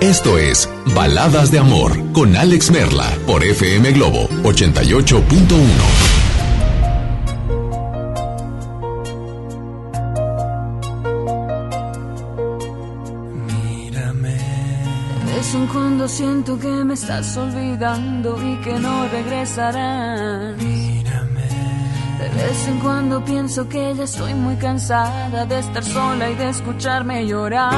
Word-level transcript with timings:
esto 0.00 0.38
es 0.38 0.68
Baladas 0.94 1.50
de 1.50 1.58
Amor 1.58 1.92
con 2.12 2.36
Alex 2.36 2.70
Merla 2.70 3.16
por 3.26 3.42
FM 3.44 3.92
Globo 3.92 4.28
88.1. 4.44 5.18
De 15.26 15.34
vez 15.34 15.54
en 15.54 15.66
cuando 15.66 16.08
siento 16.08 16.58
que 16.58 16.68
me 16.68 16.94
estás 16.94 17.36
olvidando 17.36 18.40
y 18.42 18.56
que 18.60 18.78
no 18.78 19.08
regresarás. 19.08 20.56
De 22.18 22.28
vez 22.30 22.68
en 22.68 22.78
cuando 22.80 23.24
pienso 23.24 23.68
que 23.68 23.94
ya 23.96 24.04
estoy 24.04 24.34
muy 24.34 24.56
cansada 24.56 25.46
de 25.46 25.58
estar 25.58 25.84
sola 25.84 26.30
y 26.30 26.34
de 26.34 26.50
escucharme 26.50 27.26
llorar. 27.26 27.74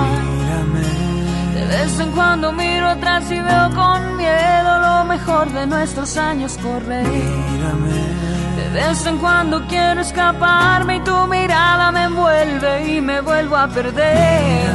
De 1.60 1.66
vez 1.66 2.00
en 2.00 2.10
cuando 2.12 2.52
miro 2.52 2.88
atrás 2.88 3.30
y 3.30 3.38
veo 3.38 3.70
con 3.74 4.16
miedo 4.16 4.78
lo 4.78 5.04
mejor 5.04 5.52
de 5.52 5.66
nuestros 5.66 6.16
años 6.16 6.56
correr. 6.56 7.04
De 7.04 8.70
vez 8.72 9.04
en 9.04 9.18
cuando 9.18 9.66
quiero 9.66 10.00
escaparme 10.00 10.96
y 10.96 11.00
tu 11.00 11.26
mirada 11.26 11.92
me 11.92 12.04
envuelve 12.04 12.96
y 12.96 13.00
me 13.02 13.20
vuelvo 13.20 13.56
a 13.56 13.68
perder. 13.68 14.70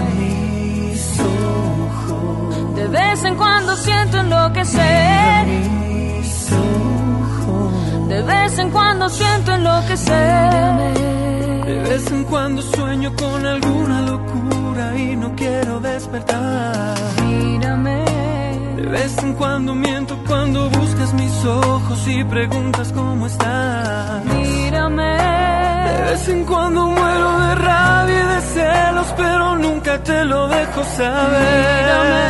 De 2.75 2.87
vez 2.87 3.23
en 3.23 3.35
cuando 3.35 3.75
siento 3.77 4.17
enloquecer. 4.19 5.45
De 8.09 8.21
vez 8.21 8.59
en 8.59 8.69
cuando 8.69 9.09
siento 9.09 9.53
enloquecer. 9.53 10.93
De 11.65 11.79
vez 11.89 12.11
en 12.11 12.23
cuando 12.25 12.61
sueño 12.61 13.11
con 13.15 13.43
alguna 13.43 14.01
locura 14.01 14.64
y 14.97 15.15
no 15.15 15.33
quiero 15.35 15.79
despertar. 15.79 16.97
Mírame. 17.25 18.03
De 18.75 18.85
vez 18.89 19.17
en 19.19 19.33
cuando 19.33 19.73
miento 19.73 20.17
cuando 20.27 20.69
buscas 20.69 21.13
mis 21.13 21.45
ojos 21.45 22.07
y 22.07 22.23
preguntas 22.25 22.91
cómo 22.91 23.25
estás. 23.25 24.25
Mírame. 24.25 25.17
De 25.87 26.03
vez 26.11 26.27
en 26.27 26.43
cuando 26.43 26.87
muero 26.87 27.39
de 27.39 27.55
rabia 27.55 28.21
y 28.21 28.27
de 28.35 28.41
celos, 28.41 29.07
pero 29.15 29.55
nunca 29.55 29.97
te 30.03 30.25
lo 30.25 30.47
dejo 30.49 30.83
saber. 30.83 32.25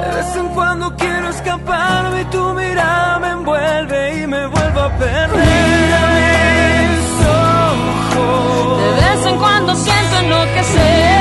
De 0.00 0.16
vez 0.16 0.36
en 0.36 0.48
cuando 0.48 0.96
quiero 0.96 1.28
escaparme 1.28 2.22
y 2.22 2.24
tu 2.26 2.54
mirada 2.54 3.18
me 3.18 3.28
envuelve 3.28 4.22
y 4.22 4.26
me 4.26 4.46
vuelvo 4.46 4.80
a 4.80 4.90
perder. 4.96 5.28
mis 6.88 7.26
ojos. 7.26 8.82
De 8.82 8.90
vez 9.00 9.26
en 9.26 9.36
cuando 9.36 9.74
siento 9.74 10.18
enloquecer. 10.18 11.17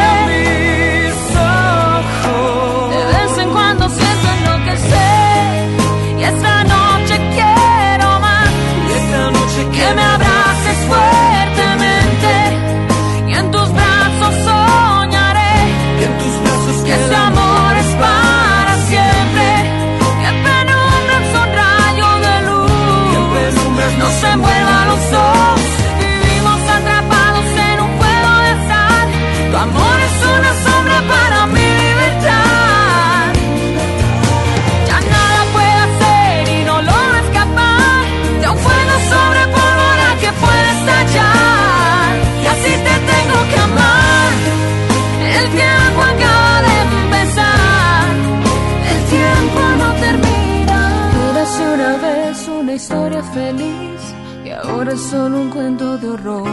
Solo 55.10 55.40
un 55.40 55.50
cuento 55.50 55.98
de 55.98 56.10
horror. 56.10 56.50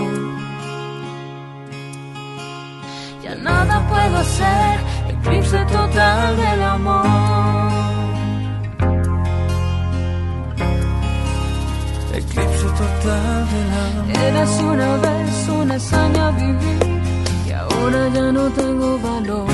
Ya 3.23 3.35
nada 3.35 3.85
puedo 3.89 4.17
hacer, 4.19 4.79
eclipse 5.09 5.59
total 5.65 6.37
del 6.37 6.63
amor. 6.63 7.05
eclipse 12.21 12.67
total 12.83 13.41
del 13.53 13.71
amor. 13.83 14.25
Eras 14.29 14.61
una 14.73 14.97
vez 14.99 15.49
una 15.49 15.75
hazaña 15.75 16.31
vivir 16.31 17.03
y 17.49 17.51
ahora 17.53 18.09
ya 18.15 18.31
no 18.31 18.45
tengo 18.51 18.99
valor. 19.01 19.49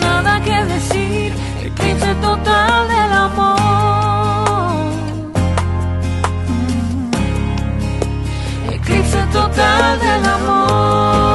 Nada 0.00 0.40
que 0.46 0.64
decir, 0.74 1.32
eclipse 1.62 2.14
total 2.16 2.88
del 2.88 3.12
amor. 3.12 3.69
Total 9.32 10.00
del 10.00 10.24
amor. 10.26 11.29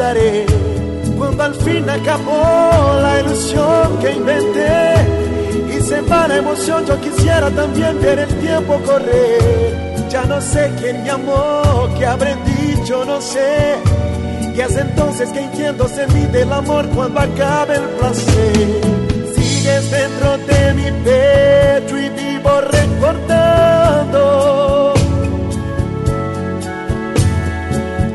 Olvidaré. 0.00 0.46
Cuando 1.18 1.42
al 1.44 1.54
fin 1.54 1.88
acabó 1.88 3.00
la 3.02 3.20
ilusión 3.20 3.98
que 4.00 4.12
inventé 4.12 4.94
y 5.76 5.80
se 5.82 6.00
va 6.02 6.28
la 6.28 6.36
emoción, 6.38 6.86
yo 6.86 7.00
quisiera 7.00 7.50
también 7.50 8.00
ver 8.00 8.20
el 8.20 8.34
tiempo 8.40 8.80
correr. 8.86 9.98
Ya 10.08 10.24
no 10.24 10.40
sé 10.40 10.72
quién 10.80 11.02
me 11.02 11.10
amó, 11.10 11.88
qué 11.98 12.06
habré 12.06 12.36
dicho, 12.44 13.04
no 13.04 13.20
sé. 13.20 13.76
Y 14.54 14.60
es 14.60 14.76
entonces 14.76 15.30
que 15.30 15.40
entiendo 15.40 15.86
se 15.88 16.06
mide 16.08 16.42
el 16.42 16.52
amor 16.52 16.88
cuando 16.88 17.20
acabe 17.20 17.76
el 17.76 17.88
placer. 17.98 18.80
Sigues 19.34 19.90
dentro 19.90 20.38
de 20.38 20.74
mi 20.74 20.90
pecho 21.04 21.98
y 21.98 22.08
vivo 22.08 22.60
recordando. 22.72 23.34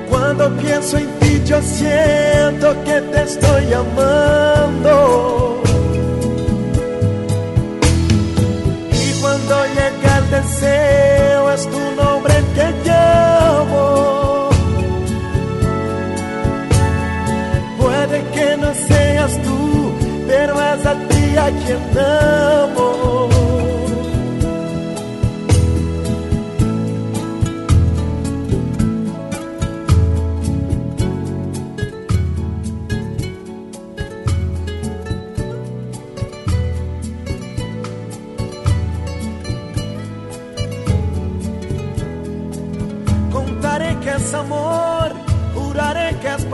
Cuando 0.09 0.49
pienso 0.57 0.97
en 0.97 1.14
yo 1.45 1.61
siento 1.61 2.83
que 2.83 3.01
te 3.01 3.21
estoy 3.23 3.73
amando. 3.73 5.61
Y 8.91 9.21
cuando 9.21 9.55
llega 9.77 10.17
el 10.17 10.31
deseo 10.31 11.51
es 11.51 11.69
tu 11.69 11.79
nombre 12.01 12.33
que 12.55 12.89
llamo. 12.89 14.49
Puede 17.79 18.23
que 18.33 18.57
no 18.57 18.73
seas 18.87 19.41
tú, 19.43 19.93
pero 20.27 20.53
es 20.73 20.85
a 20.85 20.93
ti 21.07 21.37
a 21.37 21.49
quien 21.63 21.81
amo. 21.97 23.14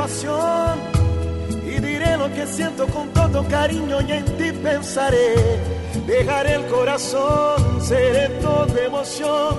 Y 0.03 1.79
diré 1.79 2.17
lo 2.17 2.33
que 2.33 2.47
siento 2.47 2.87
con 2.87 3.09
todo 3.09 3.47
cariño 3.47 4.01
y 4.01 4.11
en 4.11 4.25
ti 4.35 4.51
pensaré. 4.51 5.35
Dejaré 6.07 6.55
el 6.55 6.65
corazón, 6.65 7.79
seré 7.79 8.29
todo 8.41 8.75
emoción. 8.79 9.57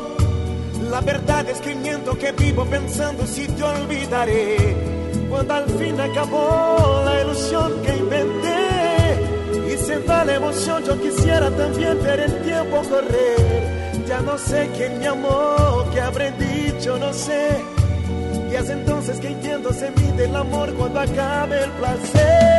La 0.91 1.01
verdad 1.01 1.49
es 1.49 1.61
que 1.61 1.77
miento 1.77 2.19
que 2.19 2.33
vivo 2.33 2.65
pensando 2.65 3.25
si 3.25 3.47
te 3.47 3.63
olvidaré. 3.63 4.77
Cuando 5.31 5.55
al 5.55 5.67
fin 5.79 6.01
acabó 6.01 7.03
la 7.05 7.23
ilusión 7.23 7.81
que 7.83 7.97
inventé. 7.99 9.73
Y 9.73 9.77
se 9.77 10.01
la 10.05 10.35
emoción, 10.35 10.83
yo 10.85 11.01
quisiera 11.01 11.51
también 11.53 12.03
ver 12.03 12.19
el 12.19 12.43
tiempo 12.43 12.83
correr. 12.91 14.03
Ya 14.09 14.21
no 14.21 14.37
sé 14.37 14.69
quién 14.77 14.99
me 14.99 15.07
amó, 15.07 15.85
qué 15.93 16.01
habré 16.01 16.33
dicho, 16.33 16.99
no 16.99 17.13
sé. 17.13 17.72
Y 18.53 18.55
es 18.55 18.69
entonces 18.69 19.19
que 19.19 19.29
entiendo 19.29 19.73
se 19.73 19.91
mide 19.93 20.27
el 20.27 20.37
amor 20.37 20.75
cuando 20.75 21.01
acabe 21.01 21.65
el 21.65 21.71
placer. 21.71 22.52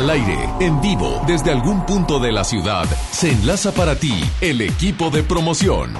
Al 0.00 0.08
aire, 0.08 0.48
en 0.60 0.80
vivo, 0.80 1.22
desde 1.26 1.50
algún 1.50 1.84
punto 1.84 2.18
de 2.18 2.32
la 2.32 2.42
ciudad, 2.42 2.86
se 3.12 3.32
enlaza 3.32 3.70
para 3.70 3.96
ti 3.96 4.18
el 4.40 4.62
equipo 4.62 5.10
de 5.10 5.22
promoción. 5.22 5.92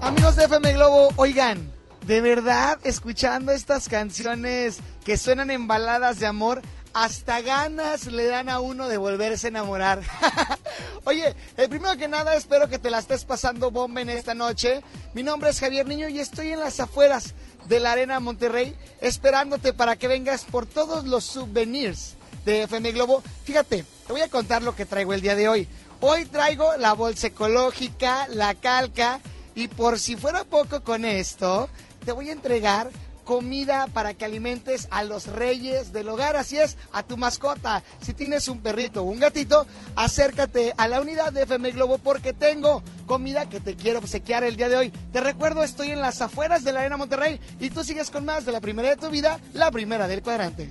Amigos 0.00 0.34
de 0.34 0.46
FM 0.46 0.72
Globo, 0.72 1.10
oigan, 1.14 1.70
de 2.04 2.20
verdad, 2.20 2.80
escuchando 2.82 3.52
estas 3.52 3.88
canciones 3.88 4.80
que 5.04 5.16
suenan 5.18 5.52
en 5.52 5.68
baladas 5.68 6.18
de 6.18 6.26
amor, 6.26 6.62
hasta 6.94 7.42
ganas 7.42 8.06
le 8.06 8.26
dan 8.26 8.48
a 8.48 8.58
uno 8.58 8.88
de 8.88 8.96
volverse 8.96 9.46
a 9.46 9.50
enamorar. 9.50 10.02
Oye, 11.04 11.36
eh, 11.56 11.68
primero 11.68 11.96
que 11.96 12.08
nada 12.08 12.34
espero 12.34 12.68
que 12.68 12.80
te 12.80 12.90
la 12.90 12.98
estés 12.98 13.24
pasando 13.24 13.70
bomba 13.70 14.00
en 14.00 14.10
esta 14.10 14.34
noche. 14.34 14.82
Mi 15.14 15.22
nombre 15.22 15.50
es 15.50 15.60
Javier 15.60 15.86
Niño 15.86 16.08
y 16.08 16.18
estoy 16.18 16.50
en 16.50 16.58
las 16.58 16.80
afueras 16.80 17.34
de 17.68 17.78
la 17.78 17.92
Arena 17.92 18.18
Monterrey 18.18 18.76
esperándote 19.00 19.72
para 19.72 19.94
que 19.94 20.08
vengas 20.08 20.44
por 20.44 20.66
todos 20.66 21.04
los 21.04 21.22
souvenirs 21.22 22.15
de 22.46 22.62
FM 22.62 22.92
Globo. 22.92 23.22
Fíjate, 23.44 23.84
te 24.06 24.12
voy 24.12 24.22
a 24.22 24.30
contar 24.30 24.62
lo 24.62 24.74
que 24.74 24.86
traigo 24.86 25.12
el 25.12 25.20
día 25.20 25.34
de 25.34 25.48
hoy. 25.48 25.68
Hoy 26.00 26.24
traigo 26.24 26.76
la 26.78 26.94
bolsa 26.94 27.26
ecológica, 27.26 28.28
la 28.28 28.54
calca 28.54 29.20
y 29.54 29.68
por 29.68 29.98
si 29.98 30.16
fuera 30.16 30.44
poco 30.44 30.82
con 30.82 31.04
esto, 31.04 31.68
te 32.04 32.12
voy 32.12 32.30
a 32.30 32.32
entregar 32.32 32.90
comida 33.24 33.88
para 33.92 34.14
que 34.14 34.24
alimentes 34.24 34.86
a 34.90 35.02
los 35.02 35.26
reyes 35.26 35.92
del 35.92 36.08
hogar, 36.08 36.36
así 36.36 36.58
es, 36.58 36.76
a 36.92 37.02
tu 37.02 37.16
mascota. 37.16 37.82
Si 38.00 38.14
tienes 38.14 38.46
un 38.46 38.60
perrito 38.60 39.02
o 39.02 39.06
un 39.06 39.18
gatito, 39.18 39.66
acércate 39.96 40.72
a 40.76 40.86
la 40.86 41.00
unidad 41.00 41.32
de 41.32 41.42
FM 41.42 41.72
Globo 41.72 41.98
porque 41.98 42.32
tengo 42.32 42.82
comida 43.06 43.48
que 43.48 43.58
te 43.58 43.74
quiero 43.74 43.98
obsequiar 43.98 44.44
el 44.44 44.56
día 44.56 44.68
de 44.68 44.76
hoy. 44.76 44.90
Te 45.12 45.20
recuerdo, 45.20 45.64
estoy 45.64 45.90
en 45.90 46.00
las 46.00 46.22
afueras 46.22 46.62
de 46.62 46.72
la 46.72 46.80
Arena 46.80 46.96
Monterrey 46.96 47.40
y 47.58 47.70
tú 47.70 47.82
sigues 47.82 48.10
con 48.10 48.24
más 48.24 48.46
de 48.46 48.52
la 48.52 48.60
primera 48.60 48.90
de 48.90 48.96
tu 48.96 49.10
vida, 49.10 49.40
la 49.52 49.72
primera 49.72 50.06
del 50.06 50.22
cuadrante. 50.22 50.70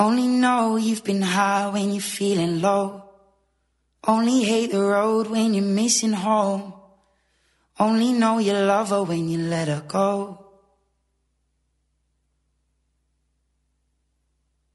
Only 0.00 0.28
know 0.28 0.76
you've 0.76 1.04
been 1.04 1.20
high 1.20 1.68
when 1.68 1.92
you're 1.92 2.00
feeling 2.00 2.62
low. 2.62 3.04
Only 4.02 4.42
hate 4.44 4.72
the 4.72 4.80
road 4.80 5.26
when 5.26 5.52
you're 5.52 5.62
missing 5.62 6.14
home. 6.14 6.72
Only 7.78 8.12
know 8.12 8.38
you 8.38 8.54
love 8.54 8.88
her 8.88 9.02
when 9.02 9.28
you 9.28 9.36
let 9.36 9.68
her 9.68 9.84
go. 9.86 10.38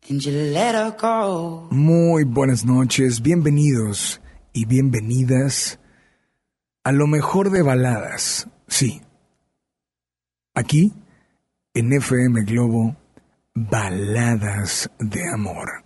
And 0.08 0.24
you 0.24 0.32
let 0.53 0.75
her 0.75 0.91
go. 0.91 1.70
Muy 1.72 2.24
buenas 2.24 2.63
noches, 2.63 3.20
bienvenidos 3.24 4.22
y 4.53 4.65
bienvenidas 4.65 5.79
a 6.84 6.91
lo 6.91 7.08
mejor 7.08 7.50
de 7.50 7.63
baladas, 7.63 8.48
sí. 8.67 9.01
Aquí, 10.53 10.94
en 11.74 11.94
FM 11.94 12.44
Globo, 12.44 12.96
baladas 13.56 14.92
de 15.00 15.30
amor. 15.30 15.84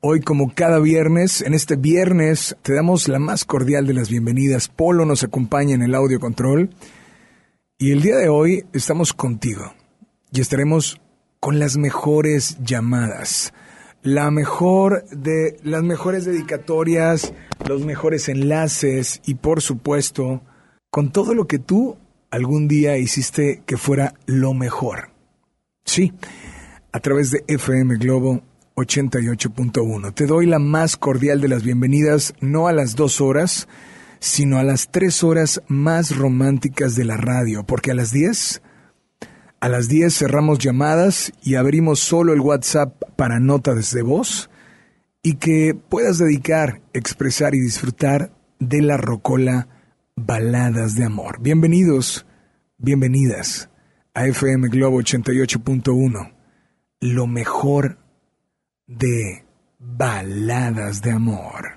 Hoy, 0.00 0.20
como 0.20 0.52
cada 0.54 0.80
viernes, 0.80 1.40
en 1.40 1.54
este 1.54 1.76
viernes 1.76 2.56
te 2.62 2.74
damos 2.74 3.08
la 3.08 3.20
más 3.20 3.44
cordial 3.44 3.86
de 3.86 3.94
las 3.94 4.10
bienvenidas. 4.10 4.68
Polo 4.68 5.06
nos 5.06 5.22
acompaña 5.22 5.74
en 5.74 5.82
el 5.82 5.94
audio 5.94 6.18
control. 6.20 6.70
Y 7.78 7.92
el 7.92 8.02
día 8.02 8.16
de 8.16 8.28
hoy 8.28 8.66
estamos 8.72 9.14
contigo 9.14 9.72
y 10.32 10.40
estaremos 10.40 11.00
con 11.40 11.58
las 11.58 11.76
mejores 11.76 12.58
llamadas, 12.62 13.54
la 14.02 14.30
mejor 14.30 15.04
de 15.10 15.56
las 15.62 15.82
mejores 15.82 16.24
dedicatorias, 16.24 17.32
los 17.68 17.84
mejores 17.84 18.28
enlaces 18.28 19.20
y 19.26 19.34
por 19.34 19.60
supuesto 19.60 20.42
con 20.90 21.12
todo 21.12 21.34
lo 21.34 21.46
que 21.46 21.58
tú 21.58 21.98
algún 22.30 22.66
día 22.68 22.96
hiciste 22.96 23.62
que 23.66 23.76
fuera 23.76 24.14
lo 24.26 24.54
mejor. 24.54 25.10
Sí, 25.84 26.12
a 26.94 27.00
través 27.00 27.32
de 27.32 27.42
FM 27.48 27.96
Globo 27.96 28.40
88.1. 28.76 30.14
Te 30.14 30.26
doy 30.26 30.46
la 30.46 30.60
más 30.60 30.96
cordial 30.96 31.40
de 31.40 31.48
las 31.48 31.64
bienvenidas, 31.64 32.34
no 32.40 32.68
a 32.68 32.72
las 32.72 32.94
dos 32.94 33.20
horas, 33.20 33.66
sino 34.20 34.58
a 34.58 34.62
las 34.62 34.92
tres 34.92 35.24
horas 35.24 35.60
más 35.66 36.16
románticas 36.16 36.94
de 36.94 37.04
la 37.04 37.16
radio, 37.16 37.64
porque 37.66 37.90
a 37.90 37.94
las 37.94 38.12
diez, 38.12 38.62
a 39.58 39.68
las 39.68 39.88
diez 39.88 40.16
cerramos 40.16 40.60
llamadas 40.60 41.32
y 41.42 41.56
abrimos 41.56 41.98
solo 41.98 42.32
el 42.32 42.40
WhatsApp 42.40 43.02
para 43.16 43.40
nota 43.40 43.74
desde 43.74 44.02
voz 44.02 44.48
y 45.20 45.34
que 45.34 45.74
puedas 45.74 46.18
dedicar, 46.18 46.80
expresar 46.92 47.56
y 47.56 47.60
disfrutar 47.60 48.30
de 48.60 48.82
la 48.82 48.98
rocola 48.98 49.66
Baladas 50.14 50.94
de 50.94 51.06
Amor. 51.06 51.40
Bienvenidos, 51.40 52.24
bienvenidas 52.78 53.68
a 54.14 54.28
FM 54.28 54.68
Globo 54.68 55.00
88.1, 55.00 56.33
lo 57.04 57.26
mejor 57.26 57.98
de 58.86 59.44
baladas 59.78 61.02
de 61.02 61.10
amor. 61.10 61.76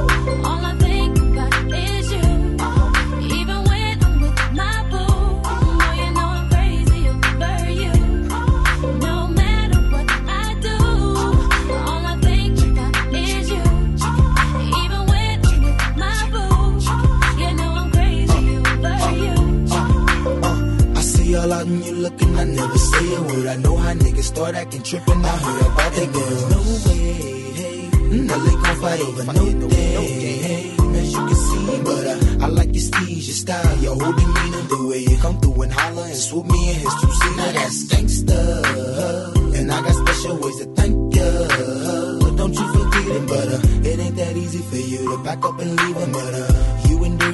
all 21.41 21.53
out 21.53 21.65
and 21.65 21.83
you 21.83 21.93
looking, 21.93 22.35
I 22.37 22.43
never 22.43 22.77
say 22.77 23.15
a 23.15 23.21
word. 23.21 23.47
I 23.47 23.55
know 23.57 23.75
how 23.75 23.93
niggas 23.93 24.23
start 24.23 24.55
acting 24.55 24.83
tripping. 24.83 25.25
I 25.25 25.35
heard 25.43 25.61
about 25.71 25.91
the 25.93 26.05
girls. 26.07 26.43
No 26.53 26.59
way, 26.85 27.13
hey. 27.59 27.89
Now 28.27 28.37
they 28.37 28.55
gon' 28.63 28.81
fight 28.81 28.99
over 29.01 29.25
no 29.33 29.69
day, 29.69 30.37
hey. 30.47 30.75
As 30.99 31.13
you 31.13 31.25
can 31.29 31.35
see, 31.35 31.81
but 31.83 32.05
uh, 32.07 32.45
I 32.45 32.47
like 32.47 32.73
your 32.73 32.83
steez, 32.89 33.27
your 33.27 33.39
style, 33.43 33.77
your 33.79 33.95
whole 33.99 34.13
demeanor, 34.13 34.61
the 34.73 34.87
way 34.87 34.99
you 34.99 35.17
come 35.17 35.39
through 35.39 35.61
and 35.63 35.73
holler 35.73 36.05
and 36.05 36.15
swoop 36.15 36.45
me 36.45 36.69
in 36.69 36.75
his 36.75 36.93
two 37.01 37.11
seat. 37.11 37.35
Now 37.37 37.51
that's 37.51 37.83
gangsta, 37.89 39.55
and 39.57 39.71
I 39.71 39.81
got 39.81 39.95
special 39.95 40.37
ways 40.37 40.57
to 40.59 40.65
thank 40.75 41.15
ya. 41.15 41.29
But 42.21 42.35
don't 42.35 42.53
you 42.53 42.67
forget 42.73 43.07
it, 43.17 43.27
but 43.27 43.47
uh, 43.47 43.89
it 43.89 43.99
ain't 43.99 44.15
that 44.17 44.37
easy 44.37 44.59
for 44.59 44.75
you 44.75 45.17
to 45.17 45.23
back 45.23 45.43
up 45.43 45.59
and 45.59 45.75
leave 45.75 45.95
him, 45.95 46.11
but 46.11 46.33
uh, 46.33 46.87
you 46.89 47.00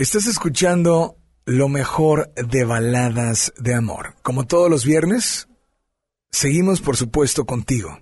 Estás 0.00 0.24
escuchando 0.24 1.18
lo 1.44 1.68
mejor 1.68 2.32
de 2.34 2.64
baladas 2.64 3.52
de 3.58 3.74
amor. 3.74 4.14
Como 4.22 4.46
todos 4.46 4.70
los 4.70 4.86
viernes, 4.86 5.46
seguimos 6.30 6.80
por 6.80 6.96
supuesto 6.96 7.44
contigo. 7.44 8.00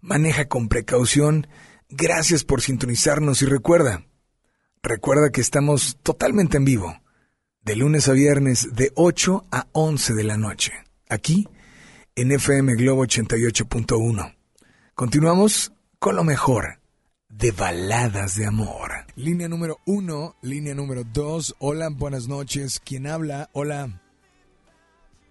Maneja 0.00 0.48
con 0.48 0.66
precaución. 0.66 1.46
Gracias 1.88 2.42
por 2.42 2.62
sintonizarnos 2.62 3.42
y 3.42 3.46
recuerda, 3.46 4.04
recuerda 4.82 5.30
que 5.30 5.40
estamos 5.40 5.98
totalmente 6.02 6.56
en 6.56 6.64
vivo, 6.64 7.00
de 7.60 7.76
lunes 7.76 8.08
a 8.08 8.12
viernes 8.12 8.74
de 8.74 8.90
8 8.96 9.44
a 9.52 9.68
11 9.70 10.14
de 10.14 10.24
la 10.24 10.36
noche, 10.36 10.72
aquí 11.08 11.46
en 12.16 12.32
FM 12.32 12.74
Globo 12.74 13.06
88.1. 13.06 14.34
Continuamos 14.96 15.72
con 16.00 16.16
lo 16.16 16.24
mejor 16.24 16.80
de 17.36 17.50
baladas 17.52 18.36
de 18.36 18.46
amor. 18.46 18.90
Línea 19.16 19.48
número 19.48 19.78
uno, 19.86 20.36
línea 20.42 20.74
número 20.74 21.02
dos. 21.04 21.54
Hola, 21.58 21.88
buenas 21.90 22.28
noches. 22.28 22.80
¿Quién 22.80 23.06
habla? 23.06 23.48
Hola. 23.52 24.00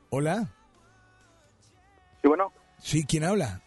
Hola. 0.09 0.49
Sí, 2.21 2.27
bueno, 2.27 2.51
Sí, 2.79 3.05
¿quién 3.05 3.23
habla? 3.23 3.61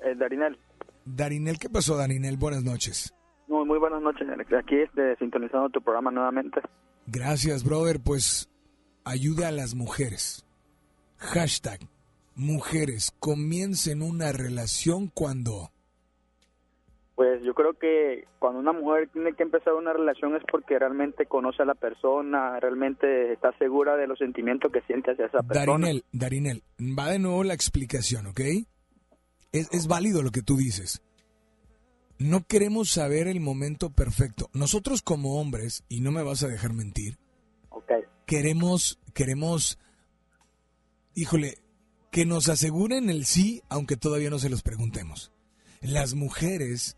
eh, 0.00 0.14
Darinel. 0.16 0.58
Darinel, 1.04 1.58
¿qué 1.58 1.68
pasó, 1.68 1.96
Darinel? 1.96 2.36
Buenas 2.36 2.64
noches. 2.64 3.14
Muy, 3.48 3.64
muy 3.64 3.78
buenas 3.78 4.02
noches, 4.02 4.28
Alex. 4.28 4.52
Aquí 4.52 4.76
este, 4.76 5.16
sintonizando 5.16 5.68
tu 5.70 5.80
programa 5.80 6.10
nuevamente. 6.10 6.60
Gracias, 7.06 7.62
brother. 7.62 8.00
Pues 8.00 8.48
ayuda 9.04 9.48
a 9.48 9.52
las 9.52 9.74
mujeres. 9.76 10.44
Hashtag 11.18 11.78
mujeres 12.34 13.12
comiencen 13.20 14.02
una 14.02 14.32
relación 14.32 15.06
cuando... 15.08 15.70
Pues 17.16 17.42
yo 17.42 17.54
creo 17.54 17.72
que 17.74 18.28
cuando 18.38 18.60
una 18.60 18.72
mujer 18.72 19.08
tiene 19.10 19.32
que 19.32 19.42
empezar 19.42 19.72
una 19.72 19.92
relación 19.94 20.36
es 20.36 20.42
porque 20.50 20.78
realmente 20.78 21.24
conoce 21.26 21.62
a 21.62 21.66
la 21.66 21.74
persona, 21.74 22.60
realmente 22.60 23.32
está 23.32 23.56
segura 23.58 23.96
de 23.96 24.06
los 24.06 24.18
sentimientos 24.18 24.70
que 24.70 24.82
siente 24.82 25.12
hacia 25.12 25.24
esa 25.26 25.42
persona. 25.42 25.66
Darinel, 25.66 26.04
Darinel, 26.12 26.62
va 26.78 27.10
de 27.10 27.18
nuevo 27.18 27.42
la 27.42 27.54
explicación, 27.54 28.26
¿ok? 28.26 28.40
Es, 29.52 29.68
es 29.72 29.88
válido 29.88 30.22
lo 30.22 30.30
que 30.30 30.42
tú 30.42 30.56
dices. 30.58 31.02
No 32.18 32.44
queremos 32.46 32.90
saber 32.90 33.28
el 33.28 33.40
momento 33.40 33.88
perfecto. 33.90 34.50
Nosotros 34.52 35.00
como 35.00 35.40
hombres, 35.40 35.84
y 35.88 36.02
no 36.02 36.12
me 36.12 36.22
vas 36.22 36.42
a 36.42 36.48
dejar 36.48 36.74
mentir, 36.74 37.16
Ok. 37.70 37.92
queremos, 38.26 39.00
queremos, 39.14 39.78
híjole, 41.14 41.58
que 42.10 42.26
nos 42.26 42.50
aseguren 42.50 43.08
el 43.08 43.24
sí, 43.24 43.62
aunque 43.70 43.96
todavía 43.96 44.28
no 44.28 44.38
se 44.38 44.50
los 44.50 44.62
preguntemos. 44.62 45.32
Las 45.80 46.14
mujeres, 46.14 46.96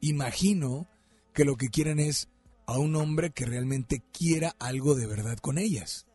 imagino 0.00 0.88
que 1.32 1.44
lo 1.44 1.56
que 1.56 1.68
quieren 1.68 2.00
es 2.00 2.28
a 2.66 2.78
un 2.78 2.96
hombre 2.96 3.30
que 3.30 3.46
realmente 3.46 4.02
quiera 4.12 4.54
algo 4.58 4.94
de 4.94 5.06
verdad 5.06 5.38
con 5.38 5.58
ellas. 5.58 6.06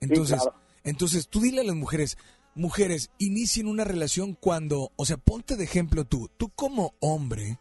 Entonces, 0.00 0.42
claro. 0.42 0.58
entonces 0.84 1.28
tú 1.28 1.40
dile 1.40 1.60
a 1.60 1.64
las 1.64 1.76
mujeres, 1.76 2.18
mujeres, 2.54 3.10
inicien 3.18 3.66
una 3.66 3.84
relación 3.84 4.34
cuando, 4.34 4.92
o 4.96 5.06
sea, 5.06 5.16
ponte 5.16 5.56
de 5.56 5.64
ejemplo 5.64 6.04
tú, 6.04 6.30
tú 6.36 6.50
como 6.50 6.94
hombre, 7.00 7.58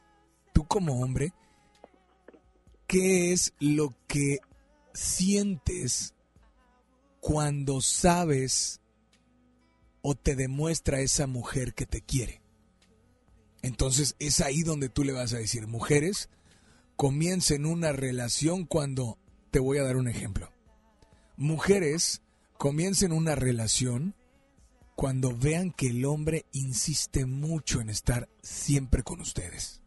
tú 0.53 0.65
como 0.65 1.01
hombre, 1.01 1.33
¿qué 2.87 3.31
es 3.31 3.53
lo 3.59 3.95
que 4.07 4.39
sientes 4.93 6.13
cuando 7.19 7.79
sabes 7.79 8.81
o 10.01 10.15
te 10.15 10.35
demuestra 10.35 10.99
esa 10.99 11.27
mujer 11.27 11.73
que 11.73 11.85
te 11.85 12.01
quiere? 12.01 12.40
Entonces 13.61 14.15
es 14.19 14.41
ahí 14.41 14.61
donde 14.63 14.89
tú 14.89 15.03
le 15.03 15.13
vas 15.13 15.33
a 15.33 15.37
decir, 15.37 15.67
mujeres, 15.67 16.29
comiencen 16.95 17.65
una 17.65 17.91
relación 17.91 18.65
cuando, 18.65 19.17
te 19.51 19.59
voy 19.59 19.77
a 19.77 19.83
dar 19.83 19.97
un 19.97 20.07
ejemplo, 20.07 20.51
mujeres, 21.37 22.21
comiencen 22.57 23.11
una 23.11 23.35
relación 23.35 24.15
cuando 24.95 25.35
vean 25.35 25.71
que 25.71 25.87
el 25.87 26.05
hombre 26.05 26.45
insiste 26.51 27.25
mucho 27.25 27.81
en 27.81 27.89
estar 27.89 28.29
siempre 28.41 29.03
con 29.03 29.19
ustedes. 29.19 29.81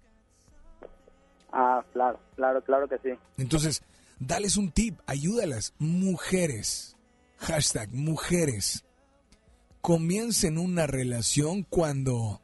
Ah, 1.52 1.84
claro, 1.92 2.18
claro, 2.34 2.64
claro 2.64 2.88
que 2.88 2.98
sí. 2.98 3.16
Entonces, 3.36 3.82
dales 4.18 4.56
un 4.56 4.72
tip, 4.72 4.98
ayúdalas. 5.06 5.72
Mujeres, 5.78 6.96
hashtag 7.38 7.92
mujeres, 7.92 8.84
comiencen 9.80 10.58
una 10.58 10.86
relación 10.86 11.62
cuando... 11.62 12.40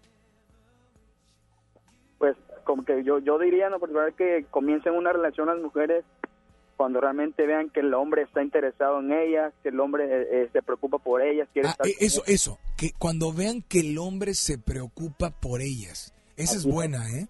Como 2.71 2.85
que 2.85 3.03
yo 3.03 3.19
yo 3.19 3.37
diría, 3.37 3.69
no, 3.69 3.81
por 3.81 3.93
verdad 3.93 4.15
que 4.17 4.47
comiencen 4.49 4.93
una 4.95 5.13
relación 5.13 5.49
las 5.49 5.59
mujeres 5.59 6.05
cuando 6.77 7.01
realmente 7.01 7.45
vean 7.45 7.69
que 7.69 7.81
el 7.81 7.93
hombre 7.95 8.23
está 8.23 8.45
interesado 8.45 9.01
en 9.01 9.11
ellas, 9.11 9.53
que 9.65 9.71
el 9.71 9.81
hombre 9.81 10.05
eh, 10.05 10.29
eh, 10.45 10.51
se 10.53 10.63
preocupa 10.63 10.99
por 10.99 11.21
ellas, 11.21 11.49
quiere 11.53 11.67
Ah, 11.67 11.73
estar 11.73 11.87
eh, 11.89 11.95
con 11.99 12.07
eso, 12.07 12.23
eso, 12.27 12.59
que 12.77 12.93
cuando 12.97 13.33
vean 13.33 13.63
que 13.63 13.81
el 13.81 13.99
hombre 13.99 14.35
se 14.35 14.57
preocupa 14.57 15.31
por 15.31 15.63
ellas. 15.63 16.15
Esa 16.37 16.57
es 16.59 16.65
buena, 16.65 17.11
¿eh? 17.11 17.27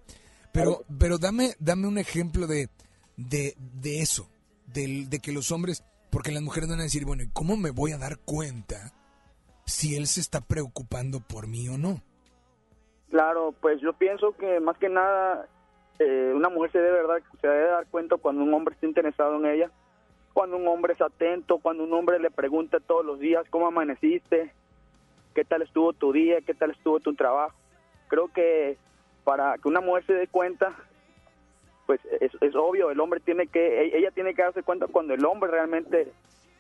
Pero, 0.52 0.84
pero 0.98 1.16
dame, 1.16 1.54
dame 1.58 1.88
un 1.88 1.96
ejemplo 1.96 2.46
de, 2.46 2.68
de, 3.16 3.54
de 3.80 4.02
eso, 4.02 4.28
del- 4.66 5.08
de, 5.08 5.20
que 5.20 5.32
los 5.32 5.50
hombres, 5.52 5.84
porque 6.10 6.32
las 6.32 6.42
mujeres 6.42 6.68
van 6.68 6.80
a 6.80 6.82
decir, 6.82 7.06
bueno, 7.06 7.22
¿y 7.22 7.28
cómo 7.30 7.56
me 7.56 7.70
voy 7.70 7.92
a 7.92 7.98
dar 7.98 8.18
cuenta 8.18 8.92
si 9.64 9.96
él 9.96 10.06
se 10.06 10.20
está 10.20 10.42
preocupando 10.42 11.20
por 11.20 11.46
mí 11.48 11.66
o 11.70 11.78
no? 11.78 12.02
Claro, 13.10 13.52
pues 13.60 13.80
yo 13.80 13.92
pienso 13.92 14.32
que 14.36 14.60
más 14.60 14.78
que 14.78 14.88
nada 14.88 15.46
eh, 15.98 16.32
una 16.34 16.48
mujer 16.48 16.70
se 16.72 16.78
debe, 16.80 17.02
dar 17.42 17.86
cuenta 17.90 18.16
cuando 18.16 18.42
un 18.42 18.54
hombre 18.54 18.74
está 18.74 18.86
interesado 18.86 19.36
en 19.36 19.46
ella, 19.46 19.70
cuando 20.32 20.56
un 20.56 20.68
hombre 20.68 20.94
es 20.94 21.00
atento, 21.00 21.58
cuando 21.58 21.84
un 21.84 21.92
hombre 21.92 22.20
le 22.20 22.30
pregunta 22.30 22.78
todos 22.78 23.04
los 23.04 23.18
días 23.18 23.44
cómo 23.50 23.66
amaneciste, 23.66 24.52
qué 25.34 25.44
tal 25.44 25.62
estuvo 25.62 25.92
tu 25.92 26.12
día, 26.12 26.40
qué 26.40 26.54
tal 26.54 26.70
estuvo 26.70 27.00
tu 27.00 27.14
trabajo. 27.14 27.54
Creo 28.08 28.28
que 28.28 28.78
para 29.24 29.58
que 29.58 29.68
una 29.68 29.80
mujer 29.80 30.06
se 30.06 30.14
dé 30.14 30.28
cuenta, 30.28 30.72
pues 31.86 32.00
es, 32.20 32.30
es 32.40 32.54
obvio, 32.54 32.92
el 32.92 33.00
hombre 33.00 33.18
tiene 33.18 33.48
que, 33.48 33.82
e- 33.82 33.98
ella 33.98 34.12
tiene 34.12 34.34
que 34.34 34.42
darse 34.42 34.62
cuenta 34.62 34.86
cuando 34.86 35.14
el 35.14 35.24
hombre 35.24 35.50
realmente 35.50 36.12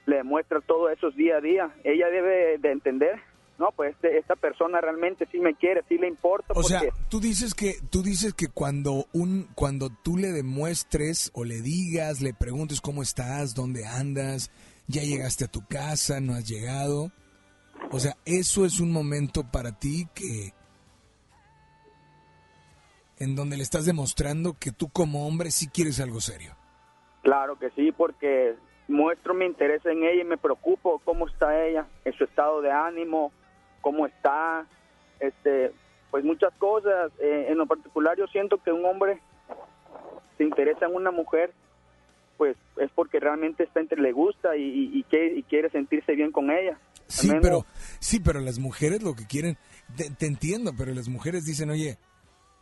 le 0.06 0.16
demuestra 0.16 0.60
todo 0.60 0.90
eso 0.90 1.12
día 1.12 1.36
a 1.36 1.40
día. 1.40 1.70
Ella 1.84 2.08
debe 2.08 2.58
de 2.58 2.72
entender, 2.72 3.20
no, 3.60 3.70
pues 3.72 3.92
este- 3.94 4.16
esta 4.18 4.34
persona 4.36 4.80
realmente 4.80 5.28
sí 5.30 5.38
me 5.38 5.54
quiere, 5.54 5.84
sí 5.86 5.98
le 5.98 6.08
importa. 6.08 6.54
O 6.56 6.62
sea, 6.62 6.80
porque- 6.80 6.94
tú 7.10 7.20
dices 7.20 7.54
que 7.54 7.74
tú 7.90 8.02
dices 8.02 8.32
que 8.32 8.48
cuando 8.48 9.04
un 9.12 9.48
cuando 9.54 9.90
tú 9.90 10.16
le 10.16 10.28
demuestres 10.32 11.30
o 11.34 11.44
le 11.44 11.60
digas, 11.60 12.22
le 12.22 12.32
preguntes 12.32 12.80
cómo 12.80 13.02
estás, 13.02 13.54
dónde 13.54 13.84
andas, 13.86 14.50
ya 14.88 15.02
llegaste 15.02 15.44
a 15.44 15.48
tu 15.48 15.64
casa, 15.66 16.20
no 16.20 16.32
has 16.32 16.48
llegado. 16.48 17.12
O 17.92 18.00
sea, 18.00 18.16
eso 18.24 18.64
es 18.64 18.80
un 18.80 18.92
momento 18.92 19.44
para 19.52 19.78
ti 19.78 20.08
que 20.14 20.54
en 23.18 23.36
donde 23.36 23.58
le 23.58 23.62
estás 23.62 23.84
demostrando 23.84 24.54
que 24.58 24.72
tú 24.72 24.88
como 24.88 25.26
hombre 25.26 25.50
sí 25.50 25.68
quieres 25.68 26.00
algo 26.00 26.20
serio. 26.22 26.56
Claro 27.22 27.58
que 27.58 27.68
sí, 27.72 27.92
porque 27.92 28.54
muestro 28.88 29.34
mi 29.34 29.44
interés 29.44 29.84
en 29.84 30.02
ella 30.02 30.22
y 30.22 30.24
me 30.24 30.38
preocupo 30.38 31.00
cómo 31.04 31.28
está 31.28 31.64
ella, 31.66 31.86
en 32.06 32.12
su 32.14 32.24
estado 32.24 32.62
de 32.62 32.70
ánimo, 32.72 33.32
cómo 33.80 34.06
está, 34.06 34.66
este, 35.20 35.72
pues 36.10 36.24
muchas 36.24 36.52
cosas. 36.58 37.10
Eh, 37.20 37.46
en 37.48 37.58
lo 37.58 37.66
particular 37.66 38.16
yo 38.18 38.26
siento 38.28 38.58
que 38.62 38.72
un 38.72 38.84
hombre 38.84 39.20
se 40.38 40.44
interesa 40.44 40.86
en 40.86 40.94
una 40.94 41.10
mujer 41.10 41.52
pues 42.36 42.56
es 42.78 42.90
porque 42.94 43.20
realmente 43.20 43.64
esta 43.64 43.80
gente 43.80 43.96
le 43.96 44.12
gusta 44.12 44.56
y, 44.56 44.62
y- 44.62 44.98
y 45.00 45.02
que- 45.04 45.34
y 45.36 45.42
quiere 45.42 45.68
sentirse 45.68 46.14
bien 46.14 46.32
con 46.32 46.50
ella. 46.50 46.78
Sí, 47.06 47.26
menos- 47.28 47.42
pero 47.42 47.66
sí, 47.98 48.18
pero 48.18 48.40
las 48.40 48.58
mujeres 48.58 49.02
lo 49.02 49.14
que 49.14 49.26
quieren, 49.26 49.58
te, 49.94 50.08
te 50.08 50.24
entiendo, 50.24 50.72
pero 50.74 50.94
las 50.94 51.08
mujeres 51.08 51.44
dicen, 51.44 51.68
oye, 51.68 51.98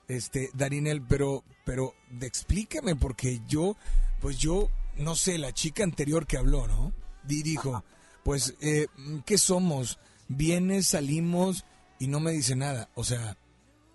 este, 0.08 0.48
Darinel, 0.54 1.00
pero, 1.08 1.44
pero 1.64 1.92
de- 2.10 2.26
explícame 2.26 2.96
porque 2.96 3.38
yo, 3.46 3.76
pues 4.20 4.36
yo, 4.38 4.68
no 4.96 5.14
sé, 5.14 5.38
la 5.38 5.52
chica 5.52 5.84
anterior 5.84 6.26
que 6.26 6.38
habló, 6.38 6.66
¿no? 6.66 6.92
Di- 7.22 7.44
dijo, 7.44 7.84
pues, 8.24 8.56
eh, 8.60 8.86
¿qué 9.26 9.38
somos? 9.38 10.00
Vienes, 10.28 10.88
salimos 10.88 11.64
y 11.98 12.06
no 12.08 12.20
me 12.20 12.32
dice 12.32 12.54
nada. 12.56 12.90
O 12.94 13.04
sea, 13.04 13.36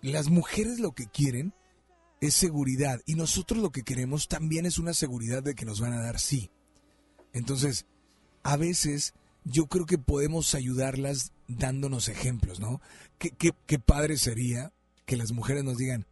las 0.02 0.28
mujeres 0.28 0.80
lo 0.80 0.92
que 0.92 1.06
quieren 1.06 1.54
es 2.20 2.34
seguridad 2.34 3.00
y 3.06 3.14
nosotros 3.14 3.60
lo 3.60 3.70
que 3.70 3.82
queremos 3.82 4.28
también 4.28 4.66
es 4.66 4.78
una 4.78 4.94
seguridad 4.94 5.42
de 5.42 5.54
que 5.54 5.64
nos 5.64 5.80
van 5.80 5.92
a 5.92 6.02
dar 6.02 6.18
sí. 6.18 6.50
Entonces, 7.32 7.86
a 8.42 8.56
veces 8.56 9.14
yo 9.44 9.66
creo 9.66 9.86
que 9.86 9.98
podemos 9.98 10.54
ayudarlas 10.54 11.32
dándonos 11.48 12.08
ejemplos, 12.08 12.60
¿no? 12.60 12.80
¿Qué, 13.18 13.30
qué, 13.30 13.52
qué 13.66 13.78
padre 13.78 14.16
sería 14.16 14.72
que 15.04 15.16
las 15.16 15.32
mujeres 15.32 15.64
nos 15.64 15.76
digan, 15.76 16.06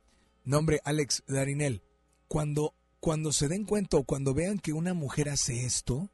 no 0.44 0.58
hombre, 0.58 0.80
Alex, 0.84 1.22
Darinel, 1.26 1.82
cuando, 2.28 2.74
cuando 3.00 3.32
se 3.32 3.48
den 3.48 3.64
cuenta 3.64 3.96
o 3.96 4.04
cuando 4.04 4.34
vean 4.34 4.58
que 4.58 4.72
una 4.72 4.94
mujer 4.94 5.28
hace 5.28 5.64
esto, 5.64 6.10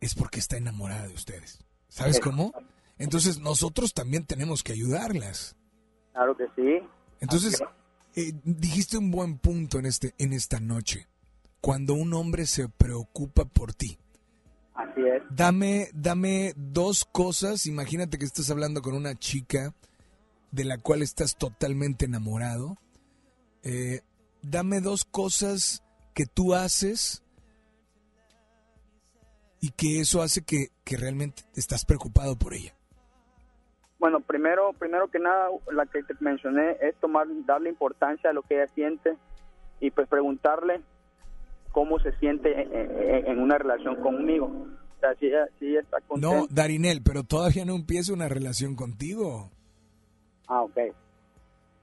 es 0.00 0.14
porque 0.14 0.38
está 0.38 0.56
enamorada 0.56 1.06
de 1.06 1.14
ustedes. 1.14 1.65
¿Sabes 1.88 2.20
cómo? 2.20 2.52
Entonces 2.98 3.38
nosotros 3.38 3.92
también 3.92 4.24
tenemos 4.24 4.62
que 4.62 4.72
ayudarlas. 4.72 5.56
Claro 6.12 6.36
que 6.36 6.46
sí. 6.56 6.86
Entonces, 7.20 7.62
eh, 8.14 8.32
dijiste 8.44 8.98
un 8.98 9.10
buen 9.10 9.38
punto 9.38 9.78
en, 9.78 9.86
este, 9.86 10.14
en 10.18 10.32
esta 10.32 10.60
noche. 10.60 11.06
Cuando 11.60 11.94
un 11.94 12.14
hombre 12.14 12.46
se 12.46 12.68
preocupa 12.68 13.44
por 13.44 13.74
ti. 13.74 13.98
Así 14.74 15.00
es. 15.00 15.22
Dame, 15.30 15.88
dame 15.94 16.52
dos 16.56 17.04
cosas. 17.04 17.66
Imagínate 17.66 18.18
que 18.18 18.24
estás 18.24 18.50
hablando 18.50 18.82
con 18.82 18.94
una 18.94 19.14
chica 19.14 19.74
de 20.50 20.64
la 20.64 20.78
cual 20.78 21.02
estás 21.02 21.36
totalmente 21.36 22.06
enamorado. 22.06 22.78
Eh, 23.62 24.00
dame 24.42 24.80
dos 24.80 25.04
cosas 25.04 25.82
que 26.14 26.24
tú 26.24 26.54
haces 26.54 27.22
y 29.66 29.70
que 29.70 30.00
eso 30.00 30.22
hace 30.22 30.42
que, 30.44 30.68
que 30.84 30.96
realmente 30.96 31.42
estás 31.56 31.84
preocupado 31.84 32.36
por 32.36 32.54
ella. 32.54 32.72
Bueno, 33.98 34.20
primero, 34.20 34.72
primero 34.78 35.08
que 35.08 35.18
nada, 35.18 35.48
la 35.72 35.86
que 35.86 36.02
te 36.02 36.14
mencioné 36.20 36.76
es 36.82 36.94
tomar, 37.00 37.26
darle 37.46 37.70
importancia 37.70 38.30
a 38.30 38.32
lo 38.32 38.42
que 38.42 38.54
ella 38.62 38.70
siente 38.74 39.16
y 39.80 39.90
pues 39.90 40.06
preguntarle 40.08 40.82
cómo 41.72 41.98
se 41.98 42.12
siente 42.18 42.60
en, 42.62 42.72
en- 42.74 43.26
en 43.26 43.38
una 43.40 43.58
relación 43.58 43.96
conmigo. 43.96 44.46
O 44.46 45.00
sea, 45.00 45.14
si 45.16 45.26
ella, 45.26 45.46
si 45.58 45.66
ella 45.68 45.80
está 45.80 46.00
contenta. 46.02 46.36
No, 46.36 46.46
Darinel, 46.50 47.02
pero 47.02 47.22
todavía 47.24 47.64
no 47.64 47.74
empieza 47.74 48.12
una 48.12 48.28
relación 48.28 48.76
contigo. 48.76 49.50
Ah, 50.46 50.62
ok. 50.62 50.78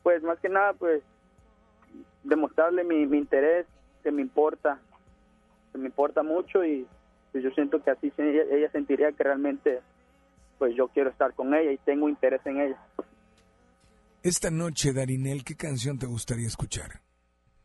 Pues 0.03 0.21
más 0.23 0.39
que 0.39 0.49
nada, 0.49 0.73
pues 0.73 1.03
demostrarle 2.23 2.83
mi, 2.83 3.05
mi 3.05 3.17
interés, 3.17 3.65
que 4.03 4.11
me 4.11 4.21
importa, 4.21 4.79
que 5.71 5.77
me 5.77 5.87
importa 5.87 6.23
mucho 6.23 6.63
y 6.63 6.87
pues, 7.33 7.43
yo 7.43 7.49
siento 7.51 7.83
que 7.83 7.91
así 7.91 8.13
ella, 8.17 8.43
ella 8.49 8.71
sentiría 8.71 9.11
que 9.11 9.23
realmente 9.23 9.81
pues 10.59 10.75
yo 10.77 10.87
quiero 10.87 11.09
estar 11.09 11.33
con 11.33 11.53
ella 11.53 11.71
y 11.71 11.77
tengo 11.79 12.07
interés 12.07 12.39
en 12.45 12.61
ella. 12.61 12.77
Esta 14.21 14.49
noche, 14.49 14.93
Darinel, 14.93 15.43
¿qué 15.43 15.55
canción 15.55 15.99
te 15.99 16.05
gustaría 16.05 16.47
escuchar? 16.47 17.01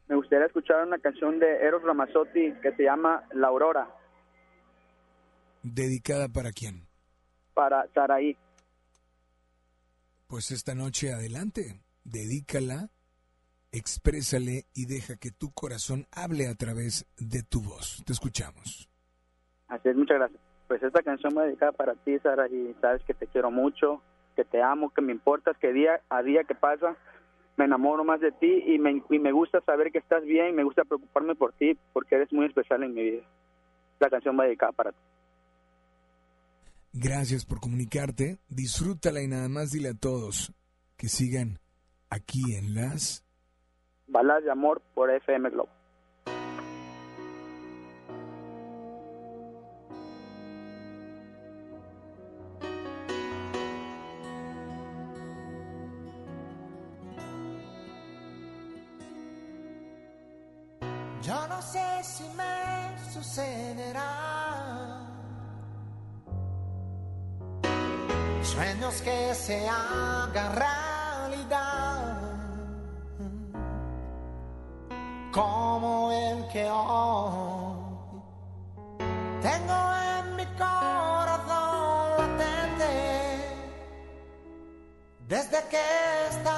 Me 0.09 0.17
gustaría 0.17 0.47
escuchar 0.47 0.85
una 0.85 0.99
canción 0.99 1.39
de 1.39 1.47
Eros 1.59 1.83
Ramazzotti 1.85 2.55
que 2.63 2.73
se 2.73 2.83
llama 2.83 3.23
La 3.35 3.49
Aurora 3.49 3.87
¿Dedicada 5.63 6.29
para 6.29 6.51
quién? 6.51 6.89
para 7.53 7.87
Saraí. 7.93 8.37
Pues 10.29 10.51
esta 10.51 10.75
noche 10.75 11.13
adelante, 11.13 11.81
dedícala, 12.05 12.91
exprésale 13.73 14.67
y 14.75 14.87
deja 14.87 15.17
que 15.17 15.31
tu 15.31 15.53
corazón 15.53 16.07
hable 16.13 16.47
a 16.47 16.55
través 16.55 17.07
de 17.17 17.43
tu 17.43 17.61
voz. 17.61 18.03
Te 18.07 18.13
escuchamos. 18.13 18.88
Así 19.69 19.89
es, 19.89 19.97
muchas 19.97 20.19
gracias. 20.19 20.41
Pues 20.67 20.83
esta 20.83 21.03
canción 21.03 21.35
me 21.35 21.43
dedicada 21.43 21.73
para 21.73 21.95
ti, 21.95 22.19
Sara, 22.19 22.49
y 22.49 22.75
sabes 22.81 23.03
que 23.05 23.15
te 23.15 23.27
quiero 23.27 23.51
mucho, 23.51 24.03
que 24.37 24.45
te 24.45 24.63
amo, 24.63 24.91
que 24.91 25.03
me 25.03 25.13
importas, 25.13 25.57
que 25.59 25.73
día 25.73 26.01
a 26.09 26.23
día 26.23 26.45
que 26.45 26.55
pasa 26.55 26.97
me 27.59 27.65
enamoro 27.65 28.05
más 28.05 28.21
de 28.21 28.31
ti 28.31 28.63
y 28.67 28.79
me, 28.79 29.03
y 29.11 29.19
me 29.19 29.33
gusta 29.33 29.61
saber 29.63 29.91
que 29.91 29.99
estás 29.99 30.25
bien, 30.25 30.55
me 30.55 30.63
gusta 30.63 30.85
preocuparme 30.85 31.35
por 31.35 31.53
ti 31.53 31.77
porque 31.93 32.15
eres 32.15 32.33
muy 32.33 32.47
especial 32.47 32.85
en 32.85 32.95
mi 32.95 33.03
vida. 33.03 33.23
La 33.99 34.09
canción 34.09 34.39
va 34.39 34.45
dedicada 34.45 34.71
para 34.71 34.93
ti. 34.93 34.99
Gracias 36.93 37.45
por 37.45 37.61
comunicarte, 37.61 38.39
disfrútala 38.49 39.23
y 39.23 39.27
nada 39.27 39.49
más 39.49 39.73
dile 39.73 39.89
a 39.91 39.95
todos 39.95 40.53
que 40.97 41.09
sigan 41.09 41.59
aquí 42.11 42.55
en 42.57 42.77
las... 42.77 43.25
Balas 44.07 44.45
de 44.45 44.53
amor 44.53 44.81
por 44.95 45.11
FM 45.11 45.51
Globo. 45.51 45.78
Si 62.03 62.25
me 62.37 63.13
sucederá. 63.13 64.11
Sueños 68.43 69.03
que 69.03 69.35
se 69.35 69.69
hagan 69.69 70.57
realidad. 70.57 72.19
Como 75.33 76.13
el 76.13 76.49
que 76.49 76.69
hoy 76.71 77.79
tengo 79.43 79.79
en 80.17 80.37
mi 80.37 80.47
corazón 80.57 82.19
latente. 82.19 82.93
Desde 85.27 85.59
que 85.69 85.83
está 86.31 86.58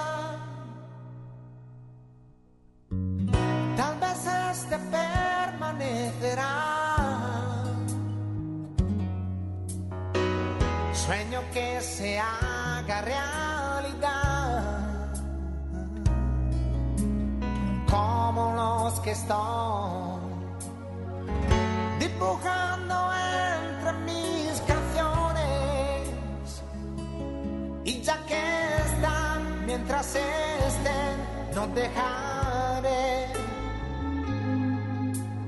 que 19.03 19.13
estoy 19.13 20.21
dibujando 21.99 22.95
entre 23.65 23.93
mis 24.05 24.61
canciones. 24.67 26.63
Y 27.85 28.03
ya 28.03 28.19
que 28.27 28.77
están, 28.87 29.67
mientras 29.67 30.15
estén, 30.15 31.17
no 31.55 31.67
dejaré 31.69 33.27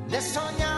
de 0.09 0.21
soñar 0.21 0.72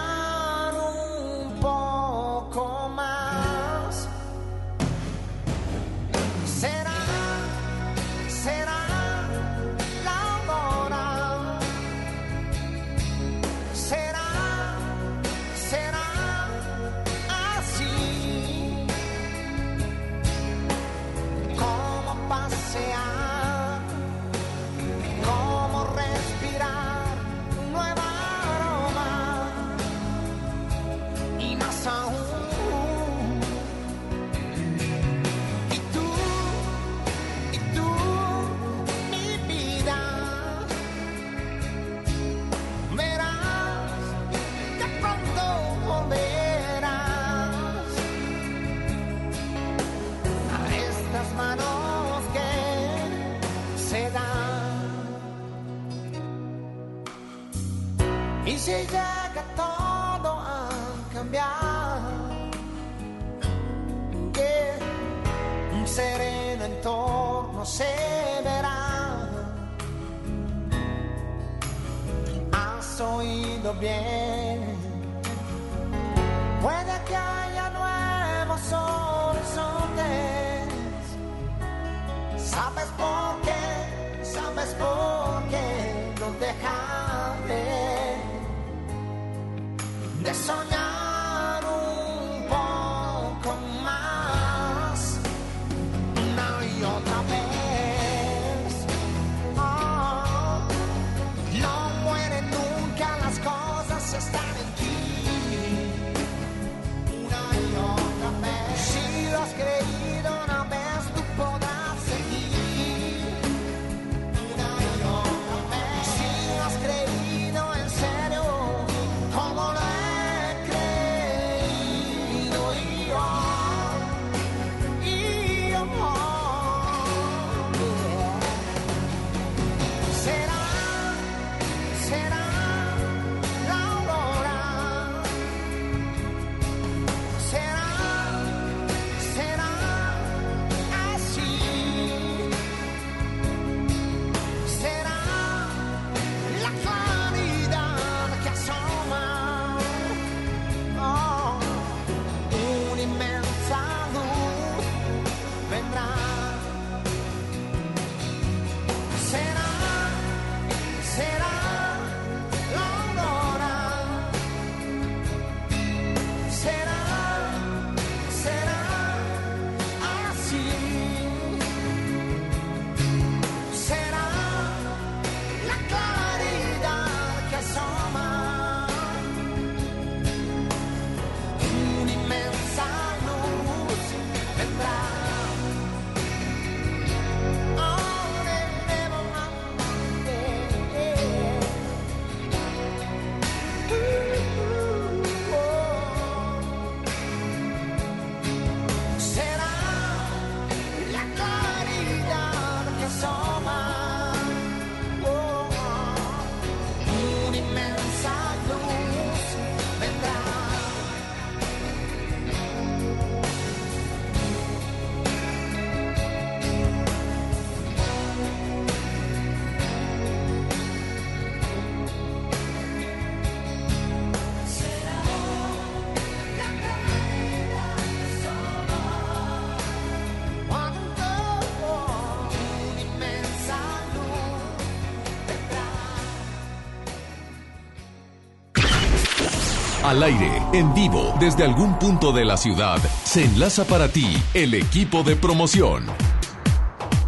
Al 240.04 240.22
aire, 240.22 240.62
en 240.74 240.92
vivo, 240.92 241.34
desde 241.40 241.64
algún 241.64 241.98
punto 241.98 242.30
de 242.30 242.44
la 242.44 242.58
ciudad, 242.58 242.98
se 243.24 243.42
enlaza 243.42 243.86
para 243.86 244.06
ti 244.06 244.36
el 244.52 244.74
equipo 244.74 245.22
de 245.22 245.34
promoción. 245.34 246.04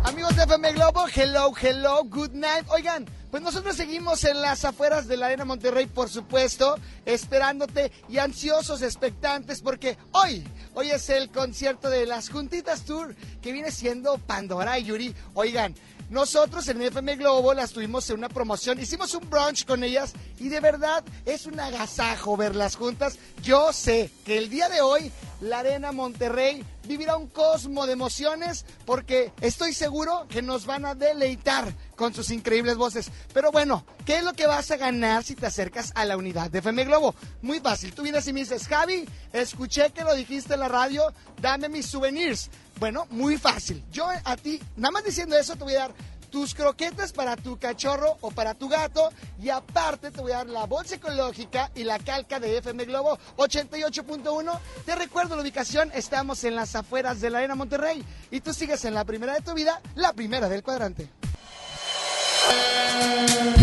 Amigos 0.04 0.36
de 0.36 0.42
FM 0.42 0.72
Globo, 0.74 1.06
hello, 1.08 1.54
hello, 1.58 2.04
good 2.04 2.32
night. 2.32 2.66
Oigan, 2.68 3.06
pues 3.30 3.42
nosotros 3.42 3.76
seguimos 3.76 4.24
en 4.24 4.42
las 4.42 4.66
afueras 4.66 5.08
de 5.08 5.16
la 5.16 5.24
Arena 5.24 5.46
Monterrey, 5.46 5.86
por 5.86 6.10
supuesto, 6.10 6.76
esperándote 7.06 7.92
y 8.10 8.18
ansiosos, 8.18 8.82
expectantes, 8.82 9.62
porque 9.62 9.96
hoy, 10.12 10.46
hoy 10.74 10.90
es 10.90 11.08
el 11.08 11.30
concierto 11.30 11.88
de 11.88 12.04
las 12.04 12.28
Juntitas 12.28 12.84
Tour, 12.84 13.16
que 13.40 13.52
viene 13.52 13.70
siendo 13.70 14.18
Pandora 14.18 14.78
y 14.78 14.84
Yuri. 14.84 15.14
Oigan, 15.32 15.74
nosotros 16.08 16.68
en 16.68 16.82
FM 16.82 17.16
Globo 17.16 17.52
las 17.52 17.72
tuvimos 17.72 18.08
en 18.10 18.18
una 18.18 18.28
promoción, 18.28 18.80
hicimos 18.80 19.12
un 19.14 19.28
brunch 19.28 19.64
con 19.64 19.82
ellas 19.82 20.12
y 20.38 20.48
de 20.48 20.60
verdad 20.60 21.02
es 21.24 21.46
un 21.46 21.58
agasajo 21.58 22.36
verlas 22.36 22.76
juntas. 22.76 23.18
Yo 23.42 23.72
sé 23.72 24.10
que 24.24 24.38
el 24.38 24.48
día 24.48 24.68
de 24.68 24.80
hoy 24.80 25.10
la 25.40 25.58
Arena 25.58 25.92
Monterrey 25.92 26.64
vivirá 26.84 27.16
un 27.16 27.26
cosmo 27.26 27.86
de 27.86 27.94
emociones 27.94 28.64
porque 28.84 29.32
estoy 29.40 29.72
seguro 29.74 30.26
que 30.28 30.42
nos 30.42 30.64
van 30.64 30.86
a 30.86 30.94
deleitar 30.94 31.74
con 31.96 32.14
sus 32.14 32.30
increíbles 32.30 32.76
voces. 32.76 33.10
Pero 33.32 33.50
bueno, 33.50 33.84
¿qué 34.04 34.18
es 34.18 34.24
lo 34.24 34.34
que 34.34 34.46
vas 34.46 34.70
a 34.70 34.76
ganar 34.76 35.24
si 35.24 35.34
te 35.34 35.46
acercas 35.46 35.92
a 35.94 36.04
la 36.04 36.16
unidad 36.16 36.50
de 36.50 36.58
FM 36.58 36.84
Globo? 36.84 37.14
Muy 37.42 37.60
fácil, 37.60 37.92
tú 37.92 38.02
vienes 38.02 38.26
y 38.28 38.32
me 38.32 38.40
dices, 38.40 38.68
Javi, 38.68 39.08
escuché 39.32 39.90
que 39.90 40.04
lo 40.04 40.14
dijiste 40.14 40.54
en 40.54 40.60
la 40.60 40.68
radio, 40.68 41.12
dame 41.40 41.68
mis 41.68 41.86
souvenirs. 41.86 42.50
Bueno, 42.78 43.06
muy 43.10 43.38
fácil. 43.38 43.82
Yo 43.90 44.06
a 44.24 44.36
ti, 44.36 44.60
nada 44.76 44.92
más 44.92 45.04
diciendo 45.04 45.36
eso, 45.36 45.56
te 45.56 45.64
voy 45.64 45.74
a 45.74 45.80
dar 45.80 45.94
tus 46.30 46.54
croquetas 46.54 47.12
para 47.12 47.36
tu 47.36 47.58
cachorro 47.58 48.18
o 48.20 48.30
para 48.30 48.52
tu 48.54 48.68
gato 48.68 49.10
y 49.40 49.48
aparte 49.48 50.10
te 50.10 50.20
voy 50.20 50.32
a 50.32 50.38
dar 50.38 50.48
la 50.48 50.66
bolsa 50.66 50.96
ecológica 50.96 51.70
y 51.74 51.84
la 51.84 51.98
calca 51.98 52.38
de 52.40 52.58
FM 52.58 52.84
Globo 52.84 53.18
88.1. 53.36 54.58
Te 54.84 54.94
recuerdo 54.94 55.36
la 55.36 55.42
ubicación, 55.42 55.90
estamos 55.94 56.44
en 56.44 56.54
las 56.54 56.74
afueras 56.74 57.20
de 57.20 57.30
la 57.30 57.38
Arena 57.38 57.54
Monterrey 57.54 58.04
y 58.30 58.40
tú 58.40 58.52
sigues 58.52 58.84
en 58.84 58.94
la 58.94 59.04
primera 59.04 59.34
de 59.34 59.40
tu 59.40 59.54
vida, 59.54 59.80
la 59.94 60.12
primera 60.12 60.48
del 60.48 60.62
cuadrante. 60.62 61.08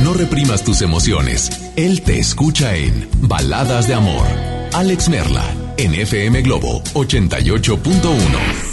No 0.03 0.13
reprimas 0.13 0.63
tus 0.63 0.81
emociones. 0.81 1.71
Él 1.75 2.01
te 2.01 2.19
escucha 2.19 2.75
en 2.75 3.07
Baladas 3.21 3.87
de 3.87 3.93
Amor. 3.93 4.27
Alex 4.73 5.09
Merla, 5.09 5.45
en 5.77 5.93
FM 5.93 6.41
Globo 6.41 6.83
88.1. 6.93 8.72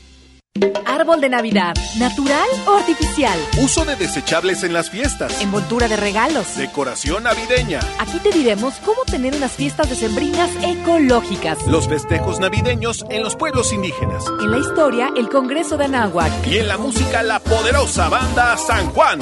Árbol 0.85 1.21
de 1.21 1.29
Navidad, 1.29 1.73
¿natural 1.97 2.47
o 2.67 2.75
artificial? 2.75 3.39
Uso 3.63 3.85
de 3.85 3.95
desechables 3.95 4.63
en 4.63 4.73
las 4.73 4.89
fiestas. 4.89 5.41
Envoltura 5.41 5.87
de 5.87 5.95
regalos. 5.95 6.57
Decoración 6.57 7.23
navideña. 7.23 7.79
Aquí 7.99 8.19
te 8.19 8.31
diremos 8.31 8.73
cómo 8.85 9.05
tener 9.05 9.33
unas 9.33 9.53
fiestas 9.53 9.89
decembrinas 9.89 10.49
ecológicas. 10.61 11.65
Los 11.67 11.87
festejos 11.87 12.41
navideños 12.41 13.05
en 13.09 13.23
los 13.23 13.37
pueblos 13.37 13.71
indígenas. 13.71 14.25
En 14.41 14.51
la 14.51 14.57
historia, 14.57 15.09
el 15.15 15.29
Congreso 15.29 15.77
de 15.77 15.85
Anáhuac. 15.85 16.45
Y 16.45 16.57
en 16.57 16.67
la 16.67 16.77
música, 16.77 17.23
la 17.23 17.39
poderosa 17.39 18.09
banda 18.09 18.57
San 18.57 18.87
Juan. 18.89 19.19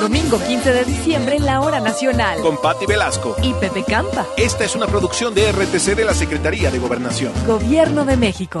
Domingo 0.00 0.40
15 0.46 0.72
de 0.72 0.84
diciembre 0.84 1.36
en 1.36 1.44
la 1.44 1.60
Hora 1.60 1.80
Nacional. 1.80 2.40
Con 2.40 2.56
Patti 2.56 2.86
Velasco. 2.86 3.36
Y 3.42 3.52
Pepe 3.52 3.84
Campa. 3.84 4.26
Esta 4.38 4.64
es 4.64 4.74
una 4.74 4.86
producción 4.86 5.34
de 5.34 5.52
RTC 5.52 5.94
de 5.94 6.04
la 6.06 6.14
Secretaría 6.14 6.70
de 6.70 6.78
Gobernación. 6.78 7.32
Gobierno 7.46 8.06
de 8.06 8.16
México. 8.16 8.60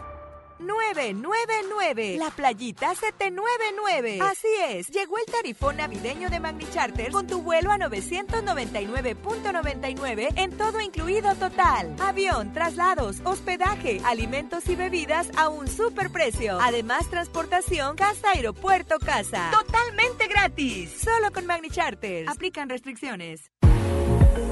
999. 0.93 2.17
La 2.17 2.31
playita 2.31 2.95
799. 2.95 4.19
Así 4.21 4.47
es, 4.69 4.87
llegó 4.89 5.17
el 5.17 5.25
tarifón 5.25 5.75
navideño 5.77 6.29
de 6.29 6.39
Magni 6.39 6.69
Charter 6.69 7.11
con 7.11 7.27
tu 7.27 7.41
vuelo 7.41 7.71
a 7.71 7.77
999.99 7.77 10.33
en 10.35 10.57
todo 10.57 10.81
incluido 10.81 11.33
total. 11.35 11.95
Avión, 11.99 12.51
traslados, 12.53 13.21
hospedaje, 13.23 14.01
alimentos 14.03 14.67
y 14.67 14.75
bebidas 14.75 15.29
a 15.37 15.49
un 15.49 15.67
super 15.67 16.11
precio. 16.11 16.59
Además, 16.61 17.09
transportación 17.09 17.95
casa, 17.95 18.31
aeropuerto, 18.33 18.99
casa. 18.99 19.49
Totalmente 19.51 20.27
gratis. 20.27 20.91
Solo 21.01 21.31
con 21.31 21.45
Magni 21.45 21.69
Charter. 21.69 22.27
Aplican 22.27 22.67
restricciones. 22.69 23.51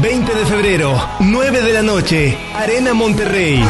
20 0.00 0.32
de 0.32 0.46
febrero, 0.46 1.08
9 1.18 1.62
de 1.62 1.72
la 1.72 1.82
noche, 1.82 2.38
Arena 2.54 2.94
Monterrey. 2.94 3.64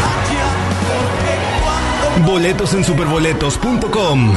Boletos 2.26 2.74
en 2.74 2.84
superboletos.com. 2.84 4.34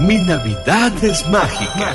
Mi 0.00 0.18
Navidad 0.18 0.92
es 1.02 1.26
mágica. 1.28 1.94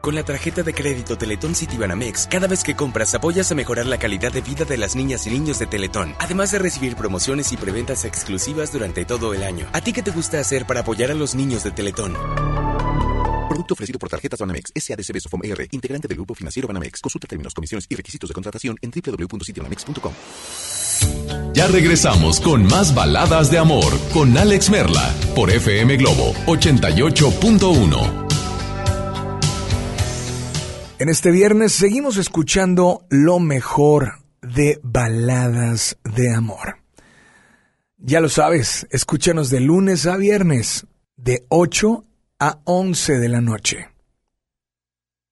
Con 0.00 0.14
la 0.14 0.22
tarjeta 0.22 0.62
de 0.62 0.72
crédito 0.72 1.18
Teletón 1.18 1.54
Citibanamex, 1.54 2.28
cada 2.30 2.46
vez 2.46 2.62
que 2.62 2.76
compras 2.76 3.14
apoyas 3.14 3.50
a 3.50 3.54
mejorar 3.54 3.86
la 3.86 3.98
calidad 3.98 4.32
de 4.32 4.40
vida 4.40 4.64
de 4.64 4.76
las 4.76 4.94
niñas 4.94 5.26
y 5.26 5.30
niños 5.30 5.58
de 5.58 5.66
Teletón, 5.66 6.14
además 6.20 6.52
de 6.52 6.60
recibir 6.60 6.94
promociones 6.94 7.52
y 7.52 7.56
preventas 7.56 8.04
exclusivas 8.04 8.72
durante 8.72 9.04
todo 9.04 9.34
el 9.34 9.42
año. 9.42 9.66
¿A 9.72 9.80
ti 9.80 9.92
qué 9.92 10.02
te 10.02 10.12
gusta 10.12 10.38
hacer 10.38 10.66
para 10.66 10.80
apoyar 10.80 11.10
a 11.10 11.14
los 11.14 11.34
niños 11.34 11.64
de 11.64 11.72
Teletón? 11.72 12.14
Producto 13.48 13.74
ofrecido 13.74 13.98
por 13.98 14.08
tarjetas 14.08 14.38
Banamex, 14.38 14.72
SADCB 14.74 15.20
Sofom 15.20 15.40
R, 15.42 15.68
integrante 15.72 16.06
del 16.06 16.16
grupo 16.16 16.34
financiero 16.34 16.68
Banamex. 16.68 17.00
Consulta 17.00 17.26
términos, 17.26 17.52
comisiones 17.54 17.86
y 17.88 17.96
requisitos 17.96 18.30
de 18.30 18.34
contratación 18.34 18.78
en 18.80 18.92
www.citibanamex.com. 18.92 20.12
Ya 21.54 21.66
regresamos 21.66 22.40
con 22.40 22.64
más 22.66 22.94
baladas 22.94 23.50
de 23.50 23.58
amor 23.58 23.98
con 24.12 24.36
Alex 24.36 24.70
Merla 24.70 25.12
por 25.34 25.50
FM 25.50 25.96
Globo 25.96 26.34
88.1. 26.46 28.27
En 31.00 31.08
este 31.08 31.30
viernes 31.30 31.72
seguimos 31.72 32.16
escuchando 32.16 33.06
lo 33.08 33.38
mejor 33.38 34.14
de 34.42 34.80
baladas 34.82 35.96
de 36.02 36.34
amor. 36.34 36.78
Ya 37.98 38.18
lo 38.18 38.28
sabes, 38.28 38.88
escúchanos 38.90 39.48
de 39.48 39.60
lunes 39.60 40.06
a 40.06 40.16
viernes, 40.16 40.88
de 41.16 41.46
8 41.50 42.04
a 42.40 42.58
11 42.64 43.18
de 43.20 43.28
la 43.28 43.40
noche. 43.40 43.90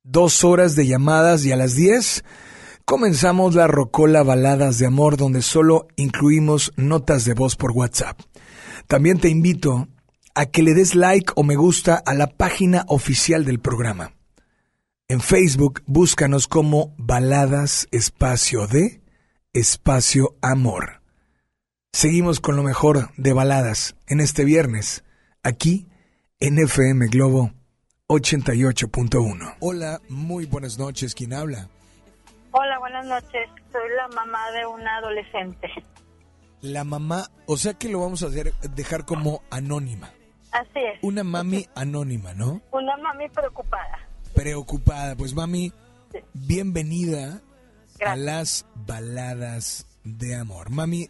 Dos 0.05 0.45
horas 0.45 0.77
de 0.77 0.87
llamadas 0.87 1.45
y 1.45 1.51
a 1.51 1.57
las 1.57 1.75
10 1.75 2.23
comenzamos 2.85 3.57
la 3.57 3.67
Rocola 3.67 4.23
Baladas 4.23 4.79
de 4.79 4.87
Amor 4.87 5.17
donde 5.17 5.43
solo 5.43 5.89
incluimos 5.97 6.73
notas 6.77 7.25
de 7.25 7.35
voz 7.35 7.57
por 7.57 7.73
WhatsApp. 7.73 8.21
También 8.87 9.19
te 9.19 9.31
invito 9.31 9.89
a 10.37 10.47
que 10.47 10.63
le 10.63 10.75
des 10.75 10.95
like 10.95 11.33
o 11.35 11.43
me 11.43 11.57
gusta 11.57 11.97
a 11.97 12.15
la 12.15 12.29
página 12.29 12.85
oficial 12.87 13.45
del 13.45 13.59
programa. 13.59 14.16
En 15.09 15.21
Facebook 15.21 15.85
búscanos 15.87 16.49
como 16.49 16.93
Baladas 16.99 17.87
Espacio 17.93 18.67
de 18.67 19.01
Espacio 19.53 20.35
Amor. 20.43 21.01
Seguimos 21.93 22.41
con 22.41 22.57
lo 22.57 22.65
mejor 22.65 23.11
de 23.17 23.33
baladas 23.33 23.95
en 24.09 24.19
este 24.19 24.45
viernes, 24.45 25.05
aquí 25.45 25.87
en 26.41 26.59
FM 26.59 27.07
Globo 27.07 27.53
88.1. 28.09 29.59
Hola, 29.61 30.01
muy 30.09 30.45
buenas 30.45 30.77
noches, 30.77 31.15
¿quién 31.15 31.35
habla? 31.35 31.69
Hola, 32.51 32.77
buenas 32.81 33.07
noches. 33.07 33.49
Soy 33.71 33.89
la 33.97 34.09
mamá 34.09 34.51
de 34.51 34.67
una 34.67 34.97
adolescente. 34.97 35.69
La 36.63 36.83
mamá, 36.83 37.31
o 37.47 37.57
sea 37.57 37.75
que 37.75 37.89
lo 37.89 38.01
vamos 38.01 38.25
a 38.25 38.27
hacer, 38.27 38.53
dejar 38.75 39.05
como 39.05 39.43
anónima. 39.53 40.11
Así 40.51 40.81
es. 40.81 40.99
Una 41.03 41.23
mami 41.23 41.65
anónima, 41.77 42.35
¿no? 42.35 42.61
Una 42.73 42.97
mami 42.97 43.29
preocupada. 43.29 44.06
Preocupada. 44.41 45.17
Pues 45.17 45.35
mami, 45.35 45.73
bienvenida 46.35 47.41
a 48.05 48.17
las 48.17 48.67
baladas 48.75 49.87
de 50.05 50.37
amor. 50.37 50.69
Mami, 50.71 51.09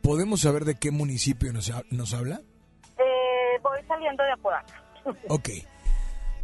¿podemos 0.00 0.42
saber 0.42 0.64
de 0.64 0.76
qué 0.76 0.92
municipio 0.92 1.52
nos, 1.52 1.70
ha- 1.70 1.82
nos 1.90 2.14
habla? 2.14 2.40
Eh, 2.96 3.60
voy 3.64 3.80
saliendo 3.88 4.22
de 4.22 4.30
Apodaca. 4.32 4.82
Ok. 5.28 5.48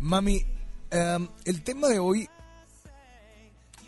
Mami, 0.00 0.44
em, 0.90 1.28
el 1.44 1.62
tema 1.62 1.86
de 1.88 2.00
hoy 2.00 2.28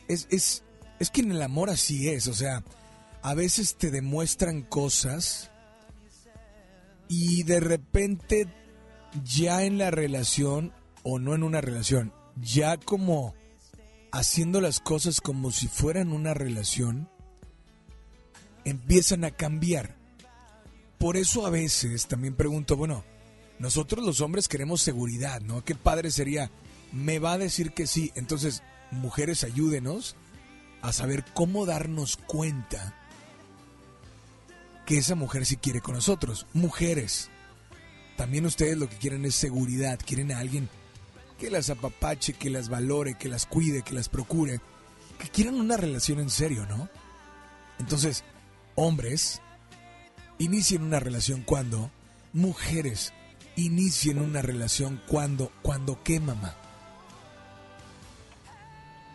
es, 0.06 0.28
es, 0.30 0.62
es 1.00 1.10
que 1.10 1.22
en 1.22 1.32
el 1.32 1.42
amor 1.42 1.68
así 1.68 2.08
es, 2.08 2.28
o 2.28 2.32
sea, 2.34 2.62
a 3.22 3.34
veces 3.34 3.74
te 3.76 3.90
demuestran 3.90 4.62
cosas 4.62 5.50
y 7.08 7.42
de 7.42 7.58
repente 7.58 8.46
ya 9.24 9.64
en 9.64 9.78
la 9.78 9.90
relación, 9.90 10.72
o 11.02 11.18
no 11.18 11.34
en 11.34 11.42
una 11.42 11.60
relación, 11.60 12.12
ya 12.36 12.76
como 12.76 13.34
haciendo 14.12 14.60
las 14.60 14.80
cosas 14.80 15.20
como 15.20 15.50
si 15.50 15.68
fueran 15.68 16.12
una 16.12 16.34
relación, 16.34 17.08
empiezan 18.64 19.24
a 19.24 19.30
cambiar. 19.30 19.96
Por 20.98 21.16
eso 21.16 21.46
a 21.46 21.50
veces 21.50 22.06
también 22.06 22.34
pregunto, 22.34 22.76
bueno, 22.76 23.04
nosotros 23.58 24.04
los 24.04 24.20
hombres 24.20 24.48
queremos 24.48 24.82
seguridad, 24.82 25.40
¿no? 25.40 25.64
Qué 25.64 25.74
padre 25.74 26.10
sería, 26.10 26.50
me 26.92 27.18
va 27.18 27.32
a 27.32 27.38
decir 27.38 27.72
que 27.72 27.86
sí. 27.86 28.12
Entonces, 28.14 28.62
mujeres, 28.90 29.44
ayúdenos 29.44 30.16
a 30.82 30.92
saber 30.92 31.24
cómo 31.34 31.66
darnos 31.66 32.16
cuenta 32.16 32.94
que 34.86 34.98
esa 34.98 35.14
mujer 35.14 35.44
sí 35.44 35.56
quiere 35.56 35.80
con 35.80 35.94
nosotros. 35.94 36.46
Mujeres, 36.52 37.28
también 38.16 38.46
ustedes 38.46 38.78
lo 38.78 38.88
que 38.88 38.96
quieren 38.96 39.24
es 39.24 39.34
seguridad, 39.34 39.98
quieren 40.04 40.32
a 40.32 40.38
alguien 40.38 40.68
que 41.38 41.50
las 41.50 41.70
apapache, 41.70 42.32
que 42.32 42.50
las 42.50 42.68
valore, 42.68 43.14
que 43.14 43.28
las 43.28 43.46
cuide, 43.46 43.82
que 43.82 43.94
las 43.94 44.08
procure, 44.08 44.60
que 45.18 45.28
quieran 45.28 45.54
una 45.54 45.76
relación 45.76 46.18
en 46.18 46.30
serio, 46.30 46.66
¿no? 46.66 46.88
Entonces, 47.78 48.24
hombres, 48.74 49.42
inicien 50.38 50.82
una 50.82 51.00
relación 51.00 51.42
cuando, 51.42 51.90
mujeres, 52.32 53.12
inicien 53.56 54.18
una 54.18 54.42
relación 54.42 55.00
cuando, 55.08 55.50
cuando 55.62 56.02
qué, 56.02 56.20
mamá. 56.20 56.54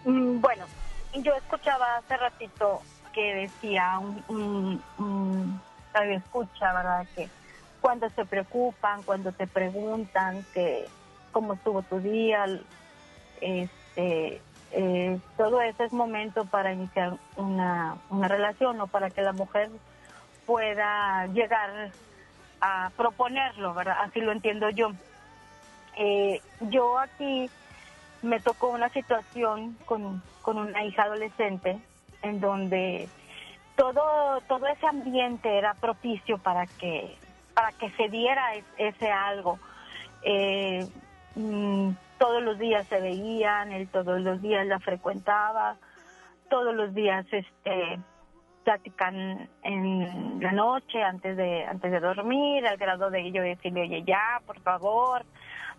Mm, 0.06 0.42
Bueno, 0.42 0.66
yo 1.14 1.34
escuchaba 1.36 1.98
hace 1.98 2.18
ratito 2.18 2.82
que 3.14 3.36
decía 3.36 4.00
un, 4.00 4.24
un, 4.28 4.82
un 4.98 5.62
escucha, 6.14 6.74
¿verdad? 6.74 7.06
Que 7.16 7.30
cuando 7.82 8.10
se 8.12 8.26
preocupan, 8.26 9.04
cuando 9.04 9.32
te 9.32 9.48
preguntan 9.48 10.46
que 10.54 10.88
cómo 11.32 11.54
estuvo 11.54 11.82
tu 11.84 12.00
día, 12.00 12.46
este, 13.42 14.42
eh, 14.72 15.20
todo 15.38 15.62
eso 15.62 15.84
es 15.84 15.92
momento 15.92 16.46
para 16.46 16.74
iniciar 16.74 17.18
una, 17.36 17.98
una 18.10 18.28
relación 18.28 18.80
o 18.80 18.88
para 18.88 19.10
que 19.10 19.22
la 19.22 19.34
mujer 19.34 19.70
pueda 20.46 21.28
llegar 21.28 21.92
a 22.62 22.92
proponerlo, 22.96 23.74
¿verdad? 23.74 23.98
Así 24.02 24.22
lo 24.22 24.32
entiendo 24.32 24.70
yo. 24.70 24.92
Eh, 25.98 26.42
yo 26.62 27.00
aquí 27.00 27.50
me 28.22 28.40
tocó 28.40 28.70
una 28.70 28.90
situación 28.90 29.78
con, 29.86 30.22
con 30.42 30.58
una 30.58 30.86
hija 30.86 31.04
adolescente 31.04 31.80
en 32.22 32.40
donde 32.40 33.10
todo 33.76 34.42
todo 34.48 34.68
ese 34.68 34.86
ambiente 34.86 35.58
era 35.58 35.74
propicio 35.74 36.38
para 36.38 36.68
que 36.68 37.18
para 37.54 37.72
que 37.74 37.90
se 37.92 38.10
diera 38.10 38.54
ese 38.78 39.12
algo 39.12 39.60
eh, 40.24 40.88
mm, 41.36 41.92
todos 42.18 42.44
los 42.44 42.60
días 42.60 42.88
se 42.88 43.00
veían 43.00 43.72
él 43.72 43.88
todos 43.90 44.22
los 44.22 44.42
días 44.42 44.66
la 44.68 44.80
frecuentaba 44.80 45.78
todos 46.50 46.74
los 46.76 46.94
días 46.94 47.26
este 47.32 48.00
platican 48.64 49.50
en 49.64 50.40
la 50.40 50.52
noche 50.52 51.02
antes 51.02 51.36
de 51.36 51.66
antes 51.66 51.92
de 51.92 52.00
dormir 52.00 52.66
al 52.68 52.78
grado 52.78 53.10
de 53.10 53.32
yo 53.32 53.42
decirle 53.42 53.82
oye 53.82 54.04
ya 54.04 54.42
por 54.46 54.60
favor 54.62 55.26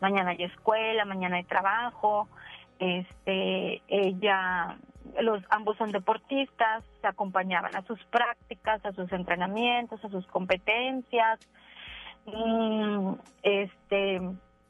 mañana 0.00 0.30
hay 0.30 0.42
escuela 0.44 1.04
mañana 1.04 1.36
hay 1.36 1.44
trabajo 1.44 2.28
este 2.78 3.82
ella 3.86 4.76
los 5.20 5.42
ambos 5.50 5.76
son 5.76 5.90
deportistas, 5.90 6.84
se 7.00 7.06
acompañaban 7.06 7.74
a 7.76 7.82
sus 7.82 8.02
prácticas, 8.04 8.84
a 8.84 8.92
sus 8.92 9.12
entrenamientos, 9.12 10.04
a 10.04 10.08
sus 10.08 10.26
competencias. 10.26 11.38
Mm, 12.26 13.14
este 13.42 14.16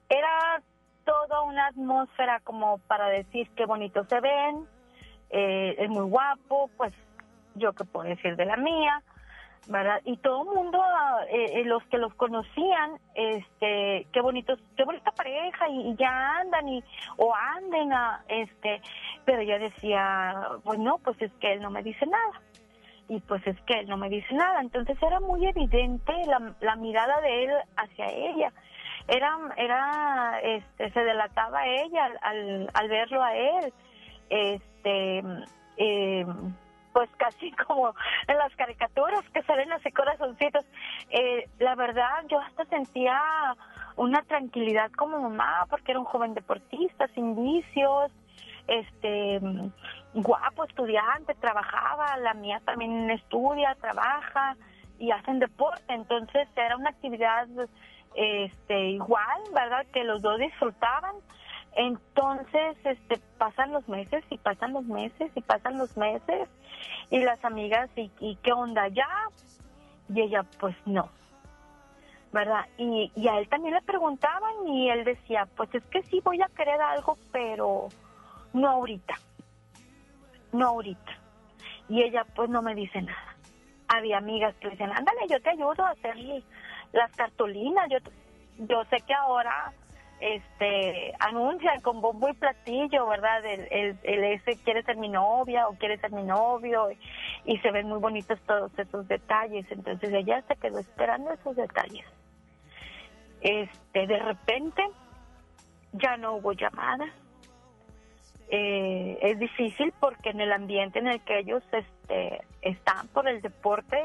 era 0.08 0.62
toda 1.04 1.42
una 1.42 1.66
atmósfera 1.66 2.40
como 2.40 2.78
para 2.78 3.08
decir 3.08 3.48
qué 3.56 3.66
bonito 3.66 4.04
se 4.04 4.20
ven, 4.20 4.66
eh, 5.30 5.76
es 5.78 5.88
muy 5.88 6.04
guapo, 6.04 6.70
pues 6.76 6.92
yo 7.54 7.72
qué 7.72 7.84
puedo 7.84 8.08
decir 8.08 8.36
de 8.36 8.44
la 8.44 8.56
mía, 8.56 9.02
¿verdad? 9.68 10.00
Y 10.04 10.16
todo 10.18 10.42
el 10.42 10.56
mundo, 10.56 10.82
eh, 11.28 11.60
eh, 11.60 11.64
los 11.64 11.84
que 11.84 11.98
los 11.98 12.14
conocían, 12.14 12.98
este, 13.14 14.06
qué 14.12 14.20
bonitos, 14.20 14.58
qué 14.76 14.84
bonita 14.84 15.10
pareja 15.12 15.68
y, 15.68 15.94
ya 15.96 16.38
andan 16.38 16.68
y 16.68 16.82
o 17.16 17.32
anden 17.34 17.92
a, 17.92 18.24
este, 18.28 18.80
pero 19.24 19.42
ella 19.42 19.58
decía, 19.58 20.48
pues 20.64 20.78
no, 20.78 20.98
pues 20.98 21.20
es 21.22 21.32
que 21.34 21.52
él 21.52 21.62
no 21.62 21.70
me 21.70 21.82
dice 21.82 22.06
nada 22.06 22.40
y 23.08 23.20
pues 23.20 23.46
es 23.46 23.60
que 23.62 23.80
él 23.80 23.88
no 23.88 23.96
me 23.96 24.08
dice 24.08 24.34
nada, 24.34 24.60
entonces 24.60 24.96
era 25.02 25.20
muy 25.20 25.46
evidente 25.46 26.12
la, 26.26 26.54
la 26.60 26.76
mirada 26.76 27.20
de 27.20 27.44
él 27.44 27.50
hacia 27.76 28.06
ella, 28.06 28.52
era, 29.08 29.36
era, 29.56 30.40
este, 30.42 30.90
se 30.90 31.00
delataba 31.00 31.66
ella 31.66 32.10
al, 32.22 32.70
al, 32.72 32.88
verlo 32.88 33.22
a 33.22 33.34
él, 33.36 33.72
este, 34.30 35.22
eh, 35.76 36.26
pues 36.92 37.10
casi 37.16 37.50
como 37.52 37.94
en 38.26 38.38
las 38.38 38.54
caricaturas 38.56 39.24
que 39.32 39.42
salen 39.42 39.72
así 39.72 39.90
corazoncitos. 39.90 40.64
Eh, 41.10 41.48
la 41.58 41.74
verdad, 41.74 42.24
yo 42.28 42.40
hasta 42.40 42.64
sentía 42.66 43.20
una 43.96 44.22
tranquilidad 44.22 44.90
como 44.92 45.20
mamá, 45.20 45.66
porque 45.68 45.92
era 45.92 46.00
un 46.00 46.06
joven 46.06 46.34
deportista, 46.34 47.08
sin 47.08 47.34
vicios, 47.36 48.10
este 48.68 49.40
guapo 50.14 50.64
estudiante, 50.64 51.34
trabajaba, 51.34 52.16
la 52.18 52.34
mía 52.34 52.60
también 52.64 53.10
estudia, 53.10 53.74
trabaja 53.80 54.56
y 54.98 55.10
hacen 55.10 55.38
deporte, 55.38 55.92
entonces 55.92 56.48
era 56.54 56.76
una 56.76 56.90
actividad 56.90 57.48
este 58.14 58.90
igual, 58.90 59.42
¿verdad? 59.54 59.86
Que 59.92 60.04
los 60.04 60.22
dos 60.22 60.38
disfrutaban. 60.38 61.14
Entonces, 61.74 62.76
este 62.84 63.18
pasan 63.38 63.72
los 63.72 63.88
meses 63.88 64.24
y 64.30 64.38
pasan 64.38 64.72
los 64.72 64.84
meses 64.84 65.30
y 65.34 65.40
pasan 65.40 65.78
los 65.78 65.96
meses 65.96 66.48
y 67.10 67.20
las 67.20 67.42
amigas, 67.44 67.90
¿y, 67.96 68.36
qué 68.42 68.52
onda 68.52 68.88
ya? 68.88 69.08
Y 70.12 70.20
ella, 70.20 70.44
pues 70.58 70.76
no, 70.86 71.08
¿verdad? 72.32 72.66
Y, 72.76 73.10
y 73.14 73.28
a 73.28 73.38
él 73.38 73.48
también 73.48 73.74
le 73.74 73.82
preguntaban 73.82 74.66
y 74.68 74.90
él 74.90 75.04
decía, 75.04 75.46
pues 75.56 75.74
es 75.74 75.84
que 75.84 76.02
sí 76.04 76.20
voy 76.24 76.42
a 76.42 76.48
querer 76.48 76.80
algo, 76.80 77.16
pero 77.30 77.88
no 78.52 78.68
ahorita, 78.68 79.14
no 80.52 80.68
ahorita. 80.68 81.12
Y 81.88 82.02
ella 82.02 82.24
pues 82.34 82.50
no 82.50 82.62
me 82.62 82.74
dice 82.74 83.02
nada. 83.02 83.36
Había 83.88 84.18
amigas 84.18 84.54
que 84.56 84.66
le 84.66 84.70
decían, 84.72 84.92
ándale, 84.92 85.20
yo 85.28 85.40
te 85.40 85.50
ayudo 85.50 85.84
a 85.84 85.90
hacer 85.90 86.16
las 86.92 87.10
cartulinas, 87.12 87.88
yo, 87.90 87.98
yo 88.58 88.84
sé 88.84 88.98
que 89.06 89.14
ahora 89.14 89.72
este 90.22 91.12
anuncian 91.18 91.80
con 91.80 92.00
bombo 92.00 92.28
y 92.28 92.34
platillo, 92.34 93.08
¿verdad? 93.08 93.44
El, 93.44 93.98
el, 94.04 94.24
ese 94.24 94.56
quiere 94.62 94.84
ser 94.84 94.96
mi 94.96 95.08
novia 95.08 95.66
o 95.66 95.74
quiere 95.74 95.98
ser 95.98 96.12
mi 96.12 96.22
novio 96.22 96.90
y, 97.44 97.58
se 97.58 97.70
ven 97.72 97.88
muy 97.88 97.98
bonitos 97.98 98.40
todos 98.46 98.70
esos 98.78 99.08
detalles. 99.08 99.66
Entonces 99.70 100.12
ella 100.12 100.42
se 100.46 100.54
quedó 100.56 100.78
esperando 100.78 101.32
esos 101.32 101.56
detalles. 101.56 102.06
Este, 103.40 104.06
de 104.06 104.18
repente 104.20 104.82
ya 105.92 106.16
no 106.16 106.36
hubo 106.36 106.52
llamada. 106.52 107.06
Eh, 108.48 109.18
es 109.22 109.38
difícil 109.40 109.92
porque 109.98 110.30
en 110.30 110.40
el 110.40 110.52
ambiente 110.52 111.00
en 111.00 111.08
el 111.08 111.20
que 111.22 111.40
ellos 111.40 111.64
este, 111.72 112.42
están 112.60 113.08
por 113.08 113.26
el 113.26 113.40
deporte, 113.40 114.04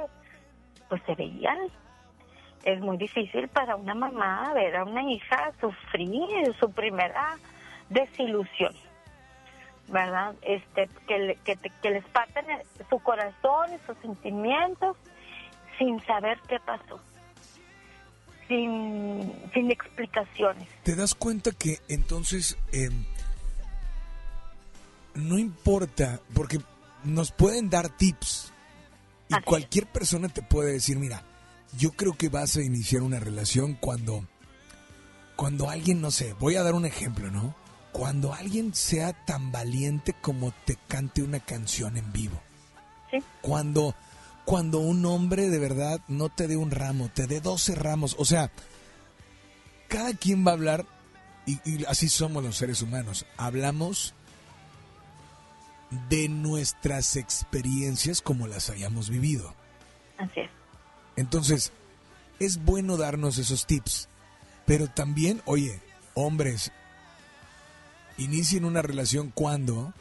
pues 0.89 1.01
se 1.05 1.13
veían 1.13 1.59
es 2.63 2.79
muy 2.79 2.97
difícil 2.97 3.47
para 3.47 3.75
una 3.75 3.93
mamá 3.93 4.53
ver 4.53 4.75
a 4.75 4.83
una 4.83 5.03
hija 5.03 5.51
sufrir 5.59 6.55
su 6.59 6.71
primera 6.71 7.37
desilusión, 7.89 8.73
¿verdad? 9.87 10.35
Este, 10.41 10.89
que, 11.07 11.37
que, 11.81 11.89
les 11.89 12.05
parten 12.05 12.45
su 12.89 12.99
corazón 12.99 13.73
y 13.73 13.85
sus 13.85 13.97
sentimientos 13.99 14.97
sin 15.77 16.03
saber 16.05 16.39
qué 16.47 16.59
pasó, 16.59 16.99
sin, 18.47 19.33
sin 19.53 19.71
explicaciones. 19.71 20.67
¿Te 20.83 20.95
das 20.95 21.15
cuenta 21.15 21.51
que 21.51 21.77
entonces 21.87 22.57
em, 22.73 23.05
no 25.17 25.37
importa, 25.37 26.19
porque 26.33 26.59
nos 27.03 27.31
pueden 27.31 27.69
dar 27.69 27.89
tips 27.89 28.53
y 29.29 29.41
cualquier 29.41 29.87
persona 29.87 30.29
te 30.29 30.41
puede 30.41 30.73
decir, 30.73 30.97
mira, 30.97 31.23
yo 31.75 31.91
creo 31.91 32.13
que 32.13 32.29
vas 32.29 32.55
a 32.55 32.63
iniciar 32.63 33.01
una 33.01 33.19
relación 33.19 33.73
cuando, 33.73 34.25
cuando 35.35 35.69
alguien, 35.69 36.01
no 36.01 36.11
sé, 36.11 36.33
voy 36.33 36.55
a 36.55 36.63
dar 36.63 36.75
un 36.75 36.85
ejemplo, 36.85 37.29
¿no? 37.31 37.55
Cuando 37.91 38.33
alguien 38.33 38.73
sea 38.73 39.13
tan 39.25 39.51
valiente 39.51 40.13
como 40.21 40.53
te 40.65 40.77
cante 40.87 41.23
una 41.23 41.39
canción 41.39 41.97
en 41.97 42.11
vivo. 42.13 42.39
Sí. 43.11 43.17
Cuando, 43.41 43.95
cuando 44.45 44.79
un 44.79 45.05
hombre 45.05 45.49
de 45.49 45.59
verdad 45.59 45.99
no 46.07 46.29
te 46.29 46.47
dé 46.47 46.57
un 46.57 46.71
ramo, 46.71 47.09
te 47.13 47.27
dé 47.27 47.41
12 47.41 47.75
ramos. 47.75 48.15
O 48.19 48.25
sea, 48.25 48.51
cada 49.87 50.13
quien 50.13 50.45
va 50.45 50.51
a 50.51 50.55
hablar, 50.55 50.85
y, 51.45 51.59
y 51.69 51.85
así 51.85 52.07
somos 52.09 52.43
los 52.43 52.57
seres 52.57 52.81
humanos, 52.81 53.25
hablamos 53.37 54.13
de 56.09 56.29
nuestras 56.29 57.15
experiencias 57.15 58.21
como 58.21 58.47
las 58.47 58.69
hayamos 58.69 59.09
vivido. 59.09 59.53
Así 60.17 60.41
es. 60.41 60.56
Entonces, 61.17 61.73
es 62.39 62.63
bueno 62.63 62.95
darnos 62.95 63.37
esos 63.39 63.65
tips, 63.65 64.07
pero 64.65 64.87
también, 64.87 65.41
oye, 65.45 65.81
hombres, 66.13 66.71
inicien 68.17 68.63
una 68.63 68.81
relación 68.81 69.31
cuando 69.31 69.93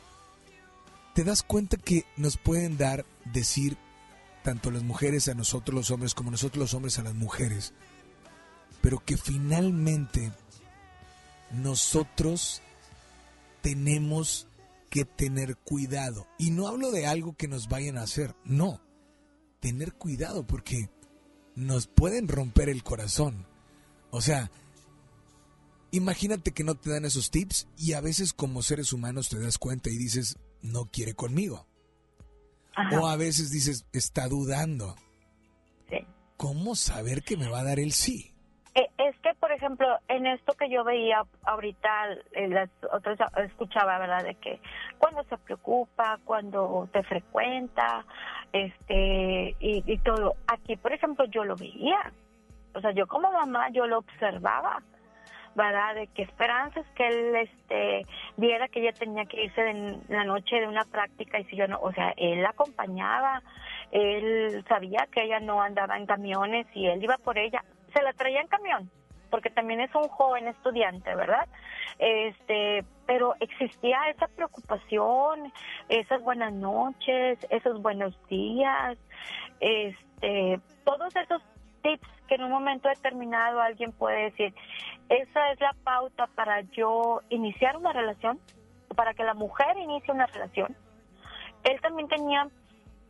te 1.14 1.24
das 1.24 1.42
cuenta 1.42 1.78
que 1.78 2.04
nos 2.16 2.36
pueden 2.36 2.76
dar, 2.76 3.06
decir, 3.24 3.78
tanto 4.44 4.70
las 4.70 4.82
mujeres 4.82 5.28
a 5.28 5.34
nosotros 5.34 5.74
los 5.74 5.90
hombres 5.90 6.14
como 6.14 6.30
nosotros 6.30 6.60
los 6.60 6.74
hombres 6.74 6.98
a 6.98 7.02
las 7.02 7.14
mujeres, 7.14 7.72
pero 8.82 9.02
que 9.04 9.16
finalmente 9.16 10.32
nosotros 11.50 12.60
tenemos 13.62 14.46
que 14.90 15.04
tener 15.06 15.56
cuidado. 15.56 16.26
Y 16.38 16.50
no 16.50 16.68
hablo 16.68 16.90
de 16.90 17.06
algo 17.06 17.34
que 17.36 17.48
nos 17.48 17.68
vayan 17.68 17.96
a 17.96 18.02
hacer, 18.02 18.34
no, 18.44 18.80
tener 19.60 19.94
cuidado 19.94 20.46
porque 20.46 20.90
nos 21.56 21.86
pueden 21.88 22.28
romper 22.28 22.68
el 22.68 22.84
corazón. 22.84 23.46
O 24.10 24.20
sea, 24.20 24.50
imagínate 25.90 26.52
que 26.52 26.62
no 26.62 26.76
te 26.76 26.90
dan 26.90 27.04
esos 27.04 27.30
tips 27.30 27.66
y 27.76 27.94
a 27.94 28.00
veces 28.00 28.32
como 28.32 28.62
seres 28.62 28.92
humanos 28.92 29.28
te 29.28 29.40
das 29.40 29.58
cuenta 29.58 29.90
y 29.90 29.96
dices, 29.96 30.38
no 30.62 30.84
quiere 30.92 31.14
conmigo. 31.14 31.66
O 32.92 33.08
a 33.08 33.16
veces 33.16 33.50
dices, 33.50 33.86
está 33.92 34.28
dudando. 34.28 34.94
Sí. 35.88 36.06
¿Cómo 36.36 36.74
saber 36.76 37.22
que 37.22 37.38
me 37.38 37.48
va 37.48 37.60
a 37.60 37.64
dar 37.64 37.80
el 37.80 37.92
sí? 37.92 38.36
Eh, 38.74 38.90
es 38.98 39.16
que, 39.20 39.32
por 39.40 39.50
ejemplo, 39.50 39.86
en 40.08 40.26
esto 40.26 40.52
que 40.52 40.68
yo 40.68 40.84
veía 40.84 41.24
ahorita, 41.44 41.88
las 42.50 42.68
otras 42.92 43.18
escuchaba, 43.46 43.98
¿verdad? 43.98 44.22
De 44.22 44.34
que 44.34 44.60
cuando 44.98 45.24
se 45.24 45.38
preocupa, 45.38 46.20
cuando 46.26 46.86
te 46.92 47.02
frecuenta, 47.04 48.04
este, 48.52 49.56
y, 49.58 49.98
todo. 49.98 50.34
Aquí, 50.46 50.76
por 50.76 50.92
ejemplo, 50.92 51.24
yo 51.26 51.44
lo 51.44 51.56
veía. 51.56 52.12
O 52.74 52.80
sea, 52.80 52.92
yo 52.92 53.06
como 53.06 53.32
mamá, 53.32 53.70
yo 53.70 53.86
lo 53.86 53.98
observaba, 53.98 54.82
¿verdad? 55.54 55.94
De 55.94 56.06
que 56.08 56.22
esperanzas 56.22 56.86
que 56.94 57.08
él 57.08 57.36
este 57.36 58.06
viera 58.36 58.68
que 58.68 58.80
ella 58.80 58.92
tenía 58.92 59.24
que 59.24 59.44
irse 59.44 59.70
en 59.70 60.02
la 60.08 60.24
noche 60.24 60.56
de 60.56 60.68
una 60.68 60.84
práctica 60.84 61.40
y 61.40 61.44
si 61.44 61.56
yo 61.56 61.66
no, 61.66 61.78
o 61.80 61.92
sea, 61.92 62.12
él 62.18 62.42
la 62.42 62.50
acompañaba, 62.50 63.42
él 63.90 64.62
sabía 64.68 65.08
que 65.10 65.24
ella 65.24 65.40
no 65.40 65.62
andaba 65.62 65.96
en 65.96 66.04
camiones 66.04 66.66
y 66.74 66.86
él 66.86 67.02
iba 67.02 67.16
por 67.16 67.38
ella, 67.38 67.64
se 67.94 68.02
la 68.02 68.12
traía 68.12 68.42
en 68.42 68.48
camión, 68.48 68.90
porque 69.36 69.50
también 69.50 69.80
es 69.82 69.94
un 69.94 70.08
joven 70.08 70.48
estudiante, 70.48 71.14
¿verdad? 71.14 71.46
Este, 71.98 72.82
pero 73.04 73.34
existía 73.40 74.08
esa 74.08 74.28
preocupación, 74.28 75.52
esas 75.90 76.22
buenas 76.22 76.54
noches, 76.54 77.38
esos 77.50 77.82
buenos 77.82 78.18
días, 78.28 78.96
este, 79.60 80.58
todos 80.84 81.14
esos 81.14 81.42
tips 81.82 82.08
que 82.28 82.36
en 82.36 82.44
un 82.44 82.50
momento 82.50 82.88
determinado 82.88 83.60
alguien 83.60 83.92
puede 83.92 84.30
decir, 84.30 84.54
esa 85.10 85.52
es 85.52 85.60
la 85.60 85.76
pauta 85.84 86.28
para 86.28 86.62
yo 86.62 87.20
iniciar 87.28 87.76
una 87.76 87.92
relación, 87.92 88.40
para 88.94 89.12
que 89.12 89.22
la 89.22 89.34
mujer 89.34 89.76
inicie 89.76 90.14
una 90.14 90.24
relación. 90.28 90.74
Él 91.64 91.78
también 91.82 92.08
tenía 92.08 92.48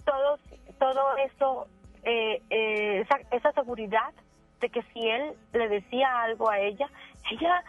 todo, 0.04 0.40
todo 0.80 1.16
eso, 1.18 1.68
eh, 2.02 2.42
eh, 2.50 3.02
esa, 3.02 3.20
esa 3.30 3.52
seguridad 3.52 4.12
de 4.60 4.68
que 4.70 4.82
si 4.92 5.08
él 5.08 5.34
le 5.52 5.68
decía 5.68 6.22
algo 6.22 6.50
a 6.50 6.58
ella, 6.58 6.88
ella 7.30 7.64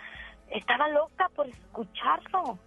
estaba 0.50 0.88
loca 0.90 1.30
por 1.36 1.48
escucharlo, 1.48 2.58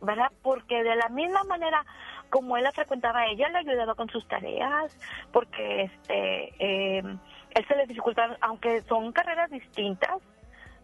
¿verdad? 0.00 0.30
Porque 0.42 0.82
de 0.82 0.96
la 0.96 1.08
misma 1.08 1.42
manera 1.44 1.84
como 2.30 2.56
él 2.56 2.64
la 2.64 2.72
frecuentaba 2.72 3.26
ella, 3.26 3.48
le 3.48 3.58
ayudaba 3.58 3.94
con 3.94 4.08
sus 4.08 4.26
tareas, 4.28 4.96
porque 5.32 5.82
este, 5.82 6.52
eh, 6.58 6.98
él 6.98 7.66
se 7.66 7.76
le 7.76 7.86
dificultaba, 7.86 8.36
aunque 8.40 8.82
son 8.82 9.12
carreras 9.12 9.50
distintas, 9.50 10.18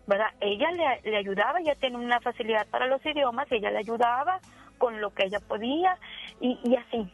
¿verdad? 0.07 0.29
Ella 0.41 0.71
le, 0.71 1.11
le 1.11 1.17
ayudaba, 1.17 1.61
ella 1.61 1.75
tiene 1.75 1.97
una 1.97 2.21
facilidad 2.21 2.67
para 2.69 2.87
los 2.87 3.05
idiomas, 3.05 3.51
ella 3.51 3.71
le 3.71 3.79
ayudaba 3.79 4.41
con 4.79 5.01
lo 5.01 5.11
que 5.15 5.27
ella 5.27 5.39
podía 5.41 5.99
y, 6.41 6.59
y 6.65 6.77
así, 6.77 7.13